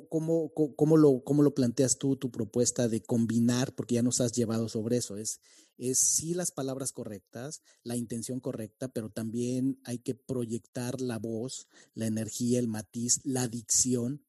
¿Cómo, 0.10 0.52
cómo, 0.76 0.98
lo, 0.98 1.24
¿Cómo 1.24 1.44
lo 1.44 1.56
planteas 1.56 1.98
tú, 1.98 2.18
tu 2.18 2.30
propuesta 2.30 2.90
de 2.90 3.02
combinar, 3.02 3.74
porque 3.74 3.96
ya 3.96 4.04
nos 4.04 4.20
has 4.20 4.34
llevado 4.34 4.68
sobre 4.68 4.98
eso? 4.98 5.16
Es, 5.16 5.40
es 5.78 5.98
sí 5.98 6.34
las 6.34 6.52
palabras 6.52 6.92
correctas, 6.92 7.62
la 7.84 7.96
intención 7.96 8.42
correcta, 8.42 8.90
pero 8.90 9.10
también 9.10 9.80
hay 9.86 10.00
que 10.00 10.14
proyectar 10.14 11.00
la 11.00 11.20
voz, 11.20 11.70
la 11.94 12.06
energía, 12.06 12.60
el 12.60 12.68
matiz, 12.68 13.22
la 13.24 13.48
dicción. 13.48 14.26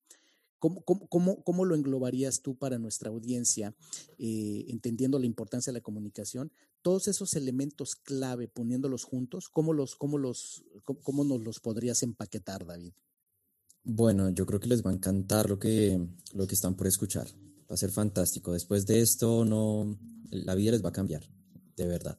¿Cómo, 0.61 0.85
cómo, 0.85 1.43
cómo 1.43 1.65
lo 1.65 1.75
englobarías 1.75 2.41
tú 2.41 2.57
para 2.57 2.79
nuestra 2.79 3.11
audiencia, 3.11 3.75
eh, 4.17 4.67
entendiendo 4.69 5.19
la 5.19 5.27
importancia 5.27 5.73
de 5.73 5.79
la 5.79 5.83
comunicación? 5.83 6.53
Todos 6.83 7.09
esos 7.09 7.35
elementos 7.35 7.97
clave, 7.97 8.47
poniéndolos 8.47 9.03
juntos, 9.03 9.49
¿cómo, 9.49 9.73
los, 9.73 9.97
cómo, 9.97 10.19
los, 10.19 10.63
cómo 11.03 11.25
nos 11.25 11.41
los 11.41 11.59
podrías 11.59 12.05
empaquetar, 12.05 12.65
David? 12.65 12.93
Bueno, 13.91 14.29
yo 14.29 14.45
creo 14.45 14.61
que 14.61 14.69
les 14.69 14.85
va 14.85 14.91
a 14.91 14.93
encantar 14.93 15.49
lo 15.49 15.59
que, 15.59 15.99
lo 16.35 16.47
que 16.47 16.55
están 16.55 16.77
por 16.77 16.87
escuchar. 16.87 17.27
Va 17.71 17.75
a 17.75 17.79
ser 17.79 17.91
fantástico. 17.91 18.53
Después 18.53 18.85
de 18.85 19.01
esto, 19.01 19.47
no, 19.47 19.99
la 20.31 20.55
vida 20.55 20.73
les 20.73 20.85
va 20.85 20.91
a 20.91 20.93
cambiar, 20.93 21.27
de 21.75 21.87
verdad. 21.87 22.19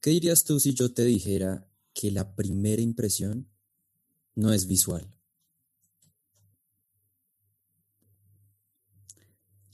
¿Qué 0.00 0.08
dirías 0.08 0.44
tú 0.44 0.58
si 0.58 0.72
yo 0.72 0.94
te 0.94 1.04
dijera 1.04 1.68
que 1.92 2.10
la 2.10 2.34
primera 2.34 2.80
impresión 2.80 3.50
no 4.34 4.54
es 4.54 4.66
visual? 4.66 5.14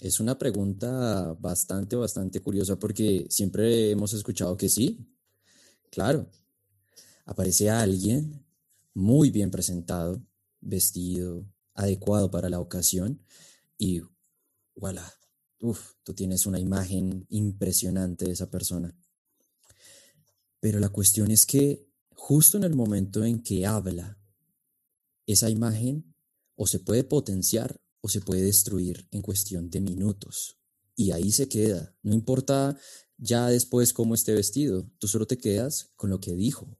Es 0.01 0.19
una 0.19 0.37
pregunta 0.37 1.33
bastante, 1.39 1.95
bastante 1.95 2.41
curiosa 2.41 2.77
porque 2.77 3.29
siempre 3.31 3.93
hemos 3.93 4.14
escuchado 4.14 4.57
que 4.57 4.69
sí. 4.69 4.99
Claro, 5.93 6.29
aparece 7.25 7.71
alguien 7.71 8.45
muy 8.95 9.31
bien 9.31 9.53
presentado, 9.53 10.21
vestido, 10.67 11.47
adecuado 11.75 12.31
para 12.31 12.49
la 12.49 12.61
ocasión 12.61 13.23
y 13.79 14.03
voilà, 14.75 15.12
uf, 15.61 15.95
tú 16.03 16.14
tienes 16.14 16.47
una 16.47 16.59
imagen 16.59 17.27
impresionante 17.31 18.25
de 18.25 18.33
esa 18.33 18.51
persona. 18.51 18.95
Pero 20.61 20.81
la 20.81 20.89
cuestión 20.89 21.31
es 21.31 21.47
que 21.47 21.87
justo 22.11 22.57
en 22.57 22.64
el 22.64 22.75
momento 22.75 23.25
en 23.25 23.43
que 23.43 23.67
habla, 23.67 24.19
esa 25.27 25.51
imagen 25.51 26.14
o 26.55 26.67
se 26.67 26.79
puede 26.79 27.05
potenciar 27.05 27.81
o 28.01 28.09
se 28.09 28.21
puede 28.21 28.43
destruir 28.43 29.09
en 29.11 29.23
cuestión 29.23 29.71
de 29.71 29.81
minutos. 29.81 30.59
Y 30.95 31.11
ahí 31.11 31.31
se 31.33 31.49
queda. 31.49 31.95
No 32.03 32.14
importa 32.14 32.79
ya 33.19 33.49
después 33.49 33.93
cómo 33.93 34.14
esté 34.14 34.33
vestido, 34.33 34.91
tú 34.99 35.09
solo 35.09 35.27
te 35.27 35.39
quedas 35.39 35.91
con 35.97 36.11
lo 36.11 36.21
que 36.21 36.35
dijo 36.35 36.79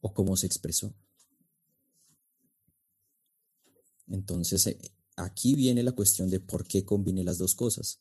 o 0.00 0.14
cómo 0.14 0.36
se 0.36 0.46
expresó. 0.46 0.94
Entonces, 4.08 4.66
eh, 4.66 4.78
aquí 5.16 5.54
viene 5.54 5.82
la 5.82 5.92
cuestión 5.92 6.30
de 6.30 6.40
por 6.40 6.66
qué 6.66 6.84
combine 6.84 7.24
las 7.24 7.38
dos 7.38 7.54
cosas. 7.54 8.00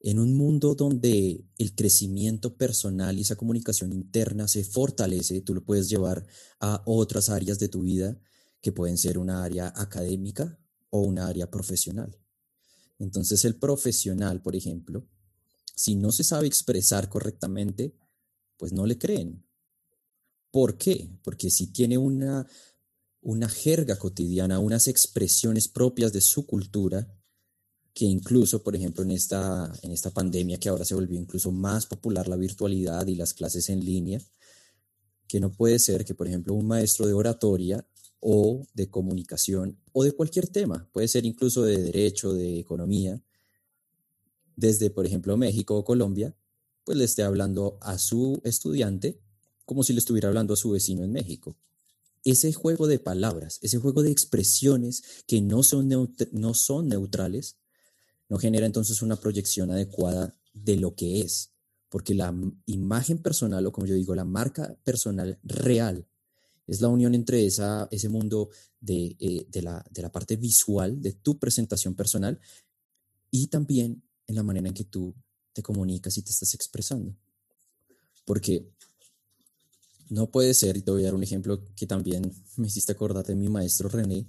En 0.00 0.18
un 0.18 0.34
mundo 0.34 0.74
donde 0.74 1.46
el 1.56 1.74
crecimiento 1.74 2.56
personal 2.56 3.16
y 3.16 3.22
esa 3.22 3.36
comunicación 3.36 3.92
interna 3.92 4.48
se 4.48 4.62
fortalece, 4.64 5.40
tú 5.40 5.54
lo 5.54 5.64
puedes 5.64 5.88
llevar 5.88 6.26
a 6.60 6.82
otras 6.84 7.30
áreas 7.30 7.58
de 7.58 7.68
tu 7.68 7.82
vida 7.82 8.20
que 8.60 8.72
pueden 8.72 8.98
ser 8.98 9.18
una 9.18 9.42
área 9.42 9.72
académica 9.76 10.58
o 10.90 11.00
una 11.00 11.26
área 11.26 11.50
profesional. 11.50 12.18
Entonces 12.98 13.44
el 13.44 13.56
profesional, 13.56 14.42
por 14.42 14.56
ejemplo, 14.56 15.08
si 15.74 15.94
no 15.94 16.12
se 16.12 16.24
sabe 16.24 16.46
expresar 16.46 17.08
correctamente, 17.08 17.96
pues 18.56 18.72
no 18.72 18.86
le 18.86 18.98
creen. 18.98 19.44
¿Por 20.50 20.78
qué? 20.78 21.10
Porque 21.22 21.50
si 21.50 21.68
tiene 21.68 21.98
una 21.98 22.46
una 23.24 23.48
jerga 23.48 23.96
cotidiana, 23.96 24.58
unas 24.58 24.86
expresiones 24.86 25.66
propias 25.66 26.12
de 26.12 26.20
su 26.20 26.46
cultura, 26.46 27.08
que 27.94 28.04
incluso, 28.04 28.62
por 28.62 28.76
ejemplo, 28.76 29.02
en 29.02 29.12
esta, 29.12 29.72
en 29.82 29.92
esta 29.92 30.10
pandemia 30.10 30.58
que 30.58 30.68
ahora 30.68 30.84
se 30.84 30.94
volvió 30.94 31.18
incluso 31.18 31.50
más 31.50 31.86
popular 31.86 32.28
la 32.28 32.36
virtualidad 32.36 33.06
y 33.06 33.14
las 33.14 33.32
clases 33.32 33.70
en 33.70 33.82
línea, 33.84 34.20
que 35.26 35.40
no 35.40 35.50
puede 35.50 35.78
ser 35.78 36.04
que, 36.04 36.14
por 36.14 36.28
ejemplo, 36.28 36.52
un 36.52 36.66
maestro 36.66 37.06
de 37.06 37.14
oratoria 37.14 37.86
o 38.20 38.66
de 38.74 38.90
comunicación 38.90 39.78
o 39.92 40.04
de 40.04 40.12
cualquier 40.12 40.48
tema, 40.48 40.88
puede 40.92 41.08
ser 41.08 41.24
incluso 41.24 41.62
de 41.62 41.78
derecho, 41.78 42.34
de 42.34 42.58
economía, 42.58 43.22
desde, 44.54 44.90
por 44.90 45.06
ejemplo, 45.06 45.36
México 45.38 45.76
o 45.76 45.84
Colombia, 45.84 46.36
pues 46.84 46.98
le 46.98 47.04
esté 47.04 47.22
hablando 47.22 47.78
a 47.80 47.96
su 47.98 48.42
estudiante 48.44 49.18
como 49.64 49.82
si 49.82 49.94
le 49.94 50.00
estuviera 50.00 50.28
hablando 50.28 50.52
a 50.52 50.58
su 50.58 50.70
vecino 50.70 51.04
en 51.04 51.12
México 51.12 51.56
ese 52.24 52.52
juego 52.52 52.86
de 52.86 52.98
palabras, 52.98 53.58
ese 53.62 53.78
juego 53.78 54.02
de 54.02 54.10
expresiones 54.10 55.02
que 55.26 55.40
no 55.40 55.62
son, 55.62 55.88
no 56.32 56.54
son 56.54 56.88
neutrales, 56.88 57.56
no 58.28 58.38
genera 58.38 58.66
entonces 58.66 59.02
una 59.02 59.16
proyección 59.16 59.70
adecuada 59.70 60.34
de 60.54 60.76
lo 60.76 60.94
que 60.94 61.20
es, 61.20 61.52
porque 61.90 62.14
la 62.14 62.34
imagen 62.66 63.18
personal, 63.18 63.66
o 63.66 63.72
como 63.72 63.86
yo 63.86 63.94
digo, 63.94 64.14
la 64.14 64.24
marca 64.24 64.76
personal 64.84 65.38
real, 65.42 66.06
es 66.66 66.80
la 66.80 66.88
unión 66.88 67.14
entre 67.14 67.44
esa, 67.44 67.88
ese 67.90 68.08
mundo 68.08 68.48
de, 68.80 69.16
eh, 69.20 69.46
de, 69.48 69.62
la, 69.62 69.84
de 69.90 70.02
la 70.02 70.10
parte 70.10 70.36
visual 70.36 71.02
de 71.02 71.12
tu 71.12 71.38
presentación 71.38 71.94
personal 71.94 72.40
y 73.30 73.48
también 73.48 74.02
en 74.26 74.34
la 74.34 74.42
manera 74.42 74.68
en 74.68 74.74
que 74.74 74.84
tú 74.84 75.14
te 75.52 75.62
comunicas 75.62 76.16
y 76.16 76.22
te 76.22 76.30
estás 76.30 76.54
expresando. 76.54 77.14
Porque 78.24 78.66
no 80.08 80.30
puede 80.30 80.54
ser, 80.54 80.76
y 80.76 80.82
te 80.82 80.90
voy 80.90 81.02
a 81.02 81.06
dar 81.06 81.14
un 81.14 81.22
ejemplo 81.22 81.64
que 81.74 81.86
también 81.86 82.32
me 82.56 82.66
hiciste 82.66 82.92
acordar 82.92 83.24
de 83.24 83.34
mi 83.34 83.48
maestro 83.48 83.88
René, 83.88 84.26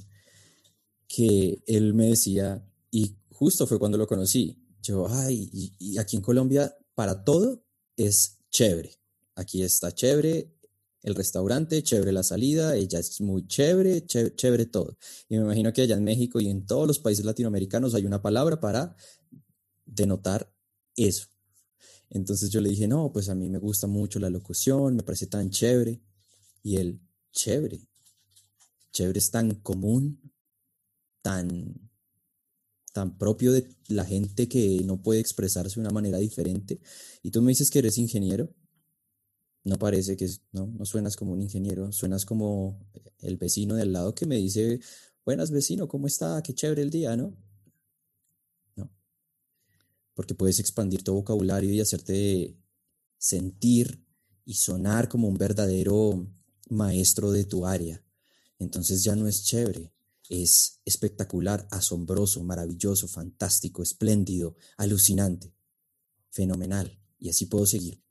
que 1.08 1.64
él 1.68 1.94
me 1.94 2.08
decía, 2.08 2.66
y 2.92 3.16
justo 3.32 3.68
fue 3.68 3.80
cuando 3.80 3.98
lo 3.98 4.08
conocí, 4.08 4.58
yo, 4.82 5.08
ay, 5.10 5.50
y, 5.80 5.98
aquí 5.98 6.16
en 6.16 6.22
Colombia 6.22 6.76
para 6.94 7.24
todo 7.24 7.64
es 7.98 8.38
chévere. 8.52 9.00
Aquí 9.36 9.64
está 9.64 9.92
chévere 9.92 10.54
el 11.02 11.16
restaurante, 11.16 11.84
chévere 11.84 12.12
la 12.12 12.24
salida, 12.24 12.76
ella 12.76 13.00
es 13.00 13.20
muy 13.22 13.48
chévere, 13.48 14.06
chévere, 14.06 14.36
chévere 14.36 14.66
todo. 14.66 14.98
Y 15.28 15.38
me 15.38 15.44
imagino 15.44 15.74
que 15.74 15.82
allá 15.82 15.96
en 15.96 16.04
México 16.04 16.40
y 16.40 16.50
en 16.50 16.66
todos 16.66 16.88
los 16.88 17.00
países 17.00 17.26
latinoamericanos 17.26 17.94
hay 17.94 18.06
una 18.06 18.22
palabra 18.22 18.60
para 18.60 18.96
denotar 19.86 20.52
eso. 20.96 21.28
Entonces 22.10 22.50
yo 22.50 22.62
le 22.62 22.70
dije, 22.70 22.88
no, 22.88 23.12
pues 23.12 23.30
a 23.30 23.36
mí 23.36 23.50
me 23.50 23.58
gusta 23.58 23.88
mucho 23.88 24.20
la 24.20 24.30
locución, 24.30 24.96
me 24.96 25.04
parece 25.04 25.28
tan 25.28 25.50
chévere. 25.50 26.02
Y 26.64 26.78
él, 26.78 27.02
chévere. 27.32 27.88
Chévere 28.92 29.20
es 29.20 29.32
tan 29.32 29.56
común, 29.56 30.32
tan, 31.22 31.90
tan 32.94 33.18
propio 33.18 33.52
de 33.52 33.68
la 33.90 34.06
gente 34.06 34.48
que 34.48 34.82
no 34.86 35.02
puede 35.02 35.20
expresarse 35.20 35.76
de 35.76 35.82
una 35.82 35.92
manera 35.92 36.18
diferente. 36.18 36.80
Y 37.22 37.32
tú 37.32 37.42
me 37.42 37.52
dices 37.52 37.70
que 37.70 37.80
eres 37.80 37.98
ingeniero. 37.98 38.54
No 39.64 39.78
parece 39.78 40.16
que, 40.16 40.30
no, 40.52 40.68
no 40.68 40.86
suenas 40.86 41.16
como 41.16 41.34
un 41.34 41.42
ingeniero, 41.42 41.92
suenas 41.92 42.24
como 42.24 42.80
el 43.20 43.38
vecino 43.38 43.76
de 43.76 43.82
al 43.82 43.94
lado 43.94 44.14
que 44.14 44.28
me 44.28 44.36
dice, 44.38 44.80
buenas 45.26 45.50
vecino, 45.50 45.88
¿cómo 45.88 46.06
está? 46.08 46.42
Qué 46.44 46.54
chévere 46.54 46.84
el 46.84 46.92
día, 46.92 47.18
¿no? 47.18 47.36
Porque 50.16 50.34
puedes 50.34 50.60
expandir 50.60 51.04
tu 51.04 51.14
vocabulario 51.14 51.72
y 51.72 51.82
hacerte 51.82 52.58
sentir 53.18 54.04
y 54.46 54.56
sonar 54.56 55.10
como 55.10 55.28
un 55.28 55.38
verdadero 55.38 56.28
maestro 56.70 57.32
de 57.32 57.44
tu 57.44 57.66
área. 57.66 58.04
Entonces 58.58 59.04
ya 59.04 59.16
no 59.16 59.28
es 59.28 59.44
chévere, 59.44 59.94
es 60.30 60.80
espectacular, 60.86 61.68
asombroso, 61.70 62.44
maravilloso, 62.44 63.08
fantástico, 63.08 63.84
espléndido, 63.84 64.56
alucinante, 64.78 65.54
fenomenal. 66.30 67.00
Y 67.20 67.30
así 67.30 67.46
puedo 67.46 67.66
seguir. 67.66 68.02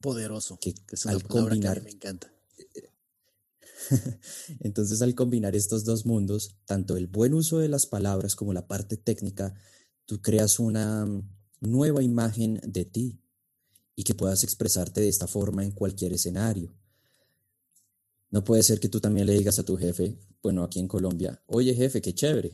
Poderoso, 0.00 0.58
que, 0.58 0.74
al 1.04 1.22
combinar, 1.24 1.82
me 1.82 1.90
encanta. 1.90 2.32
Entonces 4.60 5.02
al 5.02 5.14
combinar 5.14 5.54
estos 5.54 5.84
dos 5.84 6.06
mundos, 6.06 6.56
tanto 6.64 6.96
el 6.96 7.08
buen 7.08 7.34
uso 7.34 7.58
de 7.58 7.68
las 7.68 7.86
palabras 7.86 8.36
como 8.36 8.52
la 8.52 8.66
parte 8.66 8.96
técnica, 8.96 9.54
tú 10.06 10.20
creas 10.20 10.58
una, 10.58 11.06
nueva 11.62 12.02
imagen 12.02 12.60
de 12.64 12.84
ti 12.84 13.20
y 13.94 14.04
que 14.04 14.14
puedas 14.14 14.44
expresarte 14.44 15.00
de 15.00 15.08
esta 15.08 15.26
forma 15.26 15.64
en 15.64 15.70
cualquier 15.70 16.12
escenario. 16.12 16.74
No 18.30 18.42
puede 18.44 18.62
ser 18.62 18.80
que 18.80 18.88
tú 18.88 19.00
también 19.00 19.26
le 19.26 19.34
digas 19.34 19.58
a 19.58 19.64
tu 19.64 19.76
jefe, 19.76 20.18
bueno, 20.42 20.64
aquí 20.64 20.80
en 20.80 20.88
Colombia, 20.88 21.42
oye 21.46 21.74
jefe, 21.74 22.00
qué 22.00 22.14
chévere. 22.14 22.52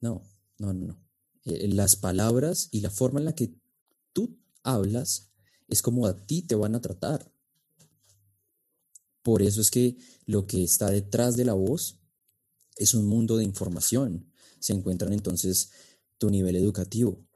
No, 0.00 0.22
no, 0.58 0.72
no, 0.72 0.86
no. 0.86 1.02
Eh, 1.44 1.68
las 1.68 1.96
palabras 1.96 2.68
y 2.70 2.80
la 2.80 2.90
forma 2.90 3.20
en 3.20 3.26
la 3.26 3.34
que 3.34 3.54
tú 4.12 4.38
hablas 4.62 5.32
es 5.68 5.82
como 5.82 6.06
a 6.06 6.26
ti 6.26 6.42
te 6.42 6.54
van 6.54 6.74
a 6.74 6.80
tratar. 6.80 7.32
Por 9.22 9.42
eso 9.42 9.60
es 9.60 9.70
que 9.70 9.96
lo 10.26 10.46
que 10.46 10.64
está 10.64 10.90
detrás 10.90 11.36
de 11.36 11.44
la 11.44 11.52
voz 11.52 11.98
es 12.76 12.94
un 12.94 13.06
mundo 13.06 13.36
de 13.36 13.44
información. 13.44 14.32
Se 14.58 14.72
encuentran 14.72 15.12
entonces 15.12 15.70
tu 16.22 16.30
nivel 16.30 16.54
educativo, 16.54 17.26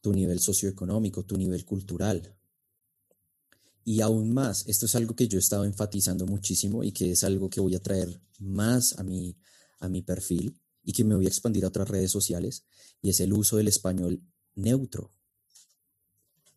tu 0.00 0.12
nivel 0.12 0.38
socioeconómico, 0.38 1.24
tu 1.24 1.36
nivel 1.36 1.64
cultural. 1.64 2.38
Y 3.82 4.02
aún 4.02 4.32
más, 4.32 4.68
esto 4.68 4.86
es 4.86 4.94
algo 4.94 5.16
que 5.16 5.26
yo 5.26 5.36
he 5.36 5.40
estado 5.40 5.64
enfatizando 5.64 6.24
muchísimo 6.24 6.84
y 6.84 6.92
que 6.92 7.10
es 7.10 7.24
algo 7.24 7.50
que 7.50 7.60
voy 7.60 7.74
a 7.74 7.82
traer 7.82 8.22
más 8.38 8.96
a 9.00 9.02
mi, 9.02 9.36
a 9.80 9.88
mi 9.88 10.02
perfil 10.02 10.56
y 10.84 10.92
que 10.92 11.02
me 11.02 11.16
voy 11.16 11.24
a 11.24 11.28
expandir 11.28 11.64
a 11.64 11.68
otras 11.68 11.88
redes 11.88 12.12
sociales, 12.12 12.66
y 13.02 13.10
es 13.10 13.18
el 13.18 13.32
uso 13.32 13.56
del 13.56 13.66
español 13.66 14.22
neutro, 14.54 15.12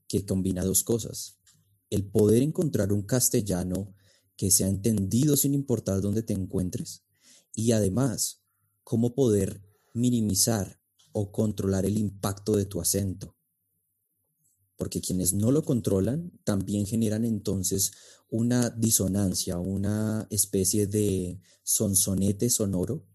que 0.07 0.23
combina 0.23 0.63
dos 0.63 0.83
cosas. 0.83 1.39
El 1.89 2.05
poder 2.05 2.43
encontrar 2.43 2.93
un 2.93 3.01
castellano 3.01 3.95
que 4.37 4.51
sea 4.51 4.67
entendido 4.67 5.35
sin 5.37 5.55
importar 5.55 6.01
dónde 6.01 6.21
te 6.21 6.33
encuentres, 6.33 7.01
y 7.55 7.71
además, 7.71 8.43
cómo 8.83 9.15
poder 9.15 9.63
minimizar 9.95 10.80
o 11.13 11.31
controlar 11.31 11.85
el 11.85 11.97
impacto 11.97 12.55
de 12.55 12.65
tu 12.65 12.81
acento. 12.81 13.35
Porque 14.75 15.01
quienes 15.01 15.33
no 15.33 15.51
lo 15.51 15.63
controlan 15.63 16.31
también 16.43 16.85
generan 16.85 17.23
entonces 17.25 17.91
una 18.29 18.69
disonancia, 18.69 19.59
una 19.59 20.27
especie 20.29 20.87
de 20.87 21.39
sonsonete 21.63 22.49
sonoro, 22.49 23.05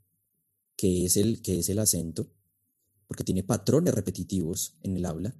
que 0.77 1.07
es 1.07 1.17
el, 1.17 1.43
que 1.43 1.59
es 1.59 1.69
el 1.69 1.79
acento, 1.79 2.31
porque 3.09 3.25
tiene 3.25 3.43
patrones 3.43 3.95
repetitivos 3.95 4.77
en 4.83 4.97
el 4.97 5.07
habla, 5.07 5.37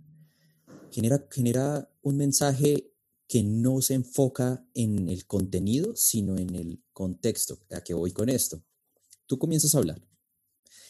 genera, 0.91 1.29
genera 1.31 1.93
un 2.03 2.17
mensaje 2.17 2.93
que 3.29 3.43
no 3.43 3.83
se 3.83 3.95
enfoca 3.95 4.67
en 4.75 5.09
el 5.09 5.27
contenido, 5.27 5.95
sino 5.97 6.39
en 6.39 6.55
el 6.55 6.83
contexto. 6.93 7.59
¿A 7.71 7.83
qué 7.83 7.93
voy 7.93 8.13
con 8.13 8.29
esto? 8.29 8.63
Tú 9.27 9.39
comienzas 9.39 9.75
a 9.75 9.79
hablar 9.79 10.01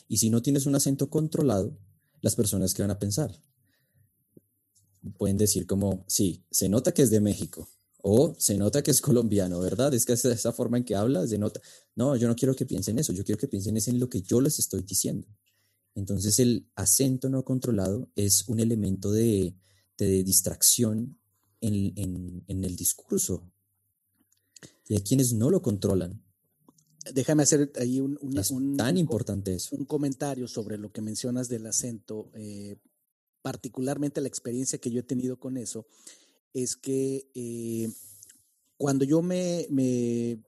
y 0.09 0.19
si 0.19 0.31
no 0.31 0.43
tienes 0.43 0.67
un 0.67 0.75
acento 0.75 1.11
controlado, 1.11 1.79
las 2.21 2.37
personas 2.37 2.75
que 2.75 2.83
van 2.83 2.91
a 2.91 2.99
pensar 2.99 3.31
pueden 5.19 5.37
decir 5.37 5.67
como, 5.67 6.05
sí, 6.09 6.45
se 6.51 6.69
nota 6.69 6.93
que 6.93 7.03
es 7.03 7.11
de 7.11 7.21
México 7.21 7.69
o 8.03 8.35
se 8.39 8.57
nota 8.57 8.83
que 8.83 8.91
es 8.91 9.01
colombiano, 9.01 9.61
¿verdad? 9.61 9.93
Es 9.95 10.07
que 10.07 10.13
esa, 10.13 10.33
esa 10.33 10.53
forma 10.53 10.79
en 10.79 10.85
que 10.85 10.95
hablas 10.95 11.31
se 11.31 11.39
nota. 11.39 11.61
No, 11.95 12.15
yo 12.17 12.29
no 12.29 12.37
quiero 12.37 12.55
que 12.55 12.67
piensen 12.67 12.99
eso, 12.99 13.13
yo 13.13 13.25
quiero 13.25 13.39
que 13.39 13.49
piensen 13.49 13.77
en 13.77 13.99
lo 13.99 14.09
que 14.09 14.23
yo 14.23 14.41
les 14.41 14.59
estoy 14.59 14.83
diciendo. 14.83 15.27
Entonces 15.95 16.39
el 16.39 16.69
acento 16.77 17.29
no 17.29 17.45
controlado 17.45 18.11
es 18.15 18.47
un 18.49 18.61
elemento 18.61 19.11
de, 19.11 19.57
distracción 19.99 21.19
en, 21.61 21.93
en, 21.97 22.45
en, 22.47 22.65
el 22.65 22.77
discurso. 22.77 23.51
Y 24.89 24.95
hay 24.95 25.01
quienes 25.01 25.33
no 25.33 25.51
lo 25.51 25.63
controlan. 25.63 26.23
Déjame 27.13 27.45
hacer 27.45 27.71
ahí 27.77 28.01
un, 28.01 28.19
tan 28.77 28.97
importante 28.97 29.55
eso. 29.55 29.77
un 29.77 29.85
comentario 29.85 30.49
sobre 30.49 30.79
lo 30.79 30.91
que 30.91 31.03
mencionas 31.03 31.49
del 31.49 31.67
acento, 31.67 32.31
eh, 32.35 32.77
particularmente 33.43 34.21
la 34.21 34.29
experiencia 34.29 34.79
que 34.79 34.91
yo 34.91 35.01
he 35.01 35.05
tenido 35.05 35.39
con 35.39 35.57
eso, 35.57 35.87
es 36.53 36.77
que 36.77 37.29
eh, 37.35 37.91
cuando 38.77 39.05
yo 39.05 39.23
me, 39.23 39.67
me, 39.71 40.39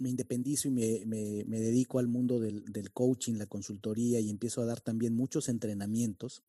me 0.00 0.10
independizo 0.10 0.68
y 0.68 0.70
me, 0.70 1.04
me, 1.06 1.44
me, 1.46 1.60
dedico 1.60 1.98
al 1.98 2.08
mundo 2.08 2.38
del, 2.38 2.64
del 2.66 2.92
coaching, 2.92 3.34
la 3.34 3.46
consultoría 3.46 4.20
y 4.20 4.30
empiezo 4.30 4.62
a 4.62 4.66
dar 4.66 4.80
también 4.80 5.14
muchos 5.14 5.48
entrenamientos, 5.48 6.42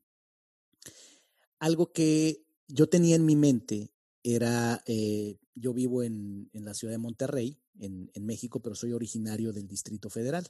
algo 1.60 1.92
que 1.92 2.46
yo 2.68 2.88
tenía 2.90 3.16
en 3.16 3.26
mi 3.26 3.36
mente 3.36 3.92
era, 4.24 4.84
eh, 4.86 5.38
yo 5.56 5.74
vivo 5.74 6.04
en, 6.04 6.50
en, 6.54 6.66
la 6.66 6.74
ciudad 6.74 6.94
de 6.94 6.98
Monterrey, 6.98 7.58
en, 7.80 8.26
México, 8.26 8.62
pero 8.62 8.76
soy 8.76 8.94
originario 8.94 9.54
del 9.54 9.68
Distrito 9.68 10.10
Federal. 10.10 10.48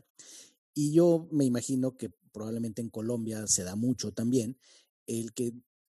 Y 0.73 0.93
yo 0.93 1.27
me 1.31 1.45
imagino 1.45 1.97
que 1.97 2.09
probablemente 2.31 2.81
en 2.81 2.89
Colombia 2.89 3.47
se 3.47 3.63
da 3.63 3.75
mucho 3.75 4.11
también, 4.11 4.59
el 5.07 5.33
que 5.33 5.53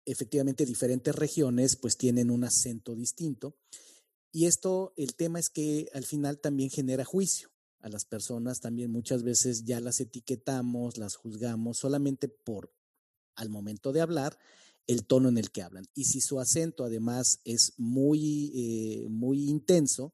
efectivamente 0.05 0.65
diferentes 0.65 1.15
regiones 1.15 1.75
pues 1.75 1.97
tienen 1.97 2.32
un 2.32 2.43
acento 2.43 2.95
distinto. 2.95 3.57
Y 4.32 4.45
esto, 4.45 4.93
el 4.97 5.15
tema 5.15 5.39
es 5.39 5.49
que 5.49 5.89
al 5.93 6.05
final 6.05 6.39
también 6.39 6.69
genera 6.69 7.05
juicio. 7.05 7.49
A 7.80 7.89
las 7.89 8.05
personas 8.05 8.59
también 8.59 8.91
muchas 8.91 9.23
veces 9.23 9.63
ya 9.63 9.80
las 9.80 9.99
etiquetamos, 9.99 10.97
las 10.97 11.15
juzgamos 11.15 11.78
solamente 11.78 12.28
por 12.28 12.73
al 13.36 13.49
momento 13.49 13.93
de 13.93 14.01
hablar 14.01 14.38
el 14.88 15.05
tono 15.05 15.30
en 15.30 15.38
el 15.38 15.51
que 15.51 15.61
hablan. 15.61 15.86
Y 15.93 16.05
si 16.05 16.21
su 16.21 16.39
acento 16.39 16.84
además 16.84 17.41
es 17.43 17.73
muy, 17.78 18.51
eh, 18.55 19.09
muy 19.09 19.49
intenso, 19.49 20.13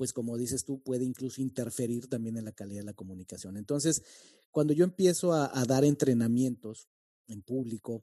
pues 0.00 0.14
como 0.14 0.38
dices 0.38 0.64
tú, 0.64 0.82
puede 0.82 1.04
incluso 1.04 1.42
interferir 1.42 2.06
también 2.06 2.38
en 2.38 2.46
la 2.46 2.52
calidad 2.52 2.80
de 2.80 2.86
la 2.86 2.94
comunicación. 2.94 3.58
Entonces, 3.58 4.02
cuando 4.50 4.72
yo 4.72 4.82
empiezo 4.82 5.34
a, 5.34 5.50
a 5.52 5.66
dar 5.66 5.84
entrenamientos 5.84 6.88
en 7.26 7.42
público, 7.42 8.02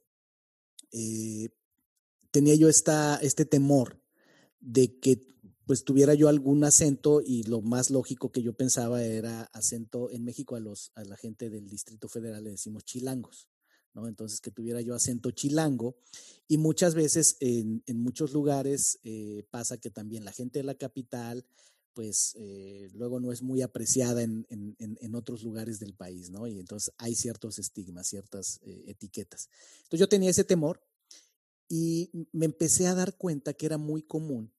eh, 0.91 1.49
tenía 2.29 2.53
yo 2.53 2.69
esta, 2.69 3.15
este 3.23 3.45
temor 3.45 3.99
de 4.59 4.99
que 4.99 5.19
pues 5.65 5.85
tuviera 5.85 6.13
yo 6.13 6.29
algún 6.29 6.63
acento 6.65 7.19
y 7.25 7.41
lo 7.41 7.61
más 7.61 7.89
lógico 7.89 8.31
que 8.31 8.43
yo 8.43 8.53
pensaba 8.53 9.03
era 9.03 9.45
acento 9.45 10.11
en 10.11 10.23
México 10.23 10.55
a 10.55 10.59
los 10.59 10.91
a 10.93 11.03
la 11.03 11.17
gente 11.17 11.49
del 11.49 11.67
Distrito 11.67 12.07
Federal 12.07 12.43
le 12.43 12.51
decimos 12.51 12.85
chilangos. 12.85 13.49
Entonces, 14.05 14.39
que 14.41 14.51
tuviera 14.51 14.81
yo 14.81 14.93
acento 14.93 15.31
chilango. 15.31 15.95
Y 16.47 16.57
muchas 16.57 16.93
veces 16.93 17.37
en, 17.39 17.81
en 17.87 17.99
muchos 17.99 18.33
lugares 18.33 18.99
eh, 19.03 19.47
pasa 19.49 19.77
que 19.77 19.89
también 19.89 20.23
la 20.23 20.31
gente 20.31 20.59
de 20.59 20.63
la 20.63 20.75
capital, 20.75 21.45
pues 21.97 22.35
eh, 22.35 22.91
luego 22.93 23.19
no 23.19 23.31
es 23.31 23.41
muy 23.41 23.63
apreciada 23.63 24.21
en, 24.21 24.45
en, 24.49 24.75
en, 24.77 25.15
otros 25.15 25.41
lugares 25.41 25.79
del 25.79 25.95
país, 25.95 26.29
¿no? 26.29 26.45
Y 26.45 26.59
entonces 26.59 26.93
hay 26.99 27.15
ciertos 27.15 27.57
estigmas, 27.57 28.05
ciertas 28.05 28.59
eh, 28.61 28.83
etiquetas. 28.85 29.49
Entonces 29.77 30.01
yo 30.01 30.07
tenía 30.07 30.29
ese 30.29 30.43
temor 30.43 30.79
y 31.67 32.11
me 32.31 32.45
empecé 32.45 32.85
a 32.85 32.93
dar 32.93 33.17
cuenta 33.17 33.55
que 33.55 33.65
era 33.65 33.79
muy 33.79 34.03
común 34.03 34.53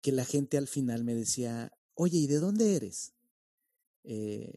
que 0.00 0.12
la 0.12 0.24
gente 0.24 0.58
al 0.58 0.68
final 0.68 1.02
me 1.02 1.16
decía, 1.16 1.76
oye, 1.94 2.18
¿y 2.18 2.28
de 2.28 2.38
dónde 2.38 2.76
eres? 2.76 3.14
Eh, 4.04 4.54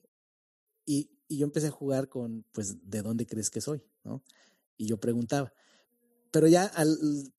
y, 0.86 1.10
y 1.28 1.38
yo 1.38 1.46
empecé 1.48 1.66
a 1.66 1.72
jugar 1.72 2.10
con, 2.10 2.46
pues, 2.52 2.92
¿de 2.92 3.02
dónde 3.02 3.26
crees 3.26 3.50
que 3.50 3.60
soy? 3.60 3.82
¿no? 4.04 4.24
Y 4.78 4.86
yo 4.86 5.00
preguntaba. 5.00 5.52
Pero 6.30 6.48
ya 6.48 6.72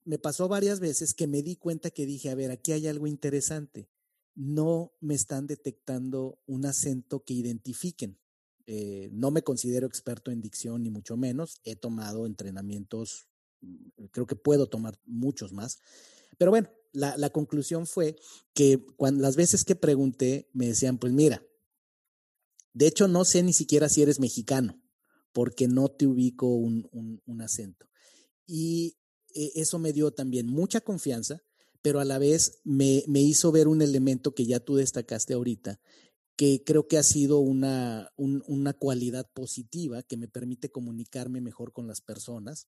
me 0.04 0.18
pasó 0.18 0.48
varias 0.48 0.80
veces 0.80 1.14
que 1.14 1.28
me 1.28 1.44
di 1.44 1.54
cuenta 1.54 1.92
que 1.92 2.06
dije, 2.06 2.28
a 2.28 2.34
ver, 2.34 2.50
aquí 2.50 2.72
hay 2.72 2.88
algo 2.88 3.06
interesante. 3.06 3.88
No 4.34 4.92
me 5.00 5.14
están 5.14 5.46
detectando 5.46 6.40
un 6.46 6.66
acento 6.66 7.24
que 7.24 7.34
identifiquen. 7.34 8.18
Eh, 8.66 9.10
no 9.12 9.30
me 9.30 9.42
considero 9.42 9.86
experto 9.86 10.30
en 10.30 10.40
dicción, 10.40 10.82
ni 10.82 10.90
mucho 10.90 11.16
menos. 11.16 11.60
He 11.64 11.76
tomado 11.76 12.26
entrenamientos, 12.26 13.28
mm, 13.60 14.04
creo 14.12 14.26
que 14.26 14.36
puedo 14.36 14.68
tomar 14.68 14.98
muchos 15.04 15.52
más. 15.52 15.78
Pero 16.38 16.50
bueno, 16.52 16.70
la, 16.92 17.30
conclusión 17.30 17.86
fue 17.86 18.16
que 18.54 18.84
las 18.98 19.36
veces 19.36 19.64
que 19.64 19.76
pregunté, 19.76 20.48
me 20.52 20.66
decían, 20.66 20.98
pues 20.98 21.12
mira, 21.12 21.44
de 22.72 22.86
hecho, 22.86 23.08
no 23.08 23.24
sé 23.24 23.42
ni 23.42 23.52
siquiera 23.52 23.88
si 23.88 24.02
eres 24.02 24.20
mexicano, 24.20 24.80
porque 25.32 25.68
no 25.68 25.88
te 25.88 26.06
ubico 26.06 26.46
un, 26.46 26.88
un, 26.92 27.22
un 27.26 27.42
acento. 27.42 27.88
Y 28.46 28.96
eh, 29.34 29.52
eso 29.56 29.78
me 29.78 29.92
dio 29.92 30.12
también 30.12 30.46
mucha 30.46 30.80
confianza, 30.80 31.42
pero 31.82 32.00
a 32.00 32.04
la 32.04 32.18
vez 32.18 32.60
me, 32.64 33.04
me, 33.06 33.20
hizo 33.20 33.52
ver 33.52 33.68
un 33.68 33.82
elemento 33.82 34.34
que 34.34 34.46
ya 34.46 34.60
tú 34.60 34.76
destacaste 34.76 35.34
ahorita, 35.34 35.80
que 36.36 36.62
creo 36.64 36.88
que 36.88 36.98
ha 36.98 37.02
sido 37.02 37.38
una, 37.38 38.12
un, 38.16 38.42
una 38.46 38.72
cualidad 38.72 39.30
positiva 39.32 40.02
que 40.02 40.16
me 40.16 40.28
permite 40.28 40.70
comunicarme 40.70 41.40
mejor 41.40 41.72
con 41.72 41.86
las 41.86 42.00
personas. 42.00 42.68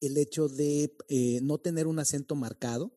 El 0.00 0.16
hecho 0.16 0.48
de 0.48 0.96
eh, 1.08 1.40
no 1.42 1.58
tener 1.58 1.86
un 1.86 1.98
acento 1.98 2.34
marcado 2.34 2.96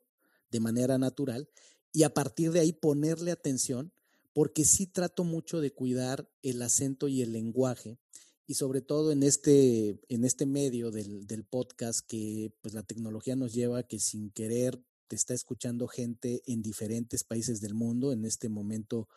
de 0.51 0.59
manera 0.59 0.97
natural 0.97 1.49
y 1.93 2.03
a 2.03 2.13
partir 2.13 2.51
de 2.51 2.59
ahí 2.59 2.73
ponerle 2.73 3.31
atención 3.31 3.93
porque 4.33 4.65
sí 4.65 4.87
trato 4.87 5.23
mucho 5.23 5.61
de 5.61 5.71
cuidar 5.71 6.29
el 6.43 6.61
acento 6.61 7.07
y 7.07 7.21
el 7.21 7.31
lenguaje 7.31 7.97
y 8.45 8.53
sobre 8.53 8.81
todo 8.81 9.11
en 9.11 9.23
este, 9.23 9.99
en 10.09 10.23
este 10.23 10.45
medio 10.45 10.91
del, 10.91 11.27
del, 11.27 11.43
podcast 11.43 12.01
que 12.07 12.53
pues 12.61 12.73
la 12.73 12.83
tecnología 12.83 13.35
nos 13.35 13.53
lleva 13.53 13.83
que 13.83 13.99
sin 13.99 14.31
querer 14.31 14.79
te 15.07 15.15
está 15.15 15.33
escuchando 15.33 15.87
gente 15.87 16.41
en 16.45 16.61
diferentes 16.61 17.23
países 17.23 17.61
del 17.61 17.73
mundo. 17.73 18.11
En 18.11 18.25
este 18.25 18.49
momento 18.49 19.07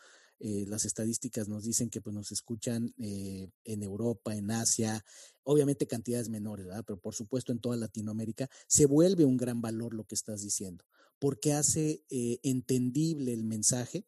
eh, 0.42 0.64
las 0.66 0.86
estadísticas 0.86 1.48
nos 1.48 1.64
dicen 1.64 1.90
que 1.90 2.00
pues, 2.00 2.14
nos 2.14 2.32
escuchan 2.32 2.94
eh, 2.98 3.50
en 3.64 3.82
Europa, 3.82 4.34
en 4.34 4.50
Asia, 4.50 5.04
obviamente 5.42 5.86
cantidades 5.86 6.30
menores, 6.30 6.64
¿verdad? 6.64 6.84
pero 6.86 6.98
por 6.98 7.14
supuesto 7.14 7.52
en 7.52 7.58
toda 7.58 7.76
Latinoamérica, 7.76 8.48
se 8.66 8.86
vuelve 8.86 9.26
un 9.26 9.36
gran 9.36 9.60
valor 9.60 9.92
lo 9.92 10.04
que 10.04 10.14
estás 10.14 10.40
diciendo, 10.40 10.86
porque 11.18 11.52
hace 11.52 12.04
eh, 12.08 12.38
entendible 12.42 13.34
el 13.34 13.44
mensaje 13.44 14.06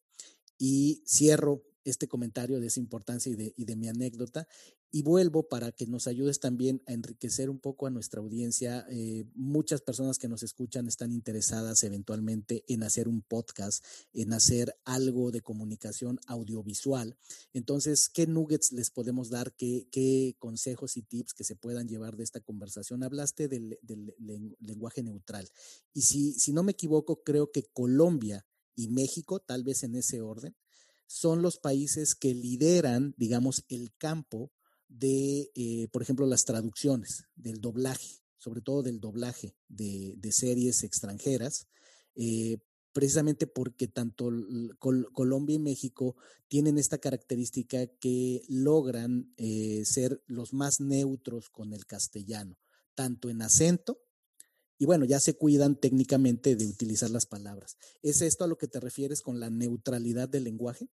y 0.57 1.03
cierro 1.07 1.65
este 1.85 2.09
comentario 2.09 2.61
de 2.61 2.69
esa 2.69 2.81
importancia 2.81 3.31
y 3.31 3.35
de, 3.35 3.53
y 3.55 3.67
de 3.67 3.77
mi 3.77 3.89
anécdota. 3.89 4.49
Y 4.95 5.03
vuelvo 5.03 5.49
para 5.49 5.73
que 5.73 5.87
nos 5.87 6.07
ayudes 6.07 6.39
también 6.39 6.83
a 6.87 6.93
enriquecer 6.93 7.49
un 7.49 7.59
poco 7.59 7.87
a 7.87 7.91
nuestra 7.91 8.21
audiencia. 8.21 8.87
Eh, 8.91 9.25
muchas 9.35 9.81
personas 9.81 10.19
que 10.19 10.29
nos 10.29 10.43
escuchan 10.43 10.87
están 10.87 11.13
interesadas 11.13 11.83
eventualmente 11.83 12.63
en 12.69 12.83
hacer 12.83 13.09
un 13.09 13.23
podcast, 13.23 13.83
en 14.13 14.35
hacer 14.35 14.77
algo 14.85 15.31
de 15.31 15.41
comunicación 15.41 16.21
audiovisual. 16.27 17.17
Entonces, 17.55 18.11
¿qué 18.11 18.27
nuggets 18.27 18.71
les 18.73 18.91
podemos 18.91 19.31
dar? 19.31 19.55
¿Qué, 19.55 19.89
qué 19.91 20.37
consejos 20.39 20.99
y 20.99 21.03
tips 21.03 21.33
que 21.33 21.45
se 21.45 21.57
puedan 21.57 21.89
llevar 21.89 22.19
de 22.19 22.25
esta 22.25 22.41
conversación? 22.41 23.03
Hablaste 23.03 23.49
del, 23.49 23.79
lenguaje 24.61 25.03
neutral. 25.03 25.49
Y 25.95 26.03
si, 26.03 26.35
si 26.35 26.53
no 26.53 26.63
me 26.65 26.73
equivoco, 26.73 27.23
creo 27.23 27.51
que 27.51 27.65
Colombia 27.73 28.47
y 28.75 28.89
México, 28.89 29.41
tal 29.41 29.65
vez 29.65 29.85
en 29.85 29.95
ese 29.95 30.21
orden, 30.21 30.55
son 31.07 31.41
los 31.41 31.59
países 31.59 32.15
que 32.15 32.35
lideran, 32.35 33.15
digamos, 33.17 33.65
el 33.69 33.95
campo 33.97 34.53
de, 34.99 35.51
eh, 35.55 35.89
por 35.91 36.03
ejemplo, 36.03 36.27
las 36.27 36.45
traducciones, 36.45 37.25
del 37.35 37.61
doblaje, 37.61 38.23
sobre 38.39 38.61
todo 38.61 38.83
del 38.83 39.01
doblaje 39.01 39.55
de, 39.69 40.33
series 40.33 40.83
extranjeras, 40.83 41.67
eh, 42.15 42.59
precisamente 42.93 43.47
porque 43.47 43.89
tanto 43.89 44.31
Colombia 44.79 45.57
y 45.57 45.59
México 45.59 46.17
tienen 46.49 46.77
esta 46.77 46.99
característica 46.99 47.87
que 47.87 48.43
logran 48.49 49.33
eh, 49.39 49.83
ser 49.87 50.23
los 50.27 50.53
más 50.53 50.81
neutros 50.81 51.49
con 51.49 51.73
el 51.73 51.87
castellano, 51.87 52.59
tanto 52.95 53.31
en 53.31 53.41
acento, 53.41 54.03
y 54.79 54.85
bueno, 54.85 55.05
ya 55.05 55.21
se 55.21 55.35
cuidan 55.35 55.77
técnicamente 55.77 56.57
de 56.57 56.67
utilizar 56.67 57.09
las 57.09 57.25
palabras. 57.25 57.79
¿Es 58.03 58.21
esto 58.21 58.45
a 58.45 58.49
lo 58.49 58.59
que 58.59 58.67
te 58.67 58.81
refieres 58.81 59.23
con 59.23 59.39
la 59.39 59.49
neutralidad 59.49 60.29
del 60.29 60.45
lenguaje? 60.45 60.89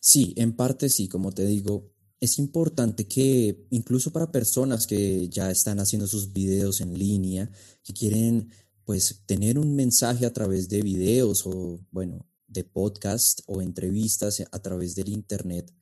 Sí, 0.00 0.34
en 0.36 0.54
parte 0.54 0.88
sí, 0.88 1.08
como 1.08 1.32
te 1.32 1.46
digo, 1.46 1.93
es 2.24 2.38
importante 2.38 3.06
que 3.06 3.66
incluso 3.70 4.12
para 4.12 4.32
personas 4.32 4.86
que 4.86 5.28
ya 5.28 5.50
están 5.50 5.78
haciendo 5.78 6.06
sus 6.06 6.32
videos 6.32 6.80
en 6.80 6.98
línea, 6.98 7.50
que 7.82 7.92
quieren 7.92 8.50
pues 8.84 9.22
tener 9.26 9.58
un 9.58 9.74
mensaje 9.74 10.26
a 10.26 10.32
través 10.32 10.68
de 10.68 10.82
videos 10.82 11.46
o 11.46 11.80
bueno, 11.90 12.26
de 12.46 12.64
podcast 12.64 13.40
o 13.46 13.62
entrevistas 13.62 14.42
a 14.50 14.58
través 14.60 14.94
del 14.94 15.08
internet, 15.08 15.72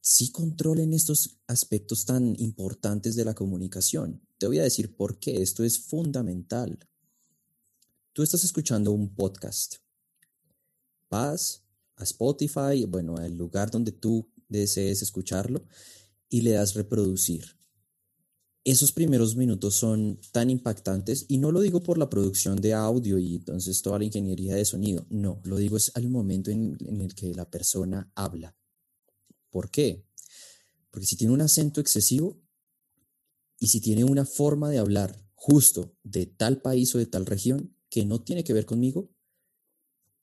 sí 0.00 0.30
controlen 0.30 0.92
estos 0.92 1.38
aspectos 1.46 2.04
tan 2.04 2.34
importantes 2.38 3.16
de 3.16 3.24
la 3.24 3.34
comunicación. 3.34 4.20
Te 4.38 4.46
voy 4.46 4.58
a 4.58 4.64
decir 4.64 4.96
por 4.96 5.18
qué 5.18 5.42
esto 5.42 5.64
es 5.64 5.78
fundamental. 5.78 6.78
Tú 8.12 8.22
estás 8.22 8.44
escuchando 8.44 8.92
un 8.92 9.14
podcast. 9.14 9.76
Vas 11.08 11.64
a 11.96 12.04
Spotify, 12.04 12.84
bueno, 12.86 13.16
al 13.16 13.36
lugar 13.36 13.70
donde 13.70 13.92
tú 13.92 14.33
desees 14.48 15.02
escucharlo 15.02 15.66
y 16.28 16.42
le 16.42 16.52
das 16.52 16.74
reproducir. 16.74 17.58
Esos 18.64 18.92
primeros 18.92 19.36
minutos 19.36 19.74
son 19.74 20.18
tan 20.32 20.48
impactantes 20.48 21.26
y 21.28 21.36
no 21.36 21.52
lo 21.52 21.60
digo 21.60 21.82
por 21.82 21.98
la 21.98 22.08
producción 22.08 22.56
de 22.56 22.72
audio 22.72 23.18
y 23.18 23.36
entonces 23.36 23.82
toda 23.82 23.98
la 23.98 24.06
ingeniería 24.06 24.54
de 24.54 24.64
sonido, 24.64 25.06
no, 25.10 25.40
lo 25.44 25.58
digo 25.58 25.76
es 25.76 25.92
al 25.94 26.08
momento 26.08 26.50
en, 26.50 26.78
en 26.80 27.02
el 27.02 27.14
que 27.14 27.34
la 27.34 27.50
persona 27.50 28.10
habla. 28.14 28.56
¿Por 29.50 29.70
qué? 29.70 30.06
Porque 30.90 31.06
si 31.06 31.16
tiene 31.16 31.34
un 31.34 31.42
acento 31.42 31.80
excesivo 31.80 32.40
y 33.60 33.68
si 33.68 33.80
tiene 33.80 34.04
una 34.04 34.24
forma 34.24 34.70
de 34.70 34.78
hablar 34.78 35.24
justo 35.34 35.94
de 36.02 36.24
tal 36.24 36.62
país 36.62 36.94
o 36.94 36.98
de 36.98 37.06
tal 37.06 37.26
región 37.26 37.76
que 37.90 38.06
no 38.06 38.22
tiene 38.22 38.44
que 38.44 38.54
ver 38.54 38.64
conmigo, 38.64 39.10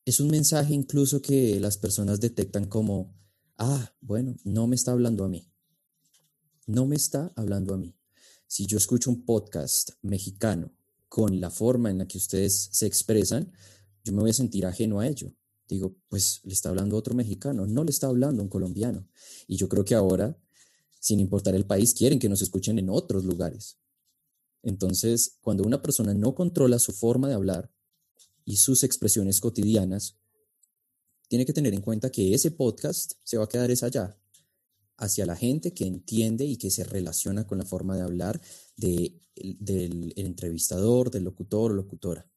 es 0.04 0.20
un 0.20 0.30
mensaje 0.30 0.74
incluso 0.74 1.22
que 1.22 1.60
las 1.60 1.78
personas 1.78 2.20
detectan 2.20 2.66
como 2.66 3.16
ah, 3.58 3.94
bueno, 4.02 4.36
no 4.44 4.68
me 4.68 4.76
está 4.76 4.92
hablando 4.92 5.24
a 5.24 5.30
mí. 5.30 5.48
No 6.68 6.86
me 6.86 6.96
está 6.96 7.32
hablando 7.36 7.74
a 7.74 7.78
mí. 7.78 7.96
Si 8.48 8.66
yo 8.66 8.78
escucho 8.78 9.10
un 9.10 9.26
podcast 9.26 9.92
mexicano 10.02 10.72
con 11.10 11.40
la 11.42 11.50
forma 11.50 11.90
en 11.90 11.98
la 11.98 12.08
que 12.08 12.18
ustedes 12.18 12.70
se 12.72 12.86
expresan, 12.86 13.52
yo 14.04 14.14
me 14.14 14.22
voy 14.22 14.30
a 14.32 14.34
sentir 14.34 14.66
ajeno 14.66 15.00
a 15.00 15.08
ello. 15.08 15.34
Digo, 15.68 15.96
pues 16.10 16.42
le 16.44 16.54
está 16.54 16.70
hablando 16.70 16.98
otro 16.98 17.16
mexicano, 17.16 17.66
no 17.66 17.84
le 17.84 17.92
está 17.92 18.08
hablando 18.08 18.44
un 18.44 18.50
colombiano. 18.50 19.08
Y 19.48 19.56
yo 19.56 19.70
creo 19.70 19.86
que 19.86 19.96
ahora, 19.96 20.38
sin 21.00 21.20
importar 21.20 21.56
el 21.56 21.66
país, 21.66 21.94
quieren 21.94 22.20
que 22.20 22.30
nos 22.30 22.42
escuchen 22.42 22.78
en 22.78 22.90
otros 22.90 23.24
lugares. 23.24 23.78
Entonces, 24.64 25.38
cuando 25.42 25.64
una 25.64 25.82
persona 25.82 26.14
no 26.14 26.36
controla 26.36 26.78
su 26.78 26.92
forma 26.92 27.28
de 27.28 27.36
hablar 27.36 27.72
y 28.46 28.58
sus 28.58 28.84
expresiones 28.84 29.40
cotidianas, 29.40 30.18
tiene 31.32 31.46
que 31.46 31.54
tener 31.54 31.74
en 31.74 31.80
cuenta 31.80 32.12
que 32.12 32.34
ese 32.34 32.52
podcast 32.52 33.14
se 33.24 33.38
va 33.38 33.46
a 33.46 33.48
quedar 33.48 33.72
es 33.72 33.84
allá, 33.84 34.20
hacia 34.98 35.26
la 35.26 35.38
gente 35.38 35.74
que 35.74 35.86
entiende 35.86 36.44
y 36.44 36.58
que 36.58 36.70
se 36.70 36.84
relaciona 36.84 37.48
con 37.48 37.58
la 37.58 37.64
forma 37.64 37.96
de 37.96 38.02
hablar 38.02 38.42
de, 38.76 39.18
del 39.38 40.12
entrevistador, 40.18 41.10
del 41.10 41.24
locutor 41.24 41.72
o 41.72 41.74
locutora. 41.74 42.30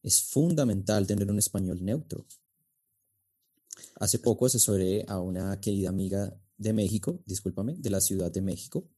Es 0.00 0.22
fundamental 0.22 1.08
tener 1.08 1.28
un 1.28 1.40
español 1.40 1.84
neutro. 1.84 2.24
Hace 3.96 4.20
poco 4.20 4.46
asesoré 4.46 5.04
a 5.08 5.18
una 5.18 5.60
querida 5.60 5.88
amiga 5.88 6.40
de 6.56 6.72
México, 6.72 7.20
discúlpame, 7.26 7.74
de 7.78 7.90
la 7.90 8.00
Ciudad 8.00 8.30
de 8.30 8.42
México, 8.42 8.88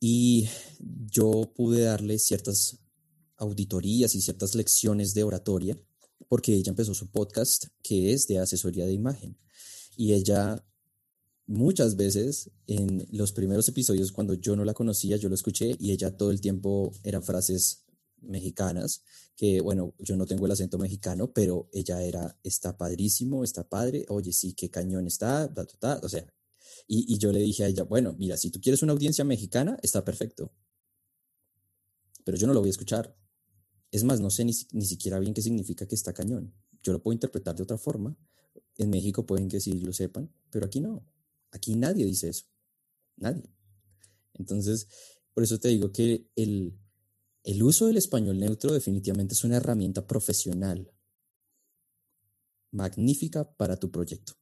y 0.00 0.48
yo 0.80 1.52
pude 1.54 1.82
darle 1.82 2.18
ciertas 2.18 2.80
auditorías 3.36 4.16
y 4.16 4.20
ciertas 4.20 4.56
lecciones 4.56 5.14
de 5.14 5.22
oratoria 5.22 5.78
porque 6.28 6.54
ella 6.54 6.70
empezó 6.70 6.94
su 6.94 7.10
podcast 7.10 7.66
que 7.82 8.12
es 8.12 8.26
de 8.26 8.38
asesoría 8.38 8.86
de 8.86 8.92
imagen. 8.92 9.38
Y 9.96 10.12
ella 10.12 10.64
muchas 11.46 11.96
veces 11.96 12.50
en 12.66 13.06
los 13.12 13.32
primeros 13.32 13.68
episodios 13.68 14.12
cuando 14.12 14.34
yo 14.34 14.56
no 14.56 14.64
la 14.64 14.74
conocía, 14.74 15.16
yo 15.16 15.28
lo 15.28 15.34
escuché 15.34 15.76
y 15.78 15.92
ella 15.92 16.16
todo 16.16 16.30
el 16.30 16.40
tiempo 16.40 16.92
eran 17.04 17.22
frases 17.22 17.84
mexicanas, 18.20 19.02
que 19.36 19.60
bueno, 19.60 19.94
yo 19.98 20.16
no 20.16 20.26
tengo 20.26 20.46
el 20.46 20.52
acento 20.52 20.78
mexicano, 20.78 21.32
pero 21.32 21.68
ella 21.72 22.02
era, 22.02 22.36
está 22.42 22.76
padrísimo, 22.76 23.44
está 23.44 23.68
padre, 23.68 24.04
oye, 24.08 24.32
sí, 24.32 24.54
qué 24.54 24.70
cañón 24.70 25.06
está, 25.06 25.52
o 26.02 26.08
sea, 26.08 26.26
y, 26.88 27.14
y 27.14 27.18
yo 27.18 27.30
le 27.32 27.40
dije 27.40 27.64
a 27.64 27.68
ella, 27.68 27.84
bueno, 27.84 28.14
mira, 28.18 28.36
si 28.36 28.50
tú 28.50 28.60
quieres 28.60 28.82
una 28.82 28.92
audiencia 28.92 29.24
mexicana, 29.24 29.78
está 29.82 30.04
perfecto, 30.04 30.52
pero 32.24 32.36
yo 32.36 32.46
no 32.46 32.54
lo 32.54 32.60
voy 32.60 32.70
a 32.70 32.70
escuchar, 32.70 33.16
es 33.96 34.04
más, 34.04 34.20
no 34.20 34.30
sé 34.30 34.44
ni, 34.44 34.52
siquiera 34.52 35.18
bien 35.18 35.32
qué 35.32 35.42
significa 35.42 35.86
que 35.86 35.94
está 35.94 36.12
cañón. 36.12 36.52
Yo 36.82 36.92
lo 36.92 37.02
puedo 37.02 37.14
interpretar 37.14 37.56
de 37.56 37.62
otra 37.62 37.78
forma. 37.78 38.16
En 38.76 38.90
México 38.90 39.24
pueden 39.26 39.48
que 39.48 39.60
sí 39.60 39.72
lo 39.80 39.92
sepan, 39.92 40.30
pero 40.50 40.66
aquí 40.66 40.80
no. 40.80 41.04
Aquí 41.50 41.74
nadie 41.74 42.04
dice 42.04 42.28
eso. 42.28 42.44
Nadie. 43.16 43.50
Entonces, 44.34 44.86
por 45.32 45.42
eso 45.42 45.58
te 45.58 45.68
digo 45.68 45.92
que 45.92 46.30
el, 46.36 46.78
el 47.42 47.62
uso 47.62 47.86
del 47.86 47.96
español 47.96 48.38
neutro 48.38 48.72
definitivamente 48.72 49.34
es 49.34 49.44
una 49.44 49.56
herramienta 49.56 50.06
profesional 50.06 50.92
magnífica 52.70 53.50
para 53.56 53.78
tu 53.78 53.90
proyecto. 53.90 54.34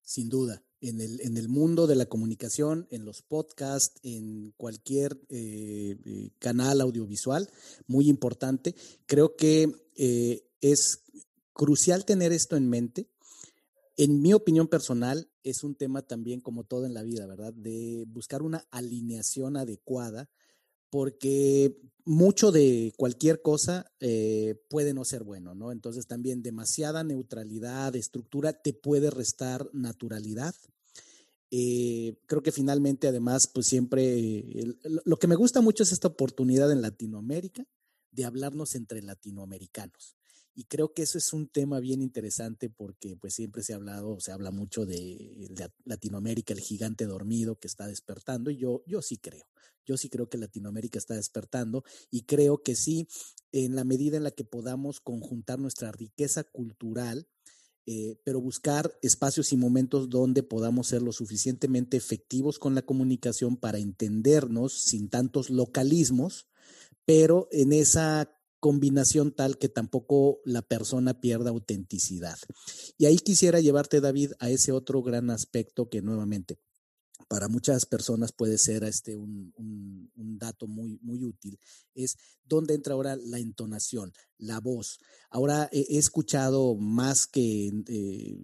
Sin 0.00 0.30
duda 0.30 0.64
en 0.88 1.00
el, 1.00 1.20
en 1.22 1.36
el 1.36 1.48
mundo 1.48 1.86
de 1.86 1.96
la 1.96 2.06
comunicación, 2.06 2.86
en 2.90 3.04
los 3.04 3.22
podcasts, 3.22 4.00
en 4.02 4.52
cualquier 4.56 5.18
eh, 5.30 5.96
eh, 6.04 6.30
canal 6.38 6.80
audiovisual, 6.80 7.48
muy 7.86 8.08
importante. 8.08 8.74
Creo 9.06 9.34
que 9.34 9.72
eh, 9.96 10.46
es 10.60 11.02
crucial 11.52 12.04
tener 12.04 12.32
esto 12.32 12.56
en 12.56 12.68
mente. 12.68 13.08
En 13.96 14.20
mi 14.20 14.34
opinión 14.34 14.68
personal, 14.68 15.30
es 15.42 15.64
un 15.64 15.74
tema 15.74 16.02
también 16.02 16.40
como 16.40 16.64
todo 16.64 16.84
en 16.84 16.94
la 16.94 17.02
vida, 17.02 17.26
¿verdad? 17.26 17.54
De 17.54 18.04
buscar 18.08 18.42
una 18.42 18.66
alineación 18.70 19.56
adecuada, 19.56 20.28
porque 20.90 21.80
mucho 22.04 22.50
de 22.50 22.92
cualquier 22.96 23.40
cosa 23.40 23.92
puede 24.68 24.94
no 24.94 25.04
ser 25.04 25.22
bueno, 25.22 25.54
¿no? 25.54 25.70
Entonces 25.70 26.06
también 26.06 26.42
demasiada 26.42 27.04
neutralidad, 27.04 27.94
estructura, 27.94 28.52
te 28.52 28.72
puede 28.72 29.10
restar 29.10 29.68
naturalidad, 29.72 30.54
eh, 31.56 32.16
creo 32.26 32.42
que 32.42 32.50
finalmente, 32.50 33.06
además, 33.06 33.46
pues 33.46 33.68
siempre, 33.68 34.44
lo 35.04 35.16
que 35.18 35.28
me 35.28 35.36
gusta 35.36 35.60
mucho 35.60 35.84
es 35.84 35.92
esta 35.92 36.08
oportunidad 36.08 36.72
en 36.72 36.82
Latinoamérica 36.82 37.64
de 38.10 38.24
hablarnos 38.24 38.74
entre 38.74 39.02
latinoamericanos. 39.02 40.16
Y 40.56 40.64
creo 40.64 40.92
que 40.92 41.02
eso 41.02 41.16
es 41.16 41.32
un 41.32 41.46
tema 41.46 41.78
bien 41.78 42.02
interesante 42.02 42.70
porque 42.70 43.16
pues 43.16 43.34
siempre 43.34 43.62
se 43.62 43.72
ha 43.72 43.76
hablado, 43.76 44.18
se 44.18 44.32
habla 44.32 44.50
mucho 44.50 44.84
de, 44.84 45.48
Latinoamérica, 45.84 46.54
el 46.54 46.60
gigante 46.60 47.06
dormido 47.06 47.54
que 47.54 47.68
está 47.68 47.86
despertando 47.86 48.50
y 48.50 48.56
yo, 48.56 48.82
yo 48.88 49.00
sí 49.00 49.18
creo, 49.18 49.46
yo 49.86 49.96
sí 49.96 50.08
creo 50.08 50.28
que 50.28 50.38
Latinoamérica 50.38 50.98
está 50.98 51.14
despertando 51.14 51.84
y 52.10 52.22
creo 52.22 52.64
que 52.64 52.74
sí, 52.74 53.06
en 53.52 53.76
la 53.76 53.84
medida 53.84 54.16
en 54.16 54.24
la 54.24 54.32
que 54.32 54.44
podamos 54.44 54.98
conjuntar 54.98 55.60
nuestra 55.60 55.92
riqueza 55.92 56.42
cultural, 56.42 57.28
eh, 57.86 58.16
pero 58.24 58.40
buscar 58.40 58.96
espacios 59.02 59.52
y 59.52 59.56
momentos 59.56 60.08
donde 60.08 60.42
podamos 60.42 60.88
ser 60.88 61.02
lo 61.02 61.12
suficientemente 61.12 61.96
efectivos 61.96 62.58
con 62.58 62.74
la 62.74 62.82
comunicación 62.82 63.56
para 63.56 63.78
entendernos 63.78 64.72
sin 64.72 65.08
tantos 65.08 65.50
localismos, 65.50 66.46
pero 67.04 67.48
en 67.52 67.72
esa 67.72 68.30
combinación 68.60 69.32
tal 69.32 69.58
que 69.58 69.68
tampoco 69.68 70.40
la 70.46 70.62
persona 70.62 71.20
pierda 71.20 71.50
autenticidad. 71.50 72.38
Y 72.96 73.04
ahí 73.04 73.18
quisiera 73.18 73.60
llevarte, 73.60 74.00
David, 74.00 74.32
a 74.38 74.48
ese 74.48 74.72
otro 74.72 75.02
gran 75.02 75.28
aspecto 75.28 75.90
que 75.90 76.00
nuevamente 76.00 76.58
para 77.28 77.48
muchas 77.48 77.86
personas 77.86 78.32
puede 78.32 78.58
ser 78.58 78.84
este 78.84 79.16
un, 79.16 79.52
dato 80.38 80.66
muy, 80.66 80.98
muy 81.00 81.22
útil, 81.24 81.58
es 81.94 82.18
dónde 82.44 82.74
entra 82.74 82.94
ahora 82.94 83.16
la 83.16 83.38
entonación, 83.38 84.12
la 84.36 84.60
voz. 84.60 84.98
Ahora 85.30 85.68
he, 85.72 85.96
escuchado 85.96 86.74
más 86.74 87.26
que 87.26 87.72
eh, 87.88 88.38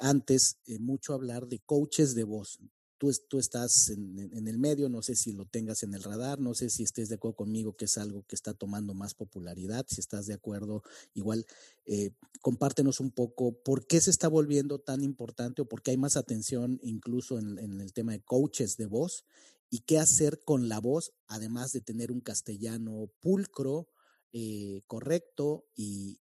antes 0.00 0.58
eh, 0.66 0.78
mucho 0.78 1.14
hablar 1.14 1.46
de 1.46 1.60
coaches 1.60 2.14
de 2.14 2.24
voz. 2.24 2.58
Tú, 2.98 3.10
estás 3.38 3.90
en, 3.90 4.48
el 4.48 4.58
medio, 4.58 4.88
no 4.88 5.02
sé 5.02 5.16
si 5.16 5.32
lo 5.32 5.44
tengas 5.44 5.82
en 5.82 5.92
el 5.94 6.02
radar, 6.02 6.40
no 6.40 6.54
sé 6.54 6.70
si 6.70 6.82
estés 6.82 7.08
de 7.08 7.16
acuerdo 7.16 7.36
conmigo 7.36 7.76
que 7.76 7.84
es 7.84 7.98
algo 7.98 8.24
que 8.26 8.34
está 8.34 8.54
tomando 8.54 8.94
más 8.94 9.14
popularidad, 9.14 9.84
si 9.88 10.00
estás 10.00 10.26
de 10.26 10.34
acuerdo, 10.34 10.82
igual 11.14 11.46
eh, 11.84 12.12
compártenos 12.40 13.00
un 13.00 13.10
poco 13.10 13.52
por 13.62 13.86
qué 13.86 14.00
se 14.00 14.10
está 14.10 14.28
volviendo 14.28 14.78
tan 14.78 15.02
importante 15.02 15.62
o 15.62 15.68
por 15.68 15.82
qué 15.82 15.90
hay 15.90 15.98
más 15.98 16.16
atención 16.16 16.80
incluso 16.82 17.38
en, 17.38 17.80
el 17.80 17.92
tema 17.92 18.12
de 18.12 18.22
coaches 18.22 18.76
de 18.76 18.86
voz 18.86 19.24
y 19.68 19.80
qué 19.80 19.98
hacer 19.98 20.40
con 20.44 20.68
la 20.68 20.80
voz, 20.80 21.12
además 21.26 21.72
de 21.72 21.82
tener 21.82 22.10
un 22.10 22.20
castellano 22.20 23.10
pulcro, 23.20 23.88
eh, 24.32 24.82
correcto 24.86 25.66
y 25.74 26.18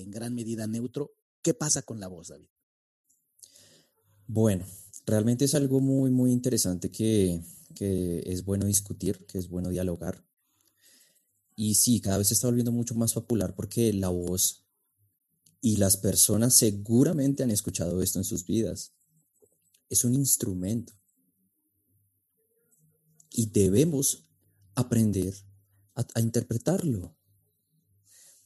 en 0.00 0.10
gran 0.10 0.34
medida 0.34 0.66
neutro. 0.66 1.12
¿Qué 1.42 1.52
pasa 1.52 1.82
con 1.82 2.00
la 2.00 2.08
voz, 2.08 2.28
David? 2.28 2.48
Bueno, 4.26 4.64
realmente 5.06 5.44
es 5.44 5.54
algo 5.54 5.80
muy, 5.80 6.10
muy 6.10 6.32
interesante 6.32 6.90
que, 6.90 7.40
es 7.76 8.44
bueno 8.44 8.66
discutir, 8.66 9.26
que 9.26 9.38
es 9.38 9.48
bueno 9.48 9.68
dialogar. 9.68 10.24
Y 11.56 11.74
sí, 11.74 12.00
cada 12.00 12.18
vez 12.18 12.28
se 12.28 12.34
está 12.34 12.46
volviendo 12.46 12.72
mucho 12.72 12.94
más 12.94 13.12
popular 13.12 13.54
porque 13.54 13.92
la 13.92 14.08
voz 14.08 14.64
y 15.60 15.76
las 15.76 15.96
personas 15.96 16.54
seguramente 16.54 17.42
han 17.42 17.50
escuchado 17.50 18.00
esto 18.02 18.18
en 18.18 18.24
sus 18.24 18.46
vidas. 18.46 18.92
Es 19.88 20.04
un 20.04 20.14
instrumento. 20.14 20.92
Y 23.30 23.46
debemos 23.46 24.24
aprender 24.74 25.34
a 25.94 26.20
interpretarlo. 26.20 27.16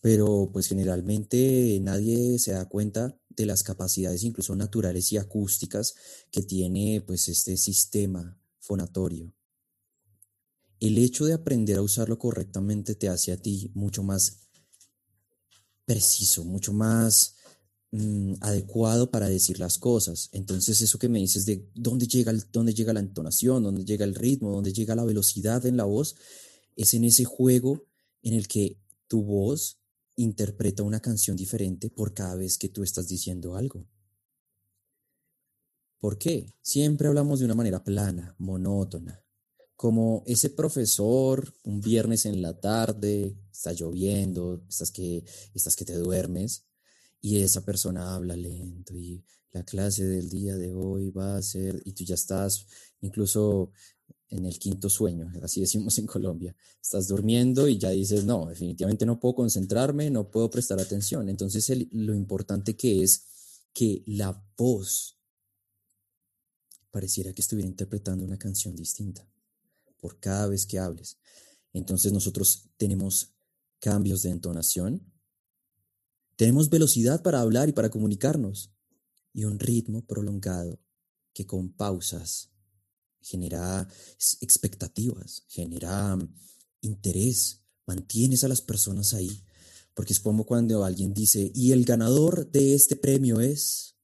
Pero 0.01 0.51
pues 0.53 0.69
generalmente 0.69 1.79
nadie 1.83 2.39
se 2.39 2.53
da 2.53 2.67
cuenta 2.69 3.19
las 3.47 3.63
capacidades 3.63 4.23
incluso 4.23 4.55
naturales 4.55 5.13
y 5.13 5.17
acústicas 5.17 5.95
que 6.31 6.43
tiene 6.43 7.03
pues 7.07 7.29
este 7.29 7.57
sistema 7.57 8.39
fonatorio. 8.59 9.33
El 10.81 10.99
hecho 10.99 11.27
de 11.27 11.33
aprender 11.33 11.79
a 11.79 11.83
usarlo 11.83 12.19
correctamente 12.19 12.95
te 12.95 13.09
hace 13.09 13.33
a 13.33 13.37
ti 13.37 13.71
mucho 13.75 14.03
más 14.03 14.49
preciso, 15.85 16.45
mucho 16.45 16.73
más 16.73 17.35
mm, 17.91 18.35
adecuado 18.41 19.11
para 19.11 19.29
decir 19.29 19.59
las 19.59 19.79
cosas. 19.79 20.29
Entonces 20.33 20.81
eso 20.83 20.99
que 20.99 21.09
me 21.09 21.19
dices 21.19 21.47
de 21.47 21.67
dónde 21.75 22.07
llega, 22.07 22.33
dónde 22.53 22.75
llega 22.75 22.93
la 22.93 23.01
entonación, 23.01 23.63
dónde 23.63 23.85
llega 23.85 24.05
el 24.05 24.15
ritmo, 24.15 24.53
dónde 24.53 24.73
llega 24.73 24.95
la 24.95 25.05
velocidad 25.05 25.65
en 25.67 25.77
la 25.77 25.85
voz, 25.85 26.15
es 26.77 26.95
en 26.95 27.05
ese 27.05 27.25
juego 27.25 27.87
en 28.23 28.35
el 28.35 28.47
que 28.47 28.79
tu 29.09 29.23
voz 29.23 29.78
interpreta 30.19 30.83
una 30.83 31.01
canción 31.01 31.37
diferente 31.37 31.91
por 31.91 32.13
cada 32.13 32.35
vez 32.35 32.59
que 32.59 32.69
tú 32.69 32.83
estás 32.83 33.09
diciendo 33.09 33.55
algo. 33.55 33.87
¿Por 36.01 36.19
qué? 36.19 36.53
Siempre 36.61 37.09
hablamos 37.09 37.39
de 37.39 37.45
una 37.45 37.55
manera 37.55 37.83
plana, 37.83 38.35
monótona, 38.39 39.25
como 39.77 40.25
ese 40.27 40.51
profesor 40.51 41.55
un 41.63 41.81
viernes 41.81 42.27
en 42.27 42.43
la 42.43 42.61
tarde, 42.61 43.39
está 43.53 43.73
lloviendo, 43.73 44.65
estás 44.69 44.91
que, 44.91 45.25
estás 45.55 45.77
que 45.77 45.85
te 45.85 45.95
duermes 45.95 46.67
y 47.21 47.41
esa 47.41 47.65
persona 47.65 48.15
habla 48.15 48.37
lento 48.37 48.97
y 48.97 49.25
la 49.53 49.65
clase 49.65 50.05
del 50.05 50.29
día 50.29 50.57
de 50.57 50.73
hoy 50.75 51.11
va 51.11 51.37
a 51.37 51.43
ser, 51.43 51.81
y 51.85 51.93
tú 51.93 52.05
ya 52.05 52.17
estás 52.17 52.67
incluso 53.01 53.71
en 54.31 54.45
el 54.45 54.59
quinto 54.59 54.91
sueño, 54.91 55.33
así 55.43 55.61
decimos 55.61 55.99
en 55.99 56.07
Colombia. 56.07 56.55
Estás 56.83 57.09
durmiendo 57.09 57.67
y 57.67 57.79
ya 57.79 57.91
dices, 57.91 58.25
no, 58.25 58.47
definitivamente 58.47 59.07
no 59.07 59.19
puedo 59.19 59.37
concentrarme, 59.37 60.11
no 60.11 60.31
puedo 60.31 60.51
prestar 60.51 60.81
atención. 60.81 61.29
Entonces 61.29 61.71
lo 61.93 62.15
importante 62.15 62.77
que 62.77 63.03
es 63.03 63.25
que 63.73 64.03
la 64.07 64.45
voz 64.57 65.17
pareciera 66.91 67.33
que 67.33 67.43
estuviera 67.43 67.69
interpretando 67.69 68.25
una 68.25 68.39
canción 68.39 68.75
distinta 68.75 69.27
por 70.01 70.19
cada 70.21 70.47
vez 70.47 70.67
que 70.67 70.79
hables. 70.79 71.19
Entonces 71.73 72.13
nosotros 72.13 72.69
tenemos 72.77 73.33
cambios 73.81 74.23
de 74.23 74.31
entonación, 74.31 75.13
tenemos 76.37 76.71
velocidad 76.71 77.23
para 77.23 77.41
hablar 77.41 77.69
y 77.69 77.73
para 77.73 77.91
comunicarnos 77.91 78.73
y 79.33 79.45
un 79.45 79.59
ritmo 79.59 80.05
prolongado 80.05 80.81
que 81.33 81.47
con 81.47 81.73
pausas 81.73 82.51
genera 83.21 83.89
expectativas, 84.41 85.45
genera 85.49 86.17
mm, 86.17 86.35
interés, 86.83 87.61
mantienes 87.87 88.45
a 88.45 88.49
las 88.49 88.61
personas 88.61 89.15
ahí, 89.15 89.43
porque 89.95 90.13
es 90.13 90.21
como 90.21 90.45
cuando 90.45 90.85
alguien 90.85 91.13
dice, 91.13 91.51
y 91.55 91.73
el 91.73 91.85
ganador 91.85 92.51
de 92.51 92.75
este 92.75 92.97
premio 92.97 93.41
es... 93.41 93.97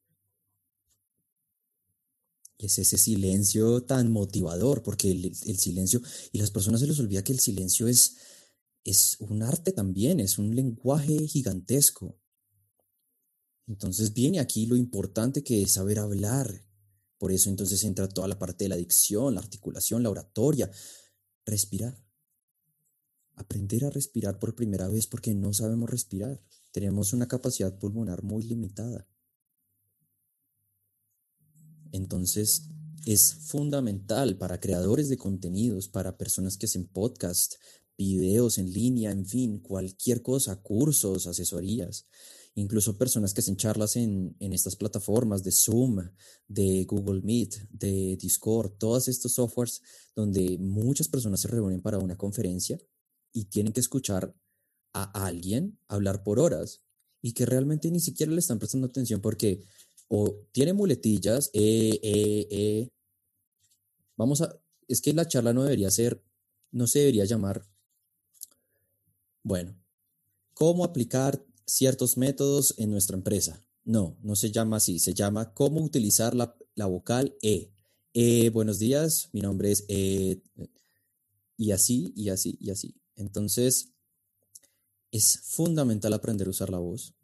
Es 2.57 2.79
ese 2.79 2.97
silencio 2.97 3.83
tan 3.83 4.11
motivador, 4.11 4.83
porque 4.83 5.11
el, 5.11 5.59
silencio, 5.59 6.01
y 6.33 6.39
las 6.39 6.51
personas 6.51 6.81
se 6.81 6.87
les 6.87 6.99
olvida 6.99 7.23
que 7.23 7.33
el 7.33 7.41
silencio 7.41 7.89
es, 7.89 8.17
es 8.85 9.17
un 9.19 9.43
arte 9.43 9.73
también, 9.73 10.19
es 10.19 10.39
un 10.39 10.55
lenguaje 10.55 11.29
gigantesco. 11.29 12.19
Entonces 13.67 14.15
viene 14.15 14.41
aquí 14.41 14.67
lo 14.67 14.77
importante 14.77 15.43
que 15.43 15.63
es 15.63 15.73
saber 15.73 15.99
hablar, 15.99 16.65
por 17.25 17.33
eso 17.33 17.49
entonces 17.49 17.83
entra 17.85 18.07
toda 18.07 18.29
la 18.29 18.39
parte 18.39 18.65
de 18.65 18.69
la 18.69 18.77
dicción, 18.77 19.35
la 19.35 19.41
articulación, 19.41 20.03
la 20.03 20.11
oratoria. 20.11 20.71
Respirar. 21.47 21.99
Aprender 23.33 23.87
a 23.87 23.89
respirar 23.89 24.39
por 24.39 24.55
primera 24.55 24.89
vez 24.89 25.07
porque 25.07 25.35
no 25.35 25.55
sabemos 25.55 25.89
respirar. 25.89 26.43
Tenemos 26.71 27.15
una 27.15 27.27
capacidad 27.27 27.79
pulmonar 27.79 28.25
muy 28.25 28.43
limitada. 28.43 29.09
Entonces, 31.93 32.69
es 33.07 33.33
fundamental 33.33 34.37
para 34.37 34.61
creadores 34.61 35.09
de 35.09 35.17
contenidos, 35.17 35.89
para 35.89 36.19
personas 36.19 36.59
que 36.59 36.67
hacen 36.67 36.87
podcast, 36.87 37.55
videos 37.97 38.59
en 38.59 38.71
línea, 38.71 39.13
en 39.13 39.25
fin, 39.25 39.61
cualquier 39.61 40.21
cosa, 40.21 40.61
cursos, 40.61 41.27
asesorías 41.27 42.07
incluso 42.55 42.97
personas 42.97 43.35
que 43.35 43.41
hacen 43.41 43.57
charlas 43.57 43.97
en, 43.97 44.37
estas 44.41 44.77
plataformas 44.77 45.43
de 45.43 45.53
Zoom, 45.53 46.09
de 46.47 46.85
Google 46.85 47.23
Meet, 47.23 47.69
de 47.71 48.17
Discord, 48.17 48.73
todos 48.79 49.09
estos 49.09 49.35
softwares 49.35 49.83
donde 50.15 50.57
muchas 50.59 51.09
personas 51.09 51.41
se 51.41 51.49
reúnen 51.49 51.83
para 51.83 51.99
una 51.99 52.17
conferencia 52.17 52.79
y 53.33 53.47
tienen 53.47 53.73
que 53.73 53.81
escuchar 53.81 54.35
a 54.93 55.27
alguien 55.27 55.79
hablar 55.89 56.23
por 56.23 56.39
horas 56.39 56.83
y 57.21 57.33
que 57.33 57.47
realmente 57.47 57.91
ni 57.91 58.01
siquiera 58.01 58.31
le 58.33 58.39
están 58.39 58.59
prestando 58.59 58.87
atención 58.87 59.21
porque 59.21 59.65
o 60.09 60.47
tiene 60.53 60.73
muletillas, 60.73 61.51
eh, 61.53 61.99
eh, 62.03 62.47
eh. 62.51 62.91
Vamos 64.17 64.43
a, 64.43 64.57
es 64.87 65.01
que 65.01 65.13
la 65.13 65.27
charla 65.27 65.53
no 65.53 65.65
debería 65.65 65.91
ser, 65.91 66.23
no 66.71 66.87
se 66.87 67.01
debería 67.01 67.25
llamar, 67.25 67.67
bueno, 69.43 69.77
cómo 70.53 70.85
aplicar 70.85 71.45
ciertos 71.67 72.17
métodos 72.17 72.75
en 72.79 72.91
nuestra 72.91 73.17
empresa. 73.17 73.65
No, 73.85 74.17
no 74.23 74.37
se 74.37 74.51
llama 74.51 74.77
así, 74.77 74.99
se 74.99 75.15
llama 75.15 75.53
cómo 75.53 75.83
utilizar 75.83 76.35
la, 76.35 76.57
vocal 76.87 77.37
E. 77.43 77.71
e. 78.15 78.51
Buenos 78.51 78.79
días, 78.79 79.29
mi 79.33 79.41
nombre 79.41 79.71
es 79.71 79.85
E. 79.89 80.43
Y 81.57 81.73
así, 81.73 82.13
y 82.17 82.31
así, 82.31 82.57
y 82.61 82.71
así. 82.71 82.97
Entonces, 83.17 83.91
es 85.11 85.41
fundamental 85.45 86.13
aprender 86.13 86.47
a 86.47 86.51
usar 86.51 86.71
la 86.71 86.79
voz. 86.79 87.15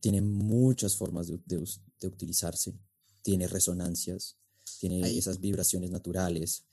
Tiene 0.00 0.20
muchas 0.20 0.96
formas 0.96 1.28
de, 1.28 1.58
utilizarse. 2.06 2.74
Tiene 3.22 3.48
resonancias, 3.48 4.36
tiene 4.80 5.16
esas 5.16 5.40
vibraciones 5.40 5.90
naturales. 5.90 6.64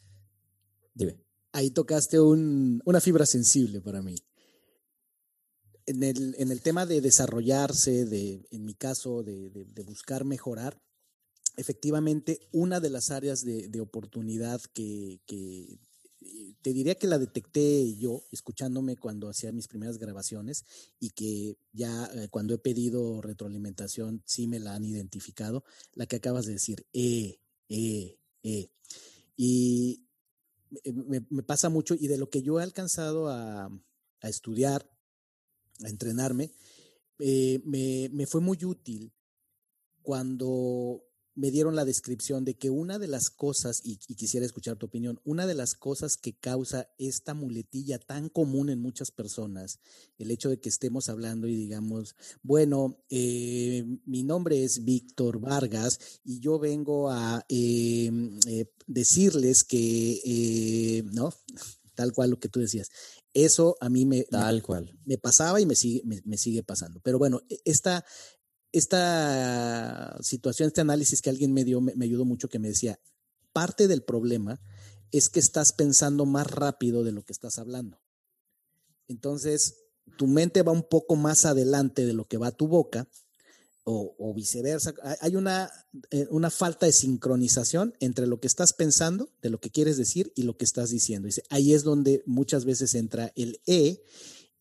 Dime. 0.93 1.17
Ahí 1.51 1.69
tocaste 1.69 2.19
una 2.19 2.99
fibra 2.99 3.25
sensible 3.25 3.79
para 3.79 4.01
mí 4.01 4.15
en 5.85 6.03
el, 6.03 6.35
en 6.37 6.51
el 6.51 6.61
tema 6.61 6.85
de 6.85 7.01
desarrollarse, 7.01 8.05
de, 8.05 8.47
en 8.51 8.65
mi 8.65 8.73
caso, 8.73 9.23
de, 9.23 9.49
de, 9.49 9.83
buscar 9.83 10.25
mejorar, 10.25 10.81
efectivamente, 11.57 12.39
una 12.51 12.79
de 12.79 12.89
las 12.89 13.11
áreas 13.11 13.43
de, 13.43 13.67
de 13.67 13.81
oportunidad 13.81 14.61
que, 14.73 15.21
que, 15.27 15.79
eh, 16.21 16.55
te 16.61 16.73
diría 16.73 16.95
que 16.95 17.07
la 17.07 17.19
detecté 17.19 17.95
yo 17.97 18.23
escuchándome 18.31 18.97
cuando 18.97 19.29
hacía 19.29 19.51
mis 19.51 19.67
primeras 19.67 19.99
grabaciones 19.99 20.65
y 20.99 21.11
que 21.11 21.57
ya 21.71 22.09
eh, 22.15 22.29
cuando 22.29 22.55
he 22.55 22.57
pedido 22.57 23.21
retroalimentación 23.21 24.23
sí 24.25 24.47
me 24.47 24.59
la 24.59 24.73
han 24.73 24.85
identificado, 24.85 25.63
la 25.93 26.07
que 26.07 26.15
acabas 26.15 26.45
de 26.45 26.53
decir, 26.53 26.87
eh, 26.93 27.39
eh, 27.69 28.17
eh. 28.43 28.71
Y 29.37 30.07
me, 30.85 31.25
me 31.29 31.43
pasa 31.43 31.69
mucho 31.69 31.93
y 31.93 32.07
de 32.07 32.17
lo 32.17 32.29
que 32.29 32.41
yo 32.41 32.59
he 32.59 32.63
alcanzado 32.63 33.29
a, 33.29 33.65
a 34.21 34.29
estudiar 34.29 34.94
a 35.83 35.89
entrenarme, 35.89 36.51
eh, 37.19 37.61
me, 37.65 38.09
me 38.11 38.25
fue 38.25 38.41
muy 38.41 38.63
útil 38.63 39.13
cuando 40.01 41.05
me 41.35 41.51
dieron 41.51 41.75
la 41.75 41.85
descripción 41.85 42.45
de 42.45 42.55
que 42.55 42.69
una 42.69 42.97
de 42.97 43.07
las 43.07 43.29
cosas, 43.29 43.81
y, 43.83 43.97
quisiera 43.97 44.45
escuchar 44.45 44.77
tu 44.77 44.85
opinión, 44.85 45.19
una 45.25 45.45
de 45.45 45.53
las 45.53 45.75
cosas 45.75 46.15
que 46.15 46.33
causa 46.33 46.89
esta 46.97 47.33
muletilla 47.33 47.99
tan 47.99 48.29
común 48.29 48.69
en 48.69 48.81
muchas 48.81 49.11
personas, 49.11 49.79
el 50.17 50.31
hecho 50.31 50.49
de 50.49 50.59
que 50.59 50.69
estemos 50.69 51.09
hablando 51.09 51.47
y 51.47 51.55
digamos, 51.55 52.15
bueno, 52.41 53.03
eh, 53.09 53.83
mi 54.05 54.23
nombre 54.23 54.63
es 54.63 54.85
Víctor 54.85 55.39
Vargas 55.39 55.99
y 56.23 56.39
yo 56.39 56.57
vengo 56.57 57.11
a 57.11 57.45
eh, 57.49 58.11
eh, 58.47 58.71
decirles 58.87 59.63
que, 59.65 61.03
¿no? 61.11 61.33
Tal 61.95 62.13
cual 62.13 62.29
lo 62.29 62.39
que 62.39 62.49
tú 62.49 62.59
decías. 62.59 62.89
Eso 63.33 63.77
a 63.79 63.89
mí 63.89 64.05
me, 64.05 64.23
Tal 64.23 64.61
cual. 64.61 64.97
me 65.05 65.17
pasaba 65.17 65.59
y 65.61 65.65
me 65.65 65.75
sigue, 65.75 66.03
me 66.03 66.37
sigue 66.37 66.61
pasando. 66.61 66.99
Pero 67.01 67.17
bueno, 67.17 67.41
e, 67.49 67.59
esta, 67.65 68.05
esta 68.77 70.17
situación, 70.21 70.67
este 70.67 70.81
análisis 70.81 71.21
que 71.21 71.29
alguien 71.29 71.53
me 71.53 71.63
dio, 71.63 71.79
me, 71.79 71.93
ayudó 72.03 72.25
mucho, 72.25 72.49
que 72.49 72.59
me 72.59 72.67
decía, 72.67 72.99
parte 73.53 73.87
del 73.87 74.03
problema 74.03 74.59
es 75.11 75.29
que 75.29 75.39
estás 75.39 75.71
pensando 75.71 76.25
más 76.25 76.47
rápido 76.51 77.05
de 77.05 77.13
lo 77.13 77.23
que 77.23 77.31
estás 77.31 77.57
hablando. 77.57 78.01
Entonces, 79.07 79.85
tu 80.17 80.27
mente 80.27 80.61
va 80.61 80.73
un 80.73 80.83
poco 80.83 81.15
más 81.15 81.45
adelante 81.45 82.05
de 82.05 82.11
lo 82.11 82.25
que 82.25 82.37
va 82.37 82.51
tu 82.51 82.67
boca 82.67 83.07
o, 83.87 84.33
viceversa. 84.33 84.93
Hay 85.21 85.35
una, 85.35 85.71
eh, 86.09 86.27
una, 86.31 86.49
falta 86.49 86.87
de 86.87 86.91
sincronización 86.91 87.93
entre 87.99 88.25
lo 88.25 88.39
que 88.39 88.47
estás 88.47 88.73
pensando, 88.73 89.29
de 89.41 89.51
lo 89.51 89.59
que 89.59 89.69
quieres 89.69 89.95
decir 89.95 90.33
y 90.35 90.41
lo 90.41 90.57
que 90.57 90.65
estás 90.65 90.89
diciendo. 90.89 91.29
Ahí 91.49 91.73
es 91.73 91.83
donde 91.83 92.23
muchas 92.25 92.65
veces 92.65 92.95
entra 92.95 93.31
el 93.35 93.61
E 93.67 94.03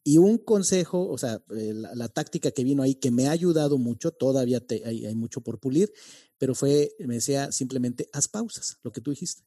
y 0.05 0.19
un 0.19 0.37
consejo, 0.37 1.09
o 1.09 1.17
sea, 1.17 1.43
eh, 1.57 1.73
la, 1.73 2.09
táctica 2.09 2.51
que 2.51 2.65
vino 2.65 2.83
ahí 2.83 2.97
que 2.97 3.11
me 3.11 3.27
ha 3.27 3.31
ayudado 3.31 3.79
mucho, 3.79 4.11
todavía 4.11 4.63
hay, 4.85 5.07
hay, 5.07 5.15
mucho 5.15 5.41
por 5.41 5.59
pulir, 5.59 5.91
pero 6.37 6.55
fue, 6.55 6.95
me 6.99 7.15
decía 7.15 7.51
simplemente, 7.51 8.11
haz 8.13 8.29
pausas, 8.29 8.77
lo 8.83 8.93
que 8.93 9.01
tú 9.01 9.11
dijiste. 9.11 9.43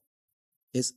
Es, 0.73 0.95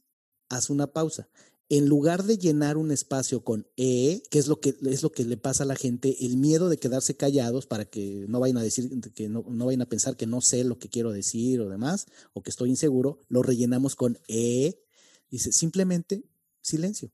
haz 0.48 0.70
una 0.70 0.86
pausa. 0.86 1.28
En 1.70 1.88
lugar 1.88 2.24
de 2.24 2.36
llenar 2.36 2.76
un 2.76 2.90
espacio 2.90 3.42
con 3.42 3.66
E, 3.78 4.22
que 4.30 4.38
es 4.38 4.48
lo 4.48 4.60
que, 4.60 4.76
es 4.82 5.02
lo 5.02 5.10
que 5.12 5.24
le 5.24 5.38
pasa 5.38 5.62
a 5.62 5.66
la 5.66 5.76
gente, 5.76 6.26
el 6.26 6.36
miedo 6.36 6.68
de 6.68 6.76
quedarse 6.76 7.16
callados 7.16 7.66
para 7.66 7.86
que 7.86 8.26
no 8.28 8.40
vayan 8.40 8.58
a 8.58 8.62
decir, 8.62 8.90
que 9.14 9.30
no, 9.30 9.46
no 9.48 9.64
vayan 9.66 9.80
a 9.80 9.88
pensar 9.88 10.16
que 10.16 10.26
no 10.26 10.42
sé 10.42 10.64
lo 10.64 10.78
que 10.78 10.90
quiero 10.90 11.12
decir 11.12 11.62
o 11.62 11.70
demás, 11.70 12.06
o 12.34 12.42
que 12.42 12.50
estoy 12.50 12.68
inseguro, 12.68 13.20
lo 13.28 13.42
rellenamos 13.42 13.96
con 13.96 14.18
E. 14.28 14.82
Dice, 15.30 15.52
simplemente 15.52 16.24
silencio 16.60 17.10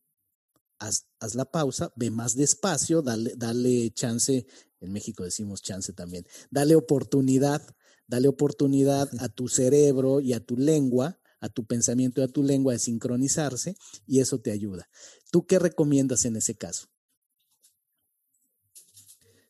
haz, 0.79 1.35
la 1.35 1.45
pausa, 1.51 1.93
ve 1.97 2.11
más 2.11 2.35
despacio, 2.35 3.03
dale, 3.03 3.35
dale 3.37 3.91
chance, 3.91 4.47
en 4.81 4.93
México 4.93 5.25
decimos 5.25 5.63
chance 5.63 5.93
también, 5.93 6.27
dale 6.51 6.77
oportunidad, 6.77 7.63
dale 8.07 8.29
oportunidad 8.29 9.09
a 9.19 9.29
tu 9.29 9.49
cerebro 9.49 10.21
y 10.21 10.33
a 10.33 10.45
tu 10.45 10.57
lengua, 10.57 11.19
a 11.41 11.49
tu 11.49 11.65
pensamiento 11.65 12.21
y 12.21 12.25
a 12.25 12.29
tu 12.29 12.43
lengua 12.43 12.73
de 12.73 12.79
sincronizarse 12.79 13.77
y 14.07 14.21
eso 14.21 14.41
te 14.41 14.51
ayuda. 14.51 14.89
¿Tú 15.31 15.47
qué 15.47 15.59
recomiendas 15.59 16.25
en 16.25 16.37
ese 16.37 16.55
caso? 16.55 16.89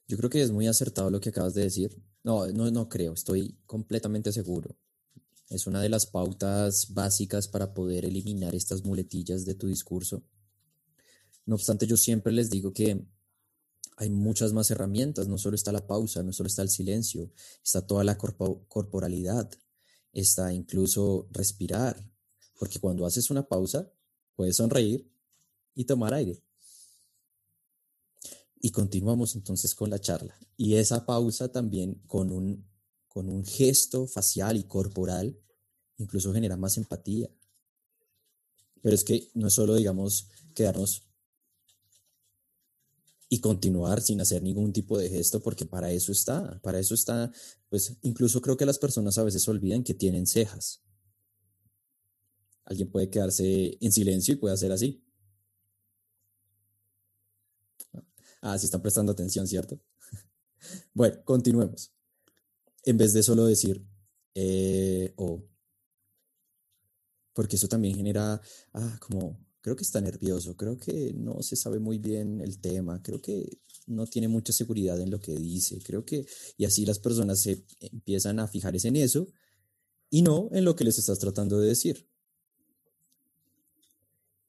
Yo 0.08 0.16
creo 0.16 0.30
que 0.30 0.42
es 0.42 0.50
muy 0.50 0.66
acertado 0.66 1.10
lo 1.10 1.20
que 1.20 1.30
acabas 1.30 1.54
de 1.54 1.62
decir. 1.62 1.96
No, 2.22 2.46
no, 2.48 2.70
no 2.70 2.88
creo, 2.88 3.12
estoy 3.12 3.58
completamente 3.66 4.32
seguro. 4.32 4.76
Es 5.48 5.66
una 5.66 5.80
de 5.80 5.88
las 5.88 6.06
pautas 6.06 6.92
básicas 6.92 7.48
para 7.48 7.72
poder 7.72 8.04
eliminar 8.04 8.54
estas 8.54 8.84
muletillas 8.84 9.44
de 9.44 9.54
tu 9.54 9.68
discurso 9.68 10.24
no 11.46 11.54
obstante, 11.54 11.86
yo 11.86 11.96
siempre 11.96 12.32
les 12.32 12.50
digo 12.50 12.72
que 12.72 13.06
hay 13.96 14.10
muchas 14.10 14.52
más 14.52 14.70
herramientas, 14.70 15.28
no 15.28 15.38
solo 15.38 15.54
está 15.54 15.72
la 15.72 15.86
pausa, 15.86 16.22
no 16.22 16.32
solo 16.32 16.48
está 16.48 16.62
el 16.62 16.68
silencio, 16.68 17.30
está 17.64 17.86
toda 17.86 18.04
la 18.04 18.18
corporalidad, 18.18 19.50
está 20.20 20.52
incluso 20.52 21.28
respirar, 21.30 22.02
porque 22.58 22.80
cuando 22.80 23.04
haces 23.04 23.30
una 23.30 23.46
pausa, 23.46 23.90
puedes 24.34 24.56
sonreír 24.56 25.10
y 25.74 25.84
tomar 25.84 26.14
aire. 26.14 26.42
Y 28.60 28.70
continuamos 28.70 29.34
entonces 29.34 29.74
con 29.74 29.90
la 29.90 30.00
charla. 30.00 30.34
Y 30.56 30.74
esa 30.76 31.04
pausa 31.04 31.52
también 31.52 32.02
con 32.06 32.32
un, 32.32 32.66
con 33.08 33.28
un 33.28 33.44
gesto 33.44 34.06
facial 34.06 34.56
y 34.56 34.64
corporal 34.64 35.38
incluso 35.98 36.32
genera 36.32 36.56
más 36.56 36.76
empatía. 36.76 37.28
Pero 38.82 38.94
es 38.94 39.04
que 39.04 39.30
no 39.34 39.48
es 39.48 39.54
solo, 39.54 39.74
digamos, 39.74 40.28
quedarnos 40.54 41.02
y 43.28 43.40
continuar 43.40 44.00
sin 44.00 44.20
hacer 44.20 44.42
ningún 44.42 44.72
tipo 44.72 44.98
de 44.98 45.08
gesto, 45.08 45.42
porque 45.42 45.66
para 45.66 45.90
eso 45.90 46.12
está, 46.12 46.60
para 46.62 46.78
eso 46.78 46.94
está, 46.94 47.32
pues 47.68 47.96
incluso 48.02 48.40
creo 48.40 48.56
que 48.56 48.66
las 48.66 48.78
personas 48.78 49.18
a 49.18 49.24
veces 49.24 49.46
olvidan 49.48 49.82
que 49.82 49.94
tienen 49.94 50.26
cejas. 50.26 50.82
Alguien 52.64 52.90
puede 52.90 53.10
quedarse 53.10 53.76
en 53.80 53.92
silencio 53.92 54.34
y 54.34 54.36
puede 54.38 54.54
hacer 54.54 54.72
así. 54.72 55.02
Ah, 58.42 58.58
sí 58.58 58.66
están 58.66 58.82
prestando 58.82 59.12
atención, 59.12 59.46
¿cierto? 59.46 59.80
bueno, 60.94 61.22
continuemos. 61.24 61.92
En 62.84 62.96
vez 62.96 63.12
de 63.12 63.22
solo 63.22 63.46
decir 63.46 63.84
eh, 64.34 65.14
o, 65.16 65.42
porque 67.32 67.56
eso 67.56 67.68
también 67.68 67.96
genera, 67.96 68.40
ah, 68.74 68.98
como 69.00 69.45
creo 69.66 69.74
que 69.74 69.82
está 69.82 70.00
nervioso, 70.00 70.56
creo 70.56 70.78
que 70.78 71.12
no 71.12 71.42
se 71.42 71.56
sabe 71.56 71.80
muy 71.80 71.98
bien 71.98 72.40
el 72.40 72.60
tema, 72.60 73.02
creo 73.02 73.20
que 73.20 73.58
no 73.88 74.06
tiene 74.06 74.28
mucha 74.28 74.52
seguridad 74.52 75.00
en 75.00 75.10
lo 75.10 75.18
que 75.18 75.34
dice, 75.34 75.80
creo 75.82 76.04
que, 76.04 76.24
y 76.56 76.66
así 76.66 76.86
las 76.86 77.00
personas 77.00 77.40
se 77.40 77.64
empiezan 77.80 78.38
a 78.38 78.46
fijarse 78.46 78.86
en 78.86 78.94
eso 78.94 79.26
y 80.08 80.22
no 80.22 80.50
en 80.52 80.64
lo 80.64 80.76
que 80.76 80.84
les 80.84 80.98
estás 80.98 81.18
tratando 81.18 81.58
de 81.58 81.66
decir. 81.66 82.08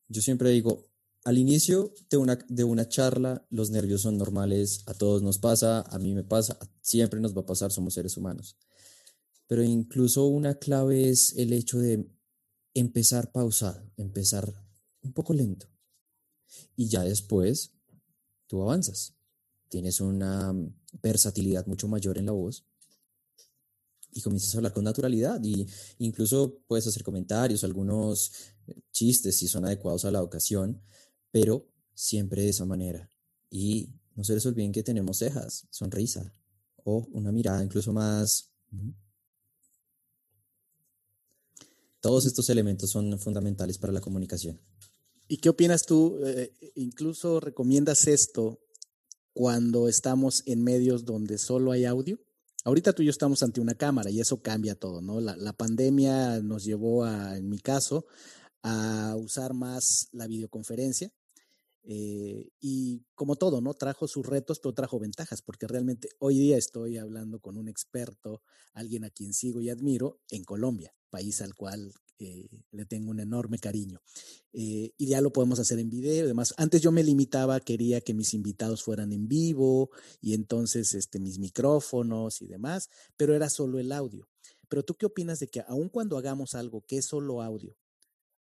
Yo 0.07 0.22
siempre 0.22 0.51
digo, 0.51 0.88
al 1.24 1.39
inicio 1.39 1.95
de 2.11 2.18
una, 2.18 2.36
de 2.47 2.63
una 2.63 2.88
charla, 2.88 3.43
los 3.49 3.72
nervios 3.72 4.01
son 4.01 4.20
normales, 4.20 4.84
a 4.86 4.93
todos 4.93 5.24
nos 5.24 5.39
pasa, 5.39 5.82
a 5.82 5.97
mí 5.97 6.13
me 6.13 6.26
pasa, 6.26 6.59
siempre 6.82 7.20
nos 7.20 7.36
va 7.36 7.41
a 7.41 7.47
pasar, 7.47 7.72
somos 7.72 7.95
seres 7.95 8.18
humanos. 8.18 8.55
Pero 9.47 9.63
incluso 9.63 10.28
una 10.28 10.59
clave 10.59 11.09
es 11.09 11.36
el 11.38 11.53
hecho 11.53 11.80
de 11.80 12.07
empezar 12.76 13.32
pausado, 13.32 13.82
empezar 13.97 14.66
un 15.08 15.14
poco 15.14 15.34
lento. 15.34 15.68
Y 16.76 16.88
ya 16.88 17.03
después 17.03 17.72
tú 18.47 18.62
avanzas. 18.62 19.14
Tienes 19.70 19.99
una 19.99 20.53
versatilidad 21.01 21.66
mucho 21.66 21.88
mayor 21.88 22.18
en 22.18 22.28
la 22.28 22.32
voz 22.32 22.66
y 24.12 24.22
comienzas 24.22 24.53
a 24.53 24.58
hablar 24.58 24.74
con 24.74 24.84
naturalidad 24.84 25.43
y 25.43 25.68
incluso 25.99 26.60
puedes 26.68 26.88
hacer 26.88 27.03
comentarios, 27.03 27.64
algunos 27.64 28.32
chistes 28.91 29.38
si 29.38 29.47
son 29.47 29.66
adecuados 29.66 30.05
a 30.05 30.12
la 30.12 30.24
ocasión, 30.24 30.82
pero 31.32 31.68
siempre 31.93 32.43
de 32.43 32.49
esa 32.49 32.66
manera. 32.66 33.10
Y 33.49 33.89
no 34.16 34.24
se 34.24 34.34
les 34.34 34.45
olviden 34.45 34.72
que 34.72 34.84
tenemos 34.84 35.18
cejas, 35.18 35.68
sonrisa 35.70 36.34
o 36.84 37.08
una 37.12 37.32
mirada 37.32 37.64
incluso 37.64 37.93
más... 37.93 38.51
Todos 41.99 42.26
estos 42.26 42.49
elementos 42.49 42.89
son 42.89 43.18
fundamentales 43.20 43.78
para 43.78 43.91
la 43.91 43.99
comunicación. 43.99 44.60
¿Y 45.28 45.38
qué 45.38 45.49
opinas 45.49 45.86
tú? 45.86 46.19
Eh, 46.25 46.53
¿Incluso 46.75 47.39
recomiendas 47.39 48.07
esto 48.07 48.59
cuando 49.34 49.89
estamos 49.89 50.43
en 50.45 50.63
medios 50.63 51.03
donde 51.03 51.38
solo 51.38 51.71
hay 51.71 51.86
audio? 51.86 52.19
Ahorita 52.63 52.93
tú 52.93 53.01
y 53.01 53.05
yo 53.05 53.11
estamos 53.11 53.43
ante 53.43 53.59
una 53.59 53.75
cámara 53.75 54.09
y 54.09 54.19
eso 54.19 54.41
cambia 54.41 54.75
todo, 54.75 55.01
¿no? 55.01 55.19
La, 55.19 55.53
pandemia 55.53 56.39
nos 56.41 56.63
llevó 56.63 57.03
a, 57.03 57.38
en 57.38 57.49
mi 57.49 57.59
caso, 57.59 58.05
a 58.61 59.15
usar 59.17 59.53
más 59.53 60.07
la 60.11 60.28
videoconferencia. 60.28 61.11
Eh, 61.84 62.49
y 62.59 63.05
como 63.15 63.38
todo, 63.38 63.61
¿no? 63.61 63.73
Trajo 63.73 64.07
sus 64.07 64.25
retos, 64.25 64.59
pero 64.59 64.73
trajo 64.73 64.99
ventajas, 64.99 65.41
porque 65.41 65.67
realmente 65.67 66.09
hoy 66.19 66.38
día 66.38 66.57
estoy 66.57 66.97
hablando 66.97 67.39
con 67.39 67.57
un 67.57 67.69
experto, 67.69 68.41
alguien 68.73 69.05
a 69.05 69.09
quien 69.09 69.34
sigo 69.34 69.61
y 69.61 69.69
admiro, 69.69 70.19
en 70.30 70.43
Colombia, 70.43 70.93
país 71.09 71.41
al 71.41 71.55
cual 71.55 71.93
eh, 72.20 72.47
le 72.72 72.86
tengo 72.86 73.11
un 73.11 73.20
enorme 73.20 73.59
cariño. 73.59 74.01
Eh, 74.53 74.91
y 74.97 75.07
ya 75.07 75.22
lo 75.22 75.32
podemos 75.32 75.59
hacer 75.59 75.80
en 75.80 75.89
video 75.89 76.26
además. 76.26 76.53
Antes 76.57 76.82
yo 76.82 76.91
me 76.91 77.03
limitaba, 77.03 77.59
quería 77.59 78.01
que 78.01 78.13
mis 78.13 78.34
invitados 78.34 78.84
fueran 78.84 79.13
en 79.13 79.28
vivo 79.28 79.91
y 80.22 80.34
entonces 80.34 80.93
este, 80.93 81.20
mis 81.20 81.39
micrófonos 81.39 82.41
y 82.41 82.47
demás, 82.47 82.89
pero 83.15 83.36
era 83.36 83.49
solo 83.49 83.80
el 83.80 83.91
audio. 83.91 84.28
Pero 84.68 84.84
tú 84.84 84.95
qué 84.95 85.05
opinas 85.05 85.39
de 85.39 85.47
que 85.47 85.63
aun 85.68 85.89
cuando 85.89 86.18
hagamos 86.18 86.55
algo 86.55 86.84
que 86.86 86.97
es 86.97 87.05
solo 87.05 87.41
audio, 87.41 87.78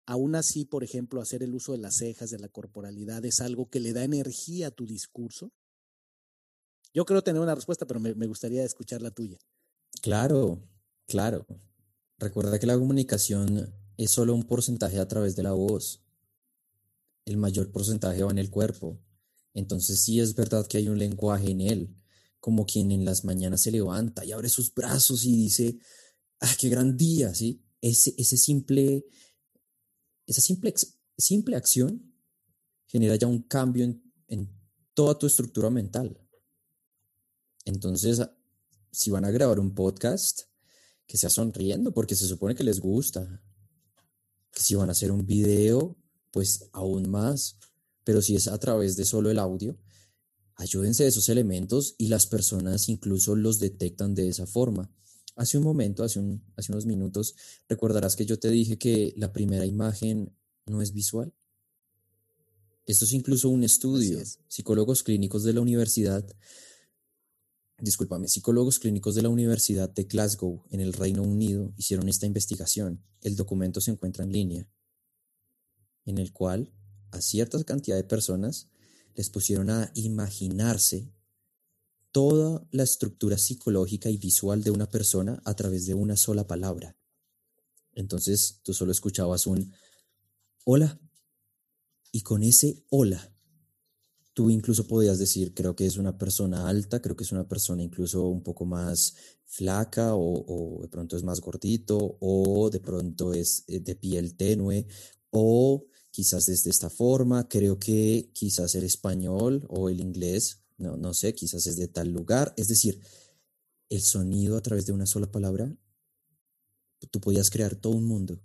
aún 0.05 0.35
así, 0.35 0.65
por 0.65 0.83
ejemplo, 0.83 1.21
hacer 1.21 1.43
el 1.43 1.53
uso 1.55 1.71
de 1.71 1.79
las 1.79 1.97
cejas, 1.97 2.29
de 2.29 2.39
la 2.39 2.49
corporalidad, 2.49 3.25
es 3.25 3.41
algo 3.41 3.69
que 3.69 3.79
le 3.79 3.93
da 3.93 4.03
energía 4.03 4.67
a 4.67 4.71
tu 4.71 4.85
discurso? 4.85 5.51
Yo 6.93 7.05
creo 7.05 7.23
tener 7.23 7.41
una 7.41 7.55
respuesta, 7.55 7.87
pero 7.87 7.99
me 7.99 8.27
gustaría 8.27 8.63
escuchar 8.63 9.01
la 9.01 9.09
tuya. 9.09 9.39
Claro, 10.01 10.61
claro. 11.07 11.47
Recuerda 12.23 12.57
que 12.57 12.67
la 12.67 12.77
comunicación 12.77 13.75
es 13.97 14.11
solo 14.11 14.33
un 14.33 14.43
porcentaje 14.43 14.97
a 14.97 15.09
través 15.09 15.35
de 15.35 15.43
la 15.43 15.51
voz. 15.51 16.01
El 17.25 17.35
mayor 17.35 17.69
porcentaje 17.69 18.23
va 18.23 18.31
en 18.31 18.37
el 18.37 18.49
cuerpo. 18.49 18.97
Entonces 19.53 19.99
sí 19.99 20.21
es 20.21 20.33
verdad 20.33 20.65
que 20.65 20.77
hay 20.77 20.87
un 20.87 20.97
lenguaje 20.97 21.51
en 21.51 21.59
él, 21.59 21.93
como 22.39 22.65
quien 22.65 22.93
en 22.93 23.03
las 23.03 23.25
mañanas 23.25 23.59
se 23.59 23.71
levanta 23.71 24.23
y 24.23 24.31
abre 24.31 24.47
sus 24.47 24.73
brazos 24.73 25.25
y 25.25 25.35
dice, 25.35 25.77
ah, 26.39 26.55
qué 26.57 26.69
gran 26.69 26.95
día, 26.95 27.35
¿sí? 27.35 27.61
Ese, 27.81 28.15
ese 28.17 28.37
simple, 28.37 29.05
esa 30.25 30.39
simple, 30.39 30.73
simple 31.17 31.57
acción 31.57 32.15
genera 32.85 33.17
ya 33.17 33.27
un 33.27 33.41
cambio 33.41 33.83
en, 33.83 34.01
en 34.29 34.49
toda 34.93 35.19
tu 35.19 35.27
estructura 35.27 35.69
mental. 35.69 36.17
Entonces, 37.65 38.21
si 38.93 39.11
van 39.11 39.25
a 39.25 39.31
grabar 39.31 39.59
un 39.59 39.75
podcast, 39.75 40.52
que 41.13 41.19
sea 41.19 41.29
sonriendo, 41.29 41.93
porque 41.93 42.15
se 42.15 42.25
supone 42.25 42.55
que 42.55 42.63
les 42.63 42.79
gusta. 42.79 43.39
Que 44.51 44.59
si 44.59 44.73
van 44.73 44.89
a 44.89 44.93
hacer 44.93 45.11
un 45.11 45.27
video, 45.27 45.95
pues 46.31 46.69
aún 46.71 47.07
más. 47.07 47.57
Pero 48.03 48.19
si 48.19 48.35
es 48.35 48.47
a 48.47 48.57
través 48.57 48.95
de 48.95 49.05
solo 49.05 49.29
el 49.29 49.37
audio, 49.37 49.77
ayúdense 50.55 51.03
de 51.03 51.09
esos 51.09 51.29
elementos 51.29 51.93
y 51.99 52.07
las 52.07 52.25
personas 52.25 52.89
incluso 52.89 53.35
los 53.35 53.59
detectan 53.59 54.15
de 54.15 54.27
esa 54.27 54.47
forma. 54.47 54.89
Hace 55.35 55.59
un 55.59 55.65
momento, 55.65 56.03
hace, 56.03 56.17
un, 56.17 56.43
hace 56.57 56.71
unos 56.71 56.87
minutos, 56.87 57.35
recordarás 57.69 58.15
que 58.15 58.25
yo 58.25 58.39
te 58.39 58.49
dije 58.49 58.79
que 58.79 59.13
la 59.15 59.31
primera 59.31 59.67
imagen 59.67 60.35
no 60.65 60.81
es 60.81 60.93
visual. 60.93 61.31
Esto 62.87 63.05
es 63.05 63.13
incluso 63.13 63.49
un 63.49 63.63
estudio. 63.63 64.19
Psicólogos 64.47 65.03
clínicos 65.03 65.43
de 65.43 65.53
la 65.53 65.61
universidad 65.61 66.25
discúlpame, 67.79 68.27
psicólogos 68.27 68.79
clínicos 68.79 69.15
de 69.15 69.21
la 69.21 69.29
Universidad 69.29 69.89
de 69.89 70.03
Glasgow 70.03 70.63
en 70.69 70.79
el 70.79 70.93
Reino 70.93 71.23
Unido 71.23 71.73
hicieron 71.77 72.07
esta 72.07 72.25
investigación. 72.25 73.03
El 73.21 73.35
documento 73.35 73.81
se 73.81 73.91
encuentra 73.91 74.23
en 74.23 74.31
línea, 74.31 74.69
en 76.05 76.17
el 76.17 76.31
cual 76.31 76.73
a 77.11 77.21
cierta 77.21 77.63
cantidad 77.63 77.95
de 77.95 78.03
personas 78.03 78.69
les 79.15 79.29
pusieron 79.29 79.69
a 79.69 79.91
imaginarse 79.95 81.13
toda 82.11 82.65
la 82.71 82.83
estructura 82.83 83.37
psicológica 83.37 84.09
y 84.09 84.17
visual 84.17 84.63
de 84.63 84.71
una 84.71 84.89
persona 84.89 85.41
a 85.45 85.55
través 85.55 85.85
de 85.85 85.93
una 85.93 86.15
sola 86.15 86.45
palabra. 86.45 86.95
Entonces 87.93 88.59
tú 88.63 88.73
solo 88.73 88.91
escuchabas 88.91 89.47
un 89.47 89.73
hola 90.63 90.99
y 92.11 92.21
con 92.21 92.43
ese 92.43 92.83
hola 92.89 93.32
Tú 94.33 94.49
incluso 94.49 94.87
podías 94.87 95.19
decir, 95.19 95.53
creo 95.53 95.75
que 95.75 95.85
es 95.85 95.97
una 95.97 96.17
persona 96.17 96.67
alta, 96.67 97.01
creo 97.01 97.15
que 97.15 97.23
es 97.23 97.31
una 97.31 97.47
persona 97.47 97.83
incluso 97.83 98.27
un 98.27 98.41
poco 98.41 98.65
más 98.65 99.15
flaca 99.45 100.15
o, 100.15 100.79
de 100.81 100.87
pronto 100.87 101.15
es 101.15 101.23
más 101.23 101.39
gordito 101.39 102.17
o 102.19 102.69
de 102.71 102.79
pronto 102.79 103.33
es 103.33 103.63
eh, 103.67 103.79
de 103.79 103.95
piel 103.95 104.35
tenue 104.35 104.87
o 105.29 105.85
quizás 106.09 106.45
desde 106.47 106.69
esta 106.69 106.89
forma, 106.89 107.47
creo 107.47 107.79
que 107.79 108.29
quizás 108.33 108.75
el 108.75 108.83
español 108.83 109.65
o 109.69 109.89
el 109.89 109.99
inglés, 109.99 110.63
no, 110.77 110.95
no 110.97 111.13
sé, 111.13 111.33
quizás 111.33 111.65
es 111.67 111.75
de 111.75 111.87
tal 111.87 112.09
lugar. 112.11 112.53
Es 112.57 112.67
decir, 112.67 113.01
el 113.89 114.01
sonido 114.01 114.57
a 114.57 114.61
través 114.61 114.85
de 114.85 114.93
una 114.93 115.05
sola 115.07 115.31
palabra, 115.31 115.75
tú 117.11 117.19
podías 117.19 117.49
crear 117.49 117.75
todo 117.75 117.93
un 117.93 118.05
mundo 118.05 118.39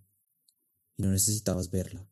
y 0.96 1.02
no 1.02 1.10
necesitabas 1.10 1.70
verla. 1.70 2.07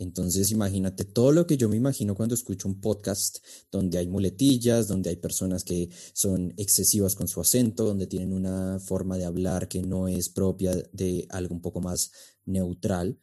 Entonces, 0.00 0.50
imagínate 0.50 1.04
todo 1.04 1.30
lo 1.30 1.46
que 1.46 1.58
yo 1.58 1.68
me 1.68 1.76
imagino 1.76 2.14
cuando 2.14 2.34
escucho 2.34 2.66
un 2.66 2.80
podcast 2.80 3.44
donde 3.70 3.98
hay 3.98 4.08
muletillas, 4.08 4.88
donde 4.88 5.10
hay 5.10 5.16
personas 5.16 5.62
que 5.62 5.90
son 6.14 6.54
excesivas 6.56 7.14
con 7.14 7.28
su 7.28 7.38
acento, 7.38 7.84
donde 7.84 8.06
tienen 8.06 8.32
una 8.32 8.80
forma 8.80 9.18
de 9.18 9.26
hablar 9.26 9.68
que 9.68 9.82
no 9.82 10.08
es 10.08 10.30
propia 10.30 10.72
de 10.94 11.26
algo 11.28 11.54
un 11.54 11.60
poco 11.60 11.82
más 11.82 12.12
neutral. 12.46 13.18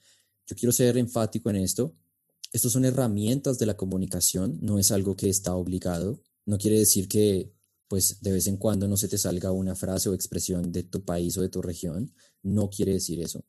Yo 0.45 0.55
quiero 0.55 0.71
ser 0.71 0.99
enfático 0.99 1.49
en 1.49 1.55
esto. 1.55 1.95
Estos 2.53 2.73
son 2.73 2.86
herramientas 2.86 3.57
de 3.57 3.65
la 3.65 3.75
comunicación, 3.75 4.59
no 4.61 4.78
es 4.78 4.91
algo 4.91 5.15
que 5.15 5.30
está 5.30 5.55
obligado. 5.55 6.21
No 6.45 6.59
quiere 6.59 6.78
decir 6.78 7.07
que 7.07 7.51
pues 7.88 8.21
de 8.21 8.34
vez 8.34 8.45
en 8.45 8.57
cuando 8.57 8.88
no 8.88 8.97
se 8.97 9.07
te 9.07 9.17
salga 9.17 9.51
una 9.51 9.73
frase 9.73 10.09
o 10.09 10.13
expresión 10.13 10.71
de 10.71 10.84
tu 10.84 11.03
país 11.03 11.38
o 11.39 11.41
de 11.41 11.49
tu 11.49 11.63
región. 11.63 12.13
No 12.43 12.69
quiere 12.69 12.93
decir 12.93 13.19
eso 13.19 13.43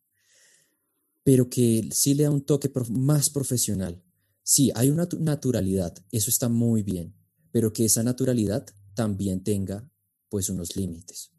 pero 1.29 1.51
que 1.51 1.87
sí 1.93 2.15
le 2.15 2.23
da 2.23 2.31
un 2.31 2.41
toque 2.41 2.73
más 2.89 3.29
profesional. 3.29 4.03
Sí, 4.43 4.73
hay 4.75 4.89
una 4.89 5.07
naturalidad, 5.19 5.95
eso 6.11 6.31
está 6.31 6.49
muy 6.49 6.83
bien, 6.83 7.15
pero 7.53 7.71
que 7.71 7.85
esa 7.85 8.03
naturalidad 8.03 8.65
también 8.95 9.45
tenga 9.45 9.87
pues 10.31 10.49
unos 10.49 10.75
límites. 10.75 11.31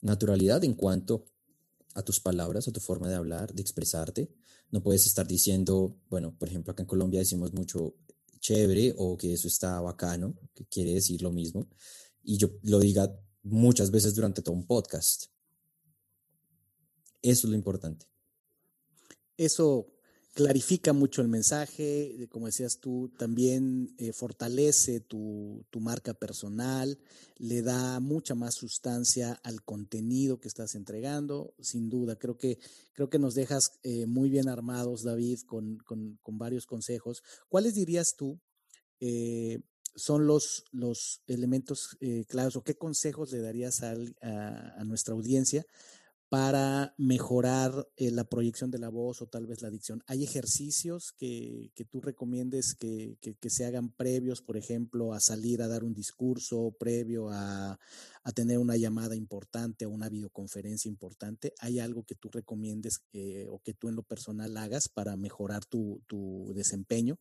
Naturalidad 0.00 0.64
en 0.64 0.74
cuanto 0.74 1.26
a 1.94 2.02
tus 2.02 2.18
palabras, 2.18 2.66
a 2.66 2.72
tu 2.72 2.80
forma 2.80 3.08
de 3.08 3.14
hablar, 3.14 3.54
de 3.54 3.62
expresarte. 3.62 4.34
No 4.72 4.82
puedes 4.82 5.06
estar 5.06 5.28
diciendo, 5.28 5.96
bueno, 6.10 6.36
por 6.36 6.48
ejemplo, 6.48 6.72
acá 6.72 6.82
en 6.82 6.88
Colombia 6.88 7.20
decimos 7.20 7.52
mucho 7.52 7.94
chévere 8.40 8.96
o 8.98 9.16
que 9.16 9.32
eso 9.32 9.46
está 9.46 9.80
bacano, 9.80 10.34
que 10.56 10.66
quiere 10.66 10.94
decir 10.94 11.22
lo 11.22 11.30
mismo, 11.30 11.68
y 12.24 12.36
yo 12.36 12.50
lo 12.64 12.80
diga 12.80 13.16
muchas 13.44 13.92
veces 13.92 14.16
durante 14.16 14.42
todo 14.42 14.56
un 14.56 14.66
podcast. 14.66 15.26
Eso 17.22 17.46
es 17.46 17.50
lo 17.50 17.54
importante. 17.54 18.11
Eso 19.42 19.88
clarifica 20.34 20.92
mucho 20.92 21.20
el 21.20 21.26
mensaje, 21.26 22.28
como 22.30 22.46
decías 22.46 22.78
tú, 22.78 23.10
también 23.18 23.92
eh, 23.98 24.12
fortalece 24.12 25.00
tu, 25.00 25.66
marca 25.80 26.14
personal, 26.14 26.96
le 27.38 27.62
da 27.62 27.98
mucha 27.98 28.36
más 28.36 28.54
sustancia 28.54 29.40
al 29.42 29.64
contenido 29.64 30.38
que 30.38 30.46
estás 30.46 30.76
entregando, 30.76 31.54
sin 31.58 31.90
duda. 31.90 32.14
Creo 32.14 32.38
que, 32.38 32.60
creo 32.92 33.10
que 33.10 33.18
nos 33.18 33.34
dejas 33.34 33.80
eh, 33.82 34.06
muy 34.06 34.30
bien 34.30 34.48
armados, 34.48 35.02
David, 35.02 35.40
con, 35.40 35.82
varios 36.24 36.64
consejos. 36.66 37.24
¿Cuáles 37.48 37.74
dirías 37.74 38.14
tú? 38.16 38.38
Eh, 39.00 39.58
son 39.96 40.28
los, 40.28 40.66
los 40.70 41.20
elementos 41.26 41.98
claros 42.28 42.54
o 42.54 42.62
qué 42.62 42.76
consejos 42.76 43.32
le 43.32 43.40
darías 43.40 43.82
a, 43.82 43.92
a 43.92 44.84
nuestra 44.84 45.14
audiencia 45.14 45.66
para 46.32 46.94
mejorar 46.96 47.90
eh, 47.98 48.10
la 48.10 48.24
proyección 48.24 48.70
de 48.70 48.78
la 48.78 48.88
voz 48.88 49.20
o 49.20 49.26
tal 49.26 49.46
vez 49.46 49.60
la 49.60 49.68
dicción. 49.68 50.02
¿Hay 50.06 50.24
ejercicios 50.24 51.12
que, 51.12 51.70
tú 51.90 52.00
recomiendes 52.00 52.74
que, 52.74 53.18
se 53.50 53.66
hagan 53.66 53.90
previos, 53.90 54.40
por 54.40 54.56
ejemplo, 54.56 55.12
a 55.12 55.20
salir 55.20 55.60
a 55.60 55.68
dar 55.68 55.84
un 55.84 55.92
discurso, 55.92 56.74
previo 56.80 57.28
a, 57.30 57.78
tener 58.34 58.56
una 58.56 58.78
llamada 58.78 59.14
importante 59.14 59.84
o 59.84 59.90
una 59.90 60.08
videoconferencia 60.08 60.88
importante? 60.88 61.52
¿Hay 61.58 61.80
algo 61.80 62.02
que 62.02 62.14
tú 62.14 62.30
recomiendes 62.30 63.02
eh, 63.12 63.46
o 63.50 63.58
que 63.58 63.74
tú 63.74 63.90
en 63.90 63.96
lo 63.96 64.02
personal 64.02 64.56
hagas 64.56 64.88
para 64.88 65.18
mejorar 65.18 65.66
tu, 65.66 66.00
tu 66.06 66.50
desempeño? 66.54 67.18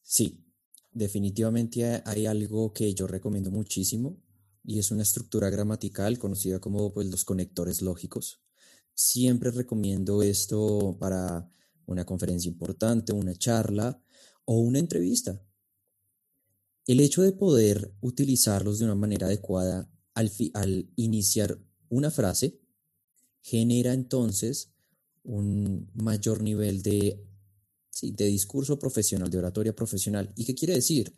Sí, 0.00 0.44
definitivamente 0.92 2.02
hay 2.04 2.26
algo 2.26 2.72
que 2.72 2.94
yo 2.94 3.08
recomiendo 3.08 3.50
muchísimo 3.50 4.16
y 4.64 4.78
es 4.78 4.90
una 4.90 5.02
estructura 5.02 5.50
gramatical 5.50 6.18
conocida 6.18 6.60
como 6.60 6.92
pues, 6.92 7.08
los 7.08 7.24
conectores 7.24 7.82
lógicos. 7.82 8.40
Siempre 8.94 9.50
recomiendo 9.50 10.22
esto 10.22 10.96
para 11.00 11.50
una 11.86 12.04
conferencia 12.04 12.48
importante, 12.48 13.12
una 13.12 13.34
charla 13.34 14.00
o 14.44 14.60
una 14.60 14.78
entrevista. 14.78 15.42
El 16.86 17.00
hecho 17.00 17.22
de 17.22 17.32
poder 17.32 17.94
utilizarlos 18.00 18.78
de 18.78 18.84
una 18.84 18.94
manera 18.94 19.26
adecuada 19.26 19.90
al, 20.14 20.90
iniciar 20.96 21.58
una 21.88 22.10
frase 22.10 22.60
genera 23.40 23.92
entonces 23.92 24.72
un 25.22 25.90
mayor 25.94 26.42
nivel 26.42 26.82
de, 26.82 27.24
de 28.02 28.24
discurso 28.26 28.78
profesional, 28.78 29.30
de 29.30 29.38
oratoria 29.38 29.74
profesional. 29.74 30.32
¿Y 30.36 30.44
qué 30.44 30.54
quiere 30.54 30.74
decir? 30.74 31.14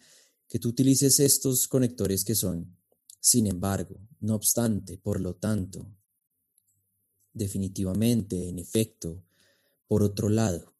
Que 0.48 0.58
tú 0.58 0.68
utilices 0.68 1.20
estos 1.20 1.66
conectores 1.66 2.24
que 2.24 2.34
son 2.34 2.76
sin 3.24 3.46
embargo, 3.46 4.06
no 4.20 4.34
obstante, 4.34 4.98
por 4.98 5.18
lo 5.18 5.36
tanto, 5.36 5.86
definitivamente, 7.32 8.50
en 8.50 8.58
efecto, 8.58 9.24
por 9.88 10.02
otro 10.02 10.28
lado, 10.28 10.74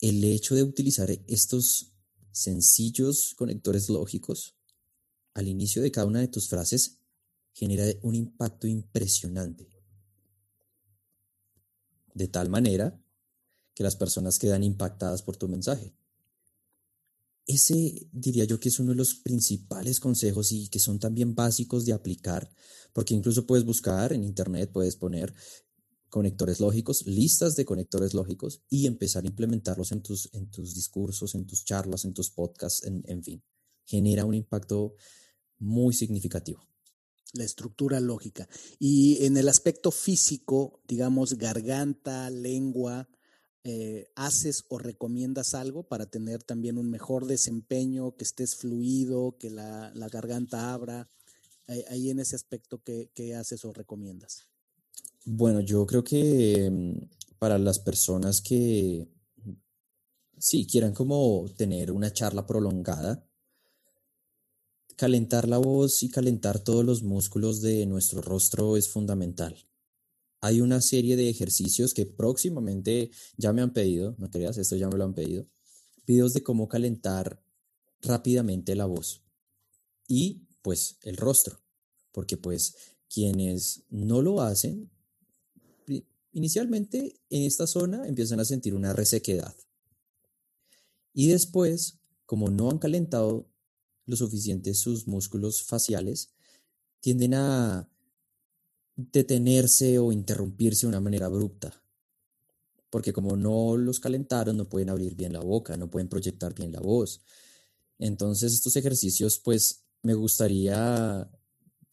el 0.00 0.22
hecho 0.22 0.54
de 0.54 0.62
utilizar 0.62 1.10
estos 1.26 1.92
sencillos 2.30 3.34
conectores 3.34 3.88
lógicos 3.88 4.54
al 5.34 5.48
inicio 5.48 5.82
de 5.82 5.90
cada 5.90 6.06
una 6.06 6.20
de 6.20 6.28
tus 6.28 6.48
frases 6.48 7.00
genera 7.52 7.84
un 8.02 8.14
impacto 8.14 8.68
impresionante. 8.68 9.68
De 12.14 12.28
tal 12.28 12.48
manera 12.48 12.96
que 13.74 13.82
las 13.82 13.96
personas 13.96 14.38
quedan 14.38 14.62
impactadas 14.62 15.22
por 15.22 15.36
tu 15.36 15.48
mensaje. 15.48 15.92
Ese 17.48 18.06
diría 18.12 18.44
yo 18.44 18.60
que 18.60 18.68
es 18.68 18.78
uno 18.78 18.90
de 18.90 18.96
los 18.96 19.14
principales 19.14 20.00
consejos 20.00 20.52
y 20.52 20.68
que 20.68 20.78
son 20.78 20.98
también 20.98 21.34
básicos 21.34 21.86
de 21.86 21.94
aplicar, 21.94 22.50
porque 22.92 23.14
incluso 23.14 23.46
puedes 23.46 23.64
buscar 23.64 24.12
en 24.12 24.22
internet, 24.22 24.70
puedes 24.70 24.96
poner 24.96 25.32
conectores 26.10 26.60
lógicos, 26.60 27.06
listas 27.06 27.56
de 27.56 27.64
conectores 27.64 28.12
lógicos 28.12 28.60
y 28.68 28.86
empezar 28.86 29.24
a 29.24 29.28
implementarlos 29.28 29.92
en 29.92 30.02
tus, 30.02 30.28
en 30.34 30.50
tus 30.50 30.74
discursos, 30.74 31.34
en 31.34 31.46
tus 31.46 31.64
charlas, 31.64 32.04
en 32.04 32.12
tus 32.12 32.28
podcasts, 32.30 32.84
en, 32.84 33.02
en 33.06 33.24
fin. 33.24 33.42
Genera 33.86 34.26
un 34.26 34.34
impacto 34.34 34.94
muy 35.58 35.94
significativo. 35.94 36.60
La 37.32 37.44
estructura 37.44 37.98
lógica. 37.98 38.46
Y 38.78 39.24
en 39.24 39.38
el 39.38 39.48
aspecto 39.48 39.90
físico, 39.90 40.82
digamos, 40.86 41.38
garganta, 41.38 42.28
lengua, 42.28 43.08
eh, 43.64 44.10
haces 44.14 44.64
o 44.68 44.78
recomiendas 44.78 45.54
algo 45.54 45.82
para 45.82 46.06
tener 46.06 46.42
también 46.42 46.78
un 46.78 46.90
mejor 46.90 47.26
desempeño, 47.26 48.16
que 48.16 48.24
estés 48.24 48.56
fluido, 48.56 49.36
que 49.38 49.50
la, 49.50 49.92
garganta 50.10 50.72
abra? 50.72 51.10
Ahí 51.90 52.10
en 52.10 52.18
ese 52.18 52.34
aspecto, 52.34 52.82
¿qué, 52.82 53.10
¿qué, 53.14 53.34
haces 53.34 53.64
o 53.64 53.72
recomiendas? 53.72 54.46
Bueno, 55.24 55.60
yo 55.60 55.84
creo 55.86 56.02
que 56.02 56.70
mm, 56.70 57.36
para 57.38 57.58
las 57.58 57.78
personas 57.78 58.40
que 58.40 59.06
sí 60.38 60.66
quieran 60.66 60.94
como 60.94 61.46
tener 61.56 61.92
una 61.92 62.12
charla 62.12 62.46
prolongada, 62.46 63.28
calentar 64.96 65.48
la 65.48 65.58
voz 65.58 66.02
y 66.02 66.10
calentar 66.10 66.58
todos 66.58 66.84
los 66.84 67.02
músculos 67.02 67.60
de 67.60 67.86
nuestro 67.86 68.20
rostro 68.20 68.76
es 68.76 68.88
fundamental. 68.88 69.56
Hay 70.40 70.60
una 70.60 70.80
serie 70.80 71.16
de 71.16 71.28
ejercicios 71.28 71.94
que 71.94 72.06
próximamente 72.06 73.10
ya 73.36 73.52
me 73.52 73.62
han 73.62 73.72
pedido, 73.72 74.14
no 74.18 74.30
creas, 74.30 74.58
esto 74.58 74.76
ya 74.76 74.88
me 74.88 74.96
lo 74.96 75.04
han 75.04 75.14
pedido, 75.14 75.46
videos 76.06 76.32
de 76.32 76.42
cómo 76.42 76.68
calentar 76.68 77.42
rápidamente 78.02 78.74
la 78.74 78.86
voz 78.86 79.22
y 80.06 80.46
pues 80.62 80.98
el 81.02 81.16
rostro, 81.16 81.60
porque 82.12 82.36
pues 82.36 82.74
quienes 83.08 83.82
no 83.90 84.22
lo 84.22 84.40
hacen, 84.40 84.90
inicialmente 86.32 87.20
en 87.30 87.42
esta 87.42 87.66
zona 87.66 88.06
empiezan 88.06 88.40
a 88.40 88.44
sentir 88.44 88.74
una 88.74 88.92
resequedad. 88.92 89.54
Y 91.12 91.28
después, 91.28 91.98
como 92.26 92.48
no 92.50 92.70
han 92.70 92.78
calentado 92.78 93.48
lo 94.06 94.16
suficiente 94.16 94.74
sus 94.74 95.06
músculos 95.06 95.62
faciales, 95.62 96.30
tienden 97.00 97.34
a 97.34 97.88
detenerse 98.98 99.98
o 100.00 100.10
interrumpirse 100.10 100.82
de 100.82 100.88
una 100.88 101.00
manera 101.00 101.26
abrupta. 101.26 101.72
Porque 102.90 103.12
como 103.12 103.36
no 103.36 103.76
los 103.76 104.00
calentaron, 104.00 104.56
no 104.56 104.68
pueden 104.68 104.90
abrir 104.90 105.14
bien 105.14 105.32
la 105.32 105.40
boca, 105.40 105.76
no 105.76 105.88
pueden 105.88 106.08
proyectar 106.08 106.52
bien 106.54 106.72
la 106.72 106.80
voz. 106.80 107.20
Entonces 107.98 108.52
estos 108.52 108.74
ejercicios, 108.76 109.38
pues 109.38 109.84
me 110.02 110.14
gustaría 110.14 111.30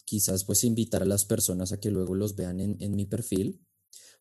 quizás 0.03 0.43
pues 0.45 0.63
invitar 0.63 1.03
a 1.03 1.05
las 1.05 1.25
personas 1.25 1.71
a 1.71 1.79
que 1.79 1.91
luego 1.91 2.15
los 2.15 2.35
vean 2.35 2.59
en, 2.59 2.77
en 2.79 2.95
mi 2.95 3.05
perfil, 3.05 3.61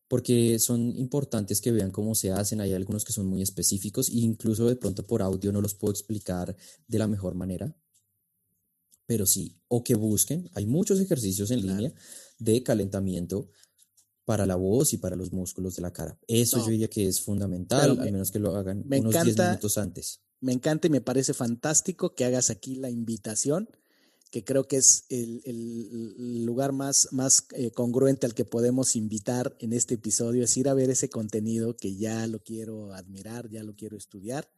porque 0.06 0.58
son 0.58 0.94
importantes 0.98 1.62
que 1.62 1.72
vean 1.72 1.90
cómo 1.90 2.14
se 2.14 2.32
hacen. 2.32 2.60
Hay 2.60 2.74
algunos 2.74 3.04
que 3.04 3.14
son 3.14 3.26
muy 3.26 3.40
específicos 3.40 4.10
e 4.10 4.18
incluso 4.18 4.66
de 4.66 4.76
pronto 4.76 5.06
por 5.06 5.22
audio 5.22 5.52
no 5.52 5.62
los 5.62 5.74
puedo 5.74 5.92
explicar 5.92 6.54
de 6.86 6.98
la 6.98 7.08
mejor 7.08 7.34
manera. 7.34 7.74
Pero 9.06 9.24
sí, 9.26 9.58
o 9.68 9.84
que 9.84 9.94
busquen, 9.94 10.50
hay 10.54 10.66
muchos 10.66 11.00
ejercicios 11.00 11.50
en 11.50 11.62
línea 11.62 11.94
de 12.38 12.62
calentamiento 12.62 13.48
para 14.24 14.46
la 14.46 14.56
voz 14.56 14.92
y 14.92 14.98
para 14.98 15.16
los 15.16 15.32
músculos 15.32 15.76
de 15.76 15.82
la 15.82 15.92
cara. 15.92 16.18
Eso 16.26 16.58
yo 16.58 16.68
diría 16.68 16.88
que 16.88 17.06
es 17.06 17.20
fundamental, 17.20 17.98
al 18.00 18.12
menos 18.12 18.30
que 18.30 18.38
lo 18.38 18.56
hagan 18.56 18.84
unos 18.86 19.12
10 19.12 19.36
minutos 19.38 19.78
antes. 19.78 20.20
Me 20.40 20.52
encanta 20.52 20.86
y 20.86 20.90
me 20.90 21.00
parece 21.00 21.34
fantástico 21.34 22.14
que 22.14 22.24
hagas 22.24 22.50
aquí 22.50 22.74
la 22.76 22.90
invitación, 22.90 23.68
que 24.30 24.44
creo 24.44 24.66
que 24.66 24.76
es 24.76 25.04
el, 25.10 26.44
lugar 26.44 26.72
más, 26.72 27.08
más 27.12 27.46
eh, 27.54 27.70
congruente 27.70 28.26
al 28.26 28.34
que 28.34 28.44
podemos 28.44 28.96
invitar 28.96 29.56
en 29.60 29.72
este 29.72 29.94
episodio, 29.94 30.44
es 30.44 30.56
ir 30.56 30.68
a 30.68 30.74
ver 30.74 30.90
ese 30.90 31.08
contenido 31.08 31.76
que 31.76 31.94
ya 31.96 32.26
lo 32.26 32.42
quiero 32.42 32.92
admirar, 32.94 33.48
ya 33.48 33.62
lo 33.62 33.74
quiero 33.74 33.96
estudiar. 33.96 34.48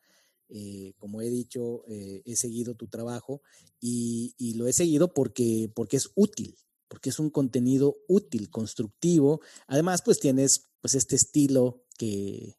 Eh, 0.49 0.95
como 0.99 1.21
he 1.23 1.29
dicho, 1.29 1.85
eh, 1.89 2.23
he 2.25 2.37
seguido 2.37 2.77
tu 2.77 2.87
trabajo 2.87 3.43
y, 3.81 4.35
y, 4.39 4.55
lo 4.55 4.69
he 4.69 4.73
seguido 4.73 5.13
porque, 5.13 5.71
porque 5.75 5.97
es 5.97 6.11
útil, 6.15 6.57
porque 6.89 7.11
es 7.11 7.19
un 7.19 7.31
contenido 7.31 7.97
útil, 8.09 8.51
constructivo. 8.51 9.41
Además, 9.67 10.03
pues 10.03 10.21
tienes 10.21 10.69
pues 10.81 10.95
este 10.95 11.17
estilo 11.17 11.85
que, 11.99 12.57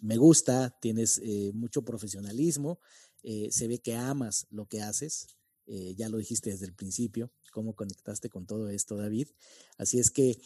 me 0.00 0.16
gusta, 0.16 0.76
tienes 0.80 1.20
eh, 1.22 1.52
mucho 1.54 1.84
profesionalismo, 1.84 2.80
eh, 3.22 3.48
se 3.52 3.68
ve 3.68 3.78
que 3.78 3.94
amas 3.94 4.48
lo 4.50 4.66
que 4.66 4.82
haces, 4.82 5.28
eh, 5.66 5.94
ya 5.96 6.08
lo 6.08 6.18
dijiste 6.18 6.50
desde 6.50 6.66
el 6.66 6.74
principio, 6.74 7.30
cómo 7.52 7.76
conectaste 7.76 8.28
con 8.28 8.44
todo 8.46 8.68
esto, 8.70 8.96
David. 8.96 9.28
Así 9.78 10.00
es 10.00 10.10
que, 10.10 10.40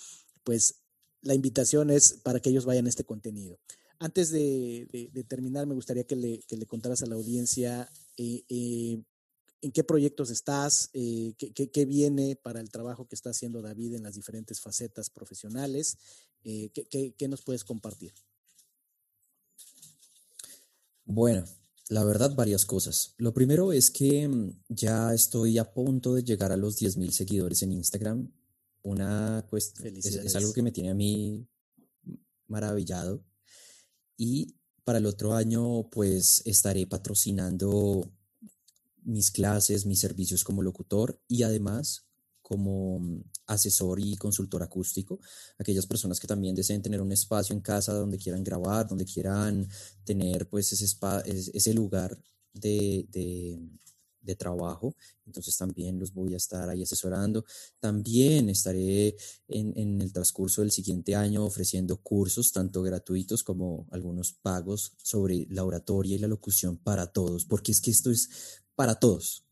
pues, 0.44 0.82
la 1.22 1.34
invitación 1.34 1.90
es 1.90 2.12
para 2.22 2.40
que 2.40 2.50
ellos 2.50 2.66
vayan 2.66 2.86
a 2.86 2.90
este 2.90 3.04
contenido. 3.04 3.58
Antes 3.98 4.30
de, 4.30 5.10
terminar, 5.28 5.66
me 5.66 5.74
gustaría 5.74 6.04
que 6.04 6.16
le, 6.16 6.40
que 6.40 6.56
le, 6.56 6.66
contaras 6.66 7.02
a 7.02 7.06
la 7.06 7.16
audiencia 7.16 7.90
en 9.62 9.72
qué 9.72 9.84
proyectos 9.84 10.30
estás, 10.30 10.90
eh, 10.92 11.34
qué, 11.36 11.84
viene 11.84 12.36
para 12.36 12.60
el 12.60 12.70
trabajo 12.70 13.06
que 13.06 13.14
está 13.14 13.30
haciendo 13.30 13.60
David 13.60 13.94
en 13.94 14.02
las 14.02 14.14
diferentes 14.14 14.60
facetas 14.60 15.10
profesionales, 15.10 15.98
eh, 16.44 16.70
¿qué, 16.70 17.28
nos 17.28 17.42
puedes 17.42 17.64
compartir? 17.64 18.12
Bueno, 21.04 21.44
la 21.88 22.04
verdad, 22.04 22.34
varias 22.34 22.64
cosas. 22.64 23.14
Lo 23.18 23.34
primero 23.34 23.72
es 23.72 23.90
que 23.90 24.26
mm, 24.28 24.62
ya 24.68 25.12
estoy 25.12 25.58
a 25.58 25.72
punto 25.72 26.14
de 26.14 26.24
llegar 26.24 26.52
a 26.52 26.56
los 26.56 26.80
10.000 26.80 27.10
seguidores 27.10 27.62
en 27.62 27.72
Instagram. 27.72 28.32
Una 28.82 29.44
cuestión, 29.50 29.94
es 29.96 30.36
algo 30.36 30.52
que 30.54 30.62
me 30.62 30.72
tiene 30.72 30.90
a 30.90 30.94
mí 30.94 31.46
maravillado. 32.46 33.22
Y 34.16 34.54
para 34.84 34.98
el 34.98 35.06
otro 35.06 35.34
año, 35.34 35.88
pues 35.90 36.42
estaré 36.46 36.86
patrocinando 36.86 38.10
mis 39.04 39.30
clases, 39.30 39.86
mis 39.86 40.00
servicios 40.00 40.44
como 40.44 40.62
locutor 40.62 41.20
y 41.28 41.42
además 41.42 42.10
como 42.50 42.98
mm, 42.98 43.22
asesor 43.46 44.00
y 44.00 44.16
consultor 44.16 44.64
acústico, 44.64 45.20
aquellas 45.56 45.86
personas 45.86 46.18
que 46.18 46.26
también 46.26 46.56
deseen 46.56 46.82
tener 46.82 47.00
un 47.00 47.12
espacio 47.12 47.54
en 47.54 47.60
casa 47.60 47.92
donde 47.94 48.18
quieran 48.18 48.42
grabar, 48.42 48.88
donde 48.88 49.04
quieran 49.04 49.68
tener 50.04 50.48
pues 50.48 50.72
ese, 50.72 50.84
ese 51.54 51.74
lugar 51.74 52.18
de, 52.52 53.06
de, 53.08 53.60
trabajo, 54.36 54.94
entonces 55.26 55.56
también 55.56 55.98
los 55.98 56.12
voy 56.14 56.34
a 56.34 56.36
estar 56.36 56.68
ahí 56.68 56.84
asesorando. 56.84 57.44
También 57.80 58.48
estaré 58.48 59.16
en, 59.48 59.76
en 59.76 60.00
el 60.00 60.12
transcurso 60.12 60.60
del 60.60 60.70
siguiente 60.70 61.16
año 61.16 61.44
ofreciendo 61.44 61.96
cursos, 61.96 62.52
tanto 62.52 62.80
gratuitos 62.82 63.42
como 63.42 63.88
algunos 63.90 64.32
pagos 64.32 64.92
sobre 65.02 65.48
la 65.50 65.64
oratoria 65.64 66.14
y 66.14 66.20
la 66.20 66.28
locución 66.28 66.76
para 66.76 67.08
todos, 67.08 67.44
porque 67.44 67.72
es 67.72 67.80
que 67.80 67.90
esto 67.90 68.12
es 68.12 68.28
para 68.80 68.94
todos. 68.94 69.44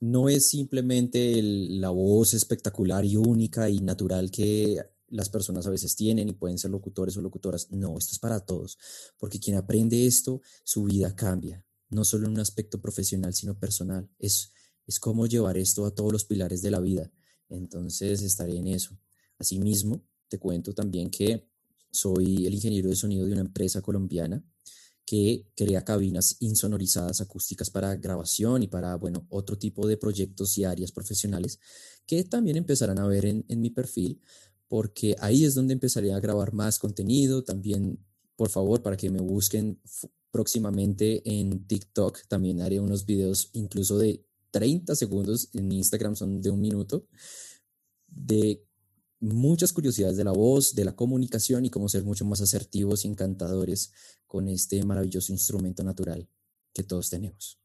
No 0.00 0.30
es 0.30 0.48
simplemente 0.48 1.42
la 1.42 1.90
voz 1.90 2.32
espectacular 2.32 3.04
y 3.04 3.14
única 3.14 3.68
y 3.68 3.80
natural 3.80 4.30
que 4.30 4.80
las 5.08 5.28
personas 5.28 5.66
a 5.66 5.70
veces 5.70 5.94
tienen 5.94 6.30
y 6.30 6.32
pueden 6.32 6.56
ser 6.56 6.70
locutores 6.70 7.14
o 7.18 7.20
locutoras. 7.20 7.70
No, 7.72 7.98
esto 7.98 8.12
es 8.12 8.18
para 8.18 8.40
todos, 8.40 8.78
porque 9.18 9.38
quien 9.38 9.58
aprende 9.58 10.06
esto, 10.06 10.40
su 10.62 10.84
vida 10.84 11.14
cambia, 11.14 11.62
no 11.90 12.06
solo 12.06 12.24
en 12.24 12.32
un 12.32 12.40
aspecto 12.40 12.80
profesional, 12.80 13.34
sino 13.34 13.58
personal. 13.58 14.08
Es, 14.18 14.50
es 14.86 14.98
cómo 14.98 15.26
llevar 15.26 15.58
esto 15.58 15.84
a 15.84 15.94
todos 15.94 16.10
los 16.10 16.24
pilares 16.24 16.62
de 16.62 16.70
la 16.70 16.80
vida. 16.80 17.12
Entonces 17.50 18.22
estaré 18.22 18.56
en 18.56 18.68
eso. 18.68 18.98
Asimismo, 19.38 20.02
te 20.28 20.38
cuento 20.38 20.72
también 20.72 21.10
que 21.10 21.50
soy 21.90 22.46
el 22.46 22.54
ingeniero 22.54 22.88
de 22.88 22.96
sonido 22.96 23.26
de 23.26 23.32
una 23.32 23.42
empresa 23.42 23.82
colombiana 23.82 24.42
que 25.06 25.46
crea 25.54 25.84
cabinas 25.84 26.36
insonorizadas 26.40 27.20
acústicas 27.20 27.70
para 27.70 27.94
grabación 27.96 28.62
y 28.62 28.68
para, 28.68 28.94
bueno, 28.96 29.26
otro 29.28 29.58
tipo 29.58 29.86
de 29.86 29.96
proyectos 29.96 30.56
y 30.58 30.64
áreas 30.64 30.92
profesionales 30.92 31.58
que 32.06 32.24
también 32.24 32.56
empezarán 32.56 32.98
a 32.98 33.06
ver 33.06 33.24
en, 33.26 33.44
mi 33.60 33.70
perfil, 33.70 34.20
porque 34.68 35.16
ahí 35.20 35.44
es 35.44 35.54
donde 35.54 35.74
empezaré 35.74 36.12
a 36.12 36.20
grabar 36.20 36.52
más 36.52 36.78
contenido. 36.78 37.44
También, 37.44 37.98
por 38.36 38.50
favor, 38.50 38.82
para 38.82 38.96
que 38.96 39.10
me 39.10 39.20
busquen 39.20 39.80
próximamente 40.30 41.22
en 41.24 41.66
TikTok, 41.66 42.26
también 42.28 42.60
haré 42.60 42.80
unos 42.80 43.06
videos 43.06 43.50
incluso 43.52 43.98
de 43.98 44.24
30 44.50 44.94
segundos, 44.94 45.48
en 45.52 45.70
Instagram 45.72 46.16
son 46.16 46.40
de 46.40 46.50
un 46.50 46.60
minuto, 46.60 47.06
de 48.08 48.64
muchas 49.32 49.72
curiosidades 49.72 50.16
de 50.16 50.24
la 50.24 50.32
voz, 50.32 50.74
de 50.74 50.84
la 50.84 50.94
comunicación 50.94 51.64
y 51.64 51.70
cómo 51.70 51.88
ser 51.88 52.04
mucho 52.04 52.24
más 52.24 52.40
asertivos 52.40 53.04
y 53.04 53.08
encantadores 53.08 53.92
con 54.26 54.48
este 54.48 54.82
maravilloso 54.84 55.32
instrumento 55.32 55.82
natural 55.82 56.28
que 56.72 56.82
todos 56.82 57.08
tenemos. 57.08 57.58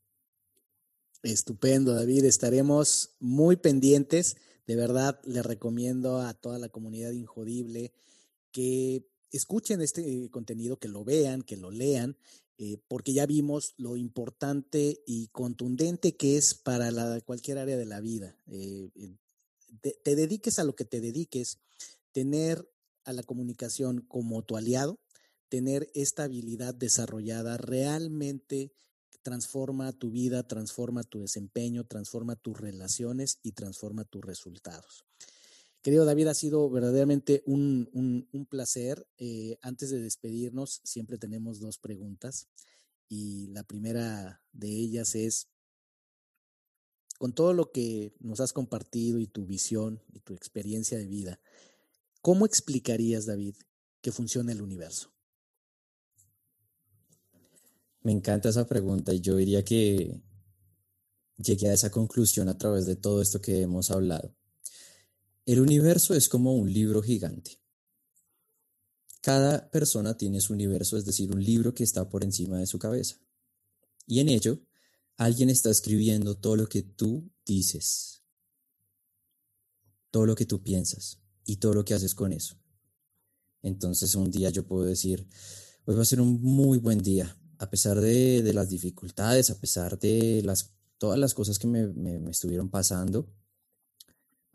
Estupendo, 1.24 1.94
David. 1.94 2.26
Estaremos 2.26 3.16
muy 3.20 3.58
pendientes. 3.58 4.38
De 4.68 4.76
verdad, 4.76 5.20
le 5.26 5.42
recomiendo 5.44 6.22
a 6.22 6.34
toda 6.34 6.60
la 6.60 6.70
comunidad 6.70 7.12
injodible 7.12 7.92
que 8.52 9.06
escuchen 9.32 9.82
este 9.82 10.30
contenido, 10.30 10.78
que 10.78 10.88
lo 10.88 11.04
vean, 11.04 11.42
que 11.42 11.58
lo 11.58 11.72
lean, 11.72 12.16
eh, 12.58 12.78
porque 12.88 13.14
ya 13.14 13.26
vimos 13.26 13.74
lo 13.78 13.98
importante 13.98 15.02
y 15.06 15.28
contundente 15.28 16.16
que 16.16 16.38
es 16.38 16.54
para 16.54 17.20
cualquier 17.22 17.58
área 17.58 17.78
de 17.78 17.86
la 17.86 18.00
vida. 18.00 18.38
Eh, 18.48 18.90
te, 19.82 20.16
dediques 20.16 20.60
a 20.60 20.64
lo 20.64 20.76
que 20.76 20.86
te 20.86 21.02
dediques, 21.02 21.60
tener 22.12 22.70
a 23.04 23.14
la 23.14 23.24
comunicación 23.24 24.02
como 24.02 24.44
tu 24.44 24.58
aliado, 24.58 25.00
tener 25.50 25.90
esta 25.94 26.24
habilidad 26.24 26.76
desarrollada 26.76 27.58
realmente 27.58 28.72
transforma 29.22 29.92
tu 29.92 30.12
vida, 30.12 30.48
transforma 30.48 31.04
tu 31.04 31.20
desempeño, 31.20 31.86
transforma 31.86 32.36
tus 32.36 32.60
relaciones 32.60 33.40
y 33.44 33.52
transforma 33.52 34.06
tus 34.06 34.24
resultados. 34.24 35.06
Querido 35.82 36.04
David, 36.04 36.28
ha 36.28 36.34
sido 36.34 36.70
verdaderamente 36.70 37.42
un, 37.46 37.90
un, 37.94 38.46
placer. 38.46 39.08
Eh, 39.18 39.58
antes 39.62 39.90
de 39.90 40.02
despedirnos, 40.02 40.82
siempre 40.84 41.18
tenemos 41.18 41.60
dos 41.60 41.78
preguntas 41.78 42.48
y 43.08 43.48
la 43.48 43.64
primera 43.64 44.42
de 44.52 44.70
ellas 44.70 45.16
es, 45.16 45.48
con 47.20 47.34
todo 47.34 47.54
lo 47.54 47.72
que 47.72 48.16
nos 48.22 48.40
has 48.40 48.54
compartido 48.54 49.20
y 49.20 49.28
tu 49.28 49.46
visión 49.46 50.02
y 50.14 50.22
tu 50.22 50.34
experiencia 50.34 50.98
de 50.98 51.06
vida, 51.06 51.42
¿cómo 52.22 52.46
explicarías, 52.46 53.26
David, 53.26 53.56
que 54.02 54.14
funciona 54.14 54.54
el 54.54 54.62
universo? 54.62 55.12
Me 58.02 58.14
encanta 58.14 58.48
esa 58.48 58.66
pregunta 58.66 59.14
y 59.14 59.20
yo 59.20 59.36
diría 59.36 59.66
que 59.66 60.22
llegué 61.36 61.70
a 61.70 61.74
esa 61.74 61.92
conclusión 61.92 62.48
a 62.48 62.58
través 62.58 62.86
de 62.86 62.96
todo 62.96 63.22
esto 63.22 63.42
que 63.42 63.62
hemos 63.62 63.92
hablado. 63.92 64.34
El 65.46 65.60
universo 65.60 66.14
es 66.14 66.30
como 66.30 66.56
un 66.56 66.72
libro 66.72 67.02
gigante. 67.02 67.60
Cada 69.22 69.70
persona 69.70 70.16
tiene 70.16 70.40
su 70.40 70.54
universo, 70.54 70.96
es 70.96 71.04
decir, 71.04 71.34
un 71.34 71.44
libro 71.44 71.74
que 71.74 71.84
está 71.84 72.08
por 72.08 72.24
encima 72.24 72.60
de 72.60 72.66
su 72.66 72.80
cabeza. 72.80 73.18
Y 74.08 74.22
en 74.22 74.30
ello 74.30 74.62
Alguien 75.20 75.50
está 75.50 75.70
escribiendo 75.70 76.36
todo 76.36 76.56
lo 76.56 76.70
que 76.70 76.82
tú 76.82 77.30
dices, 77.46 78.24
todo 80.12 80.26
lo 80.26 80.34
que 80.34 80.46
tú 80.46 80.64
piensas 80.64 81.20
y 81.44 81.58
todo 81.58 81.74
lo 81.74 81.84
que 81.84 81.94
haces 81.94 82.16
con 82.16 82.32
eso. 82.32 82.56
Entonces 83.62 84.16
un 84.16 84.32
día 84.32 84.50
yo 84.50 84.66
puedo 84.66 84.86
decir, 84.86 85.28
hoy 85.84 85.96
va 85.96 86.04
a 86.04 86.06
ser 86.06 86.22
un 86.22 86.42
muy 86.42 86.78
buen 86.78 87.00
día, 87.00 87.38
a 87.58 87.70
pesar 87.70 88.00
de, 88.00 88.50
las 88.54 88.70
dificultades, 88.70 89.50
a 89.50 89.60
pesar 89.60 90.00
de 90.00 90.42
las, 90.42 90.72
todas 90.98 91.20
las 91.20 91.34
cosas 91.34 91.60
que 91.60 91.68
me, 91.68 91.88
me 91.88 92.32
estuvieron 92.32 92.70
pasando, 92.70 93.30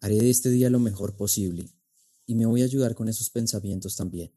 haré 0.01 0.17
de 0.17 0.31
este 0.31 0.49
día 0.49 0.71
lo 0.71 0.81
mejor 0.81 1.15
posible 1.15 1.69
y 2.25 2.37
me 2.37 2.47
voy 2.47 2.63
a 2.63 2.65
ayudar 2.65 2.95
con 2.95 3.11
esos 3.11 3.29
pensamientos 3.29 3.97
también. 3.97 4.33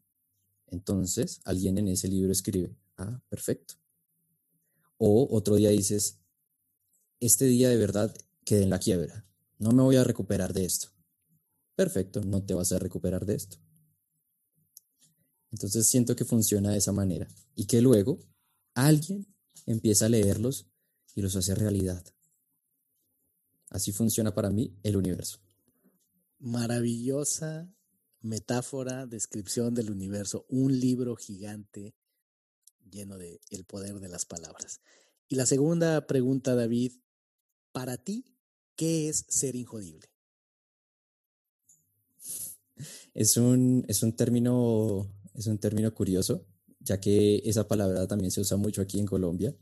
Entonces, 0.66 1.40
alguien 1.44 1.78
en 1.78 1.88
ese 1.88 2.06
libro 2.06 2.32
escribe, 2.32 2.76
ah, 2.98 3.18
perfecto. 3.30 3.76
O 4.98 5.28
otro 5.30 5.54
día 5.56 5.70
dices, 5.70 6.17
este 7.20 7.46
día 7.46 7.68
de 7.68 7.76
verdad 7.76 8.14
quedé 8.44 8.62
en 8.62 8.70
la 8.70 8.78
quiebra, 8.78 9.26
no 9.58 9.72
me 9.72 9.82
voy 9.82 9.96
a 9.96 10.04
recuperar 10.04 10.52
de 10.52 10.64
esto. 10.64 10.88
Perfecto, 11.74 12.22
no 12.22 12.44
te 12.44 12.54
vas 12.54 12.72
a 12.72 12.78
recuperar 12.78 13.26
de 13.26 13.34
esto. 13.34 13.58
Entonces 15.50 15.86
siento 15.86 16.14
que 16.16 16.24
funciona 16.24 16.72
de 16.72 16.78
esa 16.78 16.92
manera 16.92 17.28
y 17.54 17.66
que 17.66 17.80
luego 17.80 18.18
alguien 18.74 19.26
empieza 19.66 20.06
a 20.06 20.08
leerlos 20.10 20.66
y 21.14 21.22
los 21.22 21.36
hace 21.36 21.54
realidad. 21.54 22.04
Así 23.70 23.92
funciona 23.92 24.34
para 24.34 24.50
mí 24.50 24.78
el 24.82 24.96
universo. 24.96 25.38
Maravillosa 26.38 27.72
metáfora, 28.20 29.06
descripción 29.06 29.74
del 29.74 29.90
universo, 29.90 30.46
un 30.48 30.78
libro 30.78 31.16
gigante 31.16 31.94
lleno 32.90 33.18
de 33.18 33.40
el 33.50 33.64
poder 33.64 34.00
de 34.00 34.08
las 34.08 34.24
palabras. 34.24 34.80
Y 35.28 35.36
la 35.36 35.46
segunda 35.46 36.06
pregunta, 36.06 36.54
David, 36.54 36.92
para 37.72 37.96
ti, 37.96 38.24
¿qué 38.76 39.08
es 39.08 39.24
ser 39.28 39.56
injodible? 39.56 40.08
Es 43.14 43.36
un, 43.36 43.84
es 43.88 44.02
un 44.02 44.14
término, 44.14 45.10
es 45.34 45.46
un 45.46 45.58
término 45.58 45.92
curioso, 45.94 46.46
ya 46.80 47.00
que 47.00 47.42
esa 47.44 47.66
palabra 47.66 48.06
también 48.06 48.30
se 48.30 48.40
usa 48.40 48.56
mucho 48.56 48.80
aquí 48.82 48.98
en 48.98 49.06
Colombia. 49.06 49.54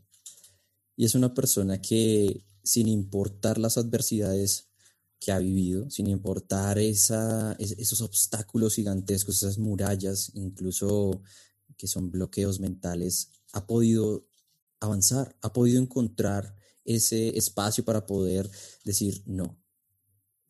Y 0.95 1.05
es 1.05 1.15
una 1.15 1.33
persona 1.33 1.81
que, 1.81 2.45
sin 2.63 2.87
importar 2.87 3.57
las 3.57 3.77
adversidades 3.77 4.67
que 5.19 5.31
ha 5.31 5.39
vivido, 5.39 5.89
sin 5.89 6.07
importar 6.07 6.77
esa, 6.77 7.53
esos 7.53 8.01
obstáculos 8.01 8.75
gigantescos, 8.75 9.37
esas 9.37 9.57
murallas, 9.57 10.31
incluso 10.35 11.21
que 11.77 11.87
son 11.87 12.11
bloqueos 12.11 12.59
mentales, 12.59 13.31
ha 13.53 13.65
podido 13.65 14.27
avanzar, 14.79 15.35
ha 15.41 15.53
podido 15.53 15.81
encontrar 15.81 16.55
ese 16.87 17.37
espacio 17.37 17.85
para 17.85 18.05
poder 18.05 18.49
decir 18.83 19.21
no, 19.25 19.61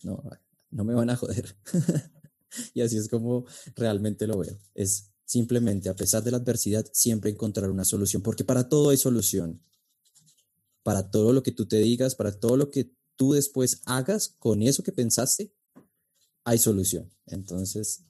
no, 0.04 0.24
no 0.70 0.84
me 0.86 0.94
van 0.94 1.10
a 1.10 1.18
joder. 1.18 1.58
y 2.74 2.82
así 2.82 2.98
es 2.98 3.10
como 3.10 3.46
realmente 3.76 4.28
lo 4.28 4.38
veo. 4.38 4.58
Es 4.74 5.12
simplemente, 5.26 5.90
a 5.90 5.96
pesar 5.96 6.24
de 6.24 6.32
la 6.32 6.38
adversidad, 6.38 6.86
siempre 6.94 7.32
encontrar 7.32 7.70
una 7.70 7.84
solución, 7.84 8.22
porque 8.22 8.46
para 8.46 8.70
todo 8.70 8.92
hay 8.92 8.98
solución. 8.98 9.62
Para 10.84 11.12
todo 11.12 11.34
lo 11.34 11.44
que 11.44 11.52
tú 11.52 11.68
te 11.68 11.80
digas, 11.80 12.16
para 12.16 12.40
todo 12.40 12.56
lo 12.56 12.70
que 12.70 12.94
tú 13.18 13.34
después 13.34 13.82
hagas 13.86 14.30
con 14.40 14.62
eso 14.62 14.84
que 14.84 14.94
pensaste, 14.94 15.52
hay 16.46 16.60
solución. 16.60 17.12
Entonces, 17.26 18.04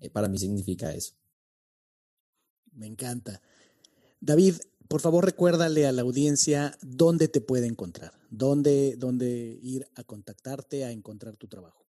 eh, 0.00 0.10
para 0.10 0.28
mí 0.28 0.38
significa 0.38 0.92
eso. 0.92 1.14
Me 2.72 2.86
encanta. 2.86 3.40
David, 4.20 4.56
por 4.88 5.00
favor 5.00 5.24
recuérdale 5.24 5.86
a 5.86 5.92
la 5.92 6.02
audiencia 6.02 6.76
dónde 6.82 7.28
te 7.28 7.40
puede 7.40 7.66
encontrar, 7.66 8.12
dónde, 8.30 8.96
dónde 8.96 9.58
ir 9.62 9.86
a 9.94 10.04
contactarte, 10.04 10.84
a 10.84 10.90
encontrar 10.90 11.36
tu 11.36 11.46
trabajo. 11.46 11.86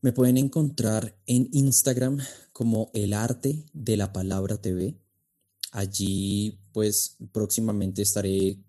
Me 0.00 0.12
pueden 0.12 0.36
encontrar 0.36 1.18
en 1.26 1.48
Instagram 1.52 2.18
como 2.52 2.90
El 2.94 3.12
Arte 3.12 3.64
de 3.72 3.96
la 3.96 4.12
Palabra 4.12 4.60
TV. 4.60 4.96
Allí 5.72 6.60
pues 6.72 7.16
próximamente 7.32 8.02
estaré 8.02 8.62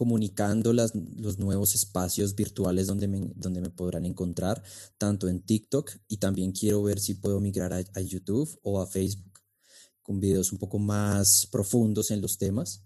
comunicando 0.00 0.72
los 0.72 1.38
nuevos 1.38 1.74
espacios 1.74 2.34
virtuales 2.34 2.86
donde 2.86 3.06
me, 3.06 3.32
donde 3.36 3.60
me 3.60 3.68
podrán 3.68 4.06
encontrar, 4.06 4.62
tanto 4.96 5.28
en 5.28 5.42
TikTok 5.42 5.90
y 6.08 6.16
también 6.16 6.52
quiero 6.52 6.82
ver 6.82 6.98
si 7.00 7.16
puedo 7.16 7.38
migrar 7.38 7.74
a, 7.74 8.00
YouTube 8.00 8.48
o 8.62 8.80
a 8.80 8.86
Facebook 8.86 9.29
con 10.10 10.18
videos 10.18 10.50
un 10.50 10.58
poco 10.58 10.80
más 10.80 11.46
profundos 11.52 12.10
en 12.10 12.20
los 12.20 12.36
temas. 12.36 12.82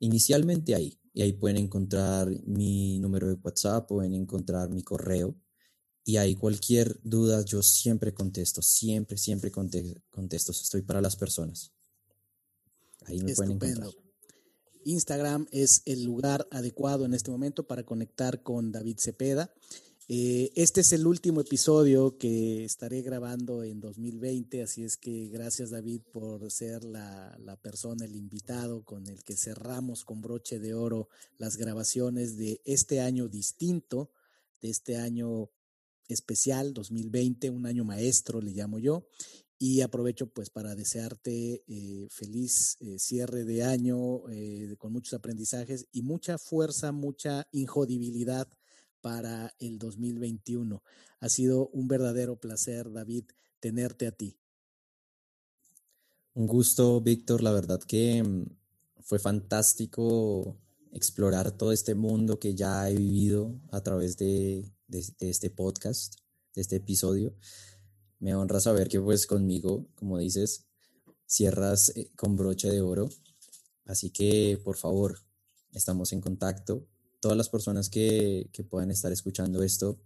Inicialmente 0.00 0.74
ahí, 0.74 0.98
y 1.12 1.22
ahí 1.22 1.32
pueden 1.32 1.56
encontrar 1.56 2.28
mi 2.46 2.98
número 2.98 3.28
de 3.28 3.34
WhatsApp, 3.34 3.86
pueden 3.86 4.12
encontrar 4.12 4.70
mi 4.70 4.82
correo 4.82 5.36
y 6.04 6.16
ahí 6.16 6.34
cualquier 6.34 6.98
duda 7.04 7.44
yo 7.44 7.62
siempre 7.62 8.12
contesto, 8.12 8.60
siempre, 8.60 9.16
siempre 9.16 9.52
contesto, 9.52 10.50
estoy 10.50 10.82
para 10.82 11.00
las 11.00 11.14
personas. 11.14 11.70
Ahí 13.04 13.22
me 13.22 13.36
pueden 13.36 13.52
encontrar. 13.52 13.90
Instagram 14.84 15.46
es 15.52 15.80
el 15.84 16.02
lugar 16.02 16.48
adecuado 16.50 17.04
en 17.04 17.14
este 17.14 17.30
momento 17.30 17.68
para 17.68 17.84
conectar 17.84 18.42
con 18.42 18.72
David 18.72 18.98
Cepeda. 18.98 19.54
Eh, 20.06 20.52
este 20.54 20.82
es 20.82 20.92
el 20.92 21.06
último 21.06 21.40
episodio 21.40 22.18
que 22.18 22.62
estaré 22.62 23.00
grabando 23.00 23.62
en 23.62 23.80
2020, 23.80 24.62
así 24.62 24.84
es 24.84 24.98
que 24.98 25.28
gracias 25.28 25.70
David 25.70 26.02
por 26.12 26.50
ser 26.50 26.84
la, 26.84 27.34
la, 27.40 27.56
persona, 27.56 28.04
el 28.04 28.14
invitado 28.14 28.84
con 28.84 29.06
el 29.06 29.24
que 29.24 29.34
cerramos 29.34 30.04
con 30.04 30.20
broche 30.20 30.58
de 30.58 30.74
oro 30.74 31.08
las 31.38 31.56
grabaciones 31.56 32.36
de 32.36 32.60
este 32.66 33.00
año 33.00 33.28
distinto, 33.28 34.10
de 34.60 34.68
este 34.68 34.98
año 34.98 35.48
especial 36.08 36.74
2020, 36.74 37.48
un 37.48 37.64
año 37.64 37.84
maestro 37.84 38.42
le 38.42 38.50
llamo 38.52 38.78
yo. 38.78 39.06
Y 39.58 39.80
aprovecho 39.80 40.26
pues 40.26 40.50
para 40.50 40.74
desearte 40.74 41.64
eh, 41.66 42.08
feliz 42.10 42.76
eh, 42.80 42.98
cierre 42.98 43.44
de 43.44 43.62
año 43.62 44.20
con 44.76 44.92
muchos 44.92 45.14
aprendizajes 45.14 45.86
y 45.92 46.02
mucha 46.02 46.36
fuerza, 46.36 46.92
mucha 46.92 47.48
injodibilidad 47.52 48.48
para 49.04 49.54
el 49.58 49.78
2021. 49.78 50.82
Ha 51.20 51.28
sido 51.28 51.68
un 51.74 51.88
verdadero 51.88 52.40
placer, 52.40 52.90
David, 52.90 53.24
tenerte 53.60 54.06
a 54.06 54.12
ti. 54.12 54.38
Un 56.32 56.46
gusto, 56.46 57.02
Víctor. 57.02 57.42
La 57.42 57.52
verdad 57.52 57.82
que 57.82 58.22
mm, 58.22 58.46
fue 59.02 59.18
fantástico 59.18 60.56
explorar 60.92 61.52
todo 61.52 61.72
este 61.72 61.94
mundo 61.94 62.38
que 62.38 62.54
ya 62.54 62.88
he 62.88 62.96
vivido 62.96 63.60
a 63.72 63.82
través 63.82 64.16
de, 64.16 64.72
de 64.88 65.04
este 65.18 65.50
podcast, 65.50 66.14
de 66.54 66.62
este 66.62 66.76
episodio 66.76 67.36
me 68.24 68.34
honra 68.34 68.58
saber 68.58 68.88
que 68.88 68.98
pues 68.98 69.26
conmigo, 69.26 69.86
como 69.96 70.16
dices, 70.16 70.64
cierras 71.26 71.90
eh, 71.90 72.10
con 72.16 72.36
broche 72.36 72.70
de 72.70 72.80
oro. 72.80 73.10
Así 73.84 74.08
que, 74.08 74.58
por 74.64 74.78
favor, 74.78 75.18
estamos 75.72 76.10
en 76.14 76.22
contacto. 76.22 76.88
Todas 77.24 77.38
las 77.38 77.48
personas 77.48 77.88
que, 77.88 78.50
puedan 78.68 78.90
estar 78.90 79.10
escuchando 79.10 79.62
esto, 79.62 79.98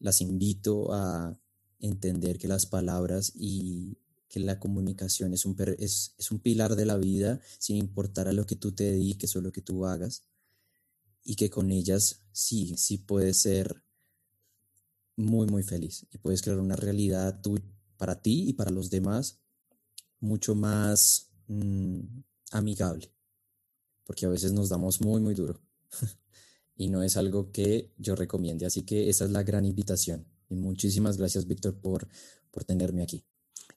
las 0.00 0.20
invito 0.20 0.92
a 0.92 1.38
entender 1.78 2.38
que 2.38 2.48
las 2.48 2.66
palabras 2.66 3.30
y 3.36 3.98
que 4.28 4.40
la 4.40 4.58
comunicación 4.58 5.32
es 5.32 5.44
un, 5.44 5.54
es, 5.78 6.12
es 6.18 6.32
un 6.32 6.40
pilar 6.40 6.74
de 6.74 6.86
la 6.86 6.96
vida, 6.96 7.40
sin 7.60 7.76
importar 7.76 8.26
a 8.26 8.32
lo 8.32 8.46
que 8.46 8.56
tú 8.56 8.72
te 8.72 8.82
dediques 8.82 9.36
o 9.36 9.40
lo 9.40 9.52
que 9.52 9.62
tú 9.62 9.86
hagas, 9.86 10.24
y 11.22 11.36
que 11.36 11.50
con 11.50 11.70
ellas 11.70 12.22
sí, 12.32 12.74
sí 12.76 12.98
puede 12.98 13.32
ser 13.32 13.84
muy, 15.14 15.46
muy 15.46 15.62
feliz 15.62 16.04
y 16.10 16.18
puedes 16.18 16.42
crear 16.42 16.58
una 16.58 16.74
realidad 16.74 17.40
para 17.96 18.20
ti 18.22 18.48
y 18.48 18.54
para 18.54 18.72
los 18.72 18.90
demás 18.90 19.38
mucho 20.18 20.56
más 20.56 21.30
mm, 21.46 22.00
amigable, 22.50 23.14
porque 24.02 24.26
a 24.26 24.30
veces 24.30 24.50
nos 24.50 24.68
damos 24.68 25.00
muy, 25.00 25.20
muy 25.20 25.34
duro 25.34 25.60
y 26.80 26.88
no 26.88 27.02
es 27.02 27.18
algo 27.18 27.52
que 27.52 27.92
yo 27.98 28.16
recomiende. 28.16 28.64
Así 28.64 28.84
que 28.86 29.10
esa 29.10 29.26
es 29.26 29.30
la 29.30 29.42
gran 29.42 29.66
invitación, 29.66 30.26
Y 30.48 30.54
muchísimas 30.54 31.18
gracias, 31.18 31.46
Víctor, 31.46 31.78
por, 31.78 32.08
por 32.50 32.64
tenerme 32.64 33.02
aquí. 33.02 33.22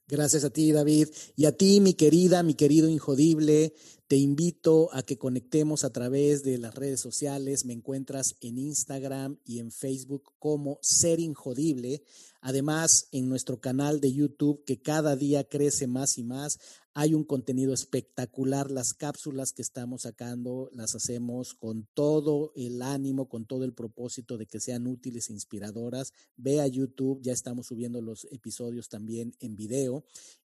Gracias 0.07 0.45
a 0.45 0.49
ti, 0.49 0.71
David. 0.71 1.09
Y 1.35 1.43
a 1.43 1.51
ti, 1.51 1.81
mi 1.81 1.95
querida, 1.95 2.43
mi 2.43 2.53
querido 2.53 2.87
Injodible, 2.87 3.73
te 4.07 4.15
invito 4.15 4.89
a 4.93 5.03
que 5.03 5.17
conectemos 5.17 5.83
a 5.83 5.91
través 5.91 6.43
de 6.43 6.57
las 6.57 6.75
redes 6.75 7.01
sociales. 7.01 7.65
Me 7.65 7.73
encuentras 7.73 8.35
en 8.39 8.57
Instagram 8.57 9.37
y 9.43 9.59
en 9.59 9.71
Facebook 9.71 10.31
como 10.39 10.79
Ser 10.81 11.19
Injodible. 11.19 12.03
Además, 12.39 13.09
en 13.11 13.27
nuestro 13.27 13.59
canal 13.59 13.99
de 13.99 14.13
YouTube, 14.13 14.63
que 14.65 14.81
cada 14.81 15.17
día 15.17 15.43
crece 15.43 15.87
más 15.87 16.17
y 16.17 16.23
más, 16.23 16.59
hay 16.93 17.13
un 17.13 17.23
contenido 17.23 17.73
espectacular. 17.73 18.69
Las 18.71 18.93
cápsulas 18.93 19.53
que 19.53 19.61
estamos 19.61 20.03
sacando 20.03 20.69
las 20.73 20.95
hacemos 20.95 21.53
con 21.53 21.87
todo 21.93 22.51
el 22.55 22.81
ánimo, 22.81 23.27
con 23.27 23.45
todo 23.45 23.65
el 23.65 23.73
propósito 23.73 24.37
de 24.37 24.45
que 24.45 24.59
sean 24.59 24.87
útiles 24.87 25.29
e 25.29 25.33
inspiradoras. 25.33 26.13
Ve 26.37 26.61
a 26.61 26.67
YouTube, 26.67 27.21
ya 27.21 27.33
estamos 27.33 27.67
subiendo 27.67 28.01
los 28.01 28.25
episodios 28.31 28.89
también 28.89 29.33
en 29.39 29.55
video 29.55 30.03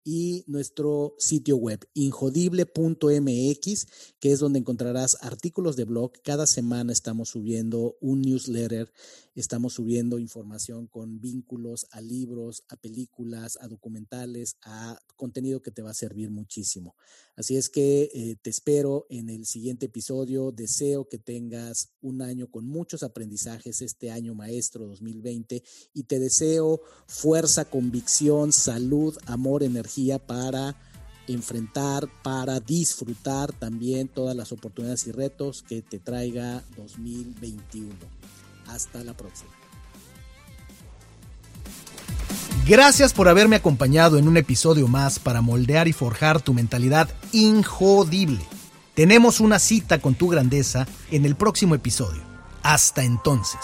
y 0.05 0.45
nuestro 0.47 1.15
sitio 1.19 1.57
web 1.57 1.89
injodible.mx, 1.95 3.87
que 4.21 4.33
es 4.33 4.39
donde 4.39 4.59
encontrarás 4.59 5.17
artículos 5.23 5.77
de 5.77 5.85
blog. 5.85 6.13
Cada 6.23 6.47
semana 6.47 6.93
estamos 6.93 7.31
subiendo 7.31 7.97
un 8.01 8.21
newsletter, 8.21 8.93
estamos 9.35 9.73
subiendo 9.73 10.19
información 10.19 10.87
con 10.87 11.21
vínculos 11.21 11.87
a 11.91 12.03
libros, 12.03 12.65
a 12.69 12.77
películas, 12.77 13.59
a 13.61 13.69
documentales, 13.69 14.57
a 14.63 14.99
contenido 15.17 15.63
que 15.63 15.71
te 15.71 15.83
va 15.83 15.91
a 15.91 15.95
servir 15.95 16.31
muchísimo. 16.31 16.95
Así 17.35 17.57
es 17.57 17.69
que 17.69 18.11
eh, 18.15 18.37
te 18.41 18.51
espero 18.51 19.07
en 19.09 19.29
el 19.31 19.47
siguiente 19.47 19.87
episodio. 19.87 20.53
Deseo 20.53 21.09
que 21.09 21.19
tengas 21.19 21.91
un 22.01 22.23
año 22.23 22.49
con 22.51 22.67
muchos 22.67 23.03
aprendizajes, 23.03 23.81
este 23.83 24.11
año 24.11 24.35
maestro 24.35 24.87
2020, 24.87 25.63
y 25.95 26.03
te 26.05 26.19
deseo 26.19 26.83
fuerza, 27.07 27.65
convicción, 27.65 28.53
salud, 28.53 29.17
amor, 29.27 29.63
para 30.19 30.75
enfrentar, 31.27 32.09
para 32.23 32.61
disfrutar 32.61 33.53
también 33.53 34.09
todas 34.09 34.37
las 34.37 34.53
oportunidades 34.53 35.07
y 35.07 35.13
retos 35.13 35.65
que 35.67 35.83
te 35.83 35.99
traiga 35.99 36.63
2021. 36.77 37.89
Hasta 38.69 39.03
la 39.05 39.17
próxima. 39.17 39.51
Gracias 42.67 43.13
por 43.13 43.29
haberme 43.29 43.57
acompañado 43.57 44.17
en 44.17 44.27
un 44.27 44.39
episodio 44.39 44.89
más 44.89 45.19
para 45.19 45.43
moldear 45.43 45.87
y 45.87 45.93
forjar 45.93 46.41
tu 46.41 46.55
mentalidad 46.55 47.11
injodible. 47.33 48.41
Tenemos 48.95 49.41
una 49.41 49.59
cita 49.59 50.01
con 50.01 50.15
tu 50.15 50.29
grandeza 50.29 50.87
en 51.11 51.27
el 51.27 51.37
próximo 51.37 51.75
episodio. 51.75 52.23
Hasta 52.63 53.05
entonces. 53.05 53.61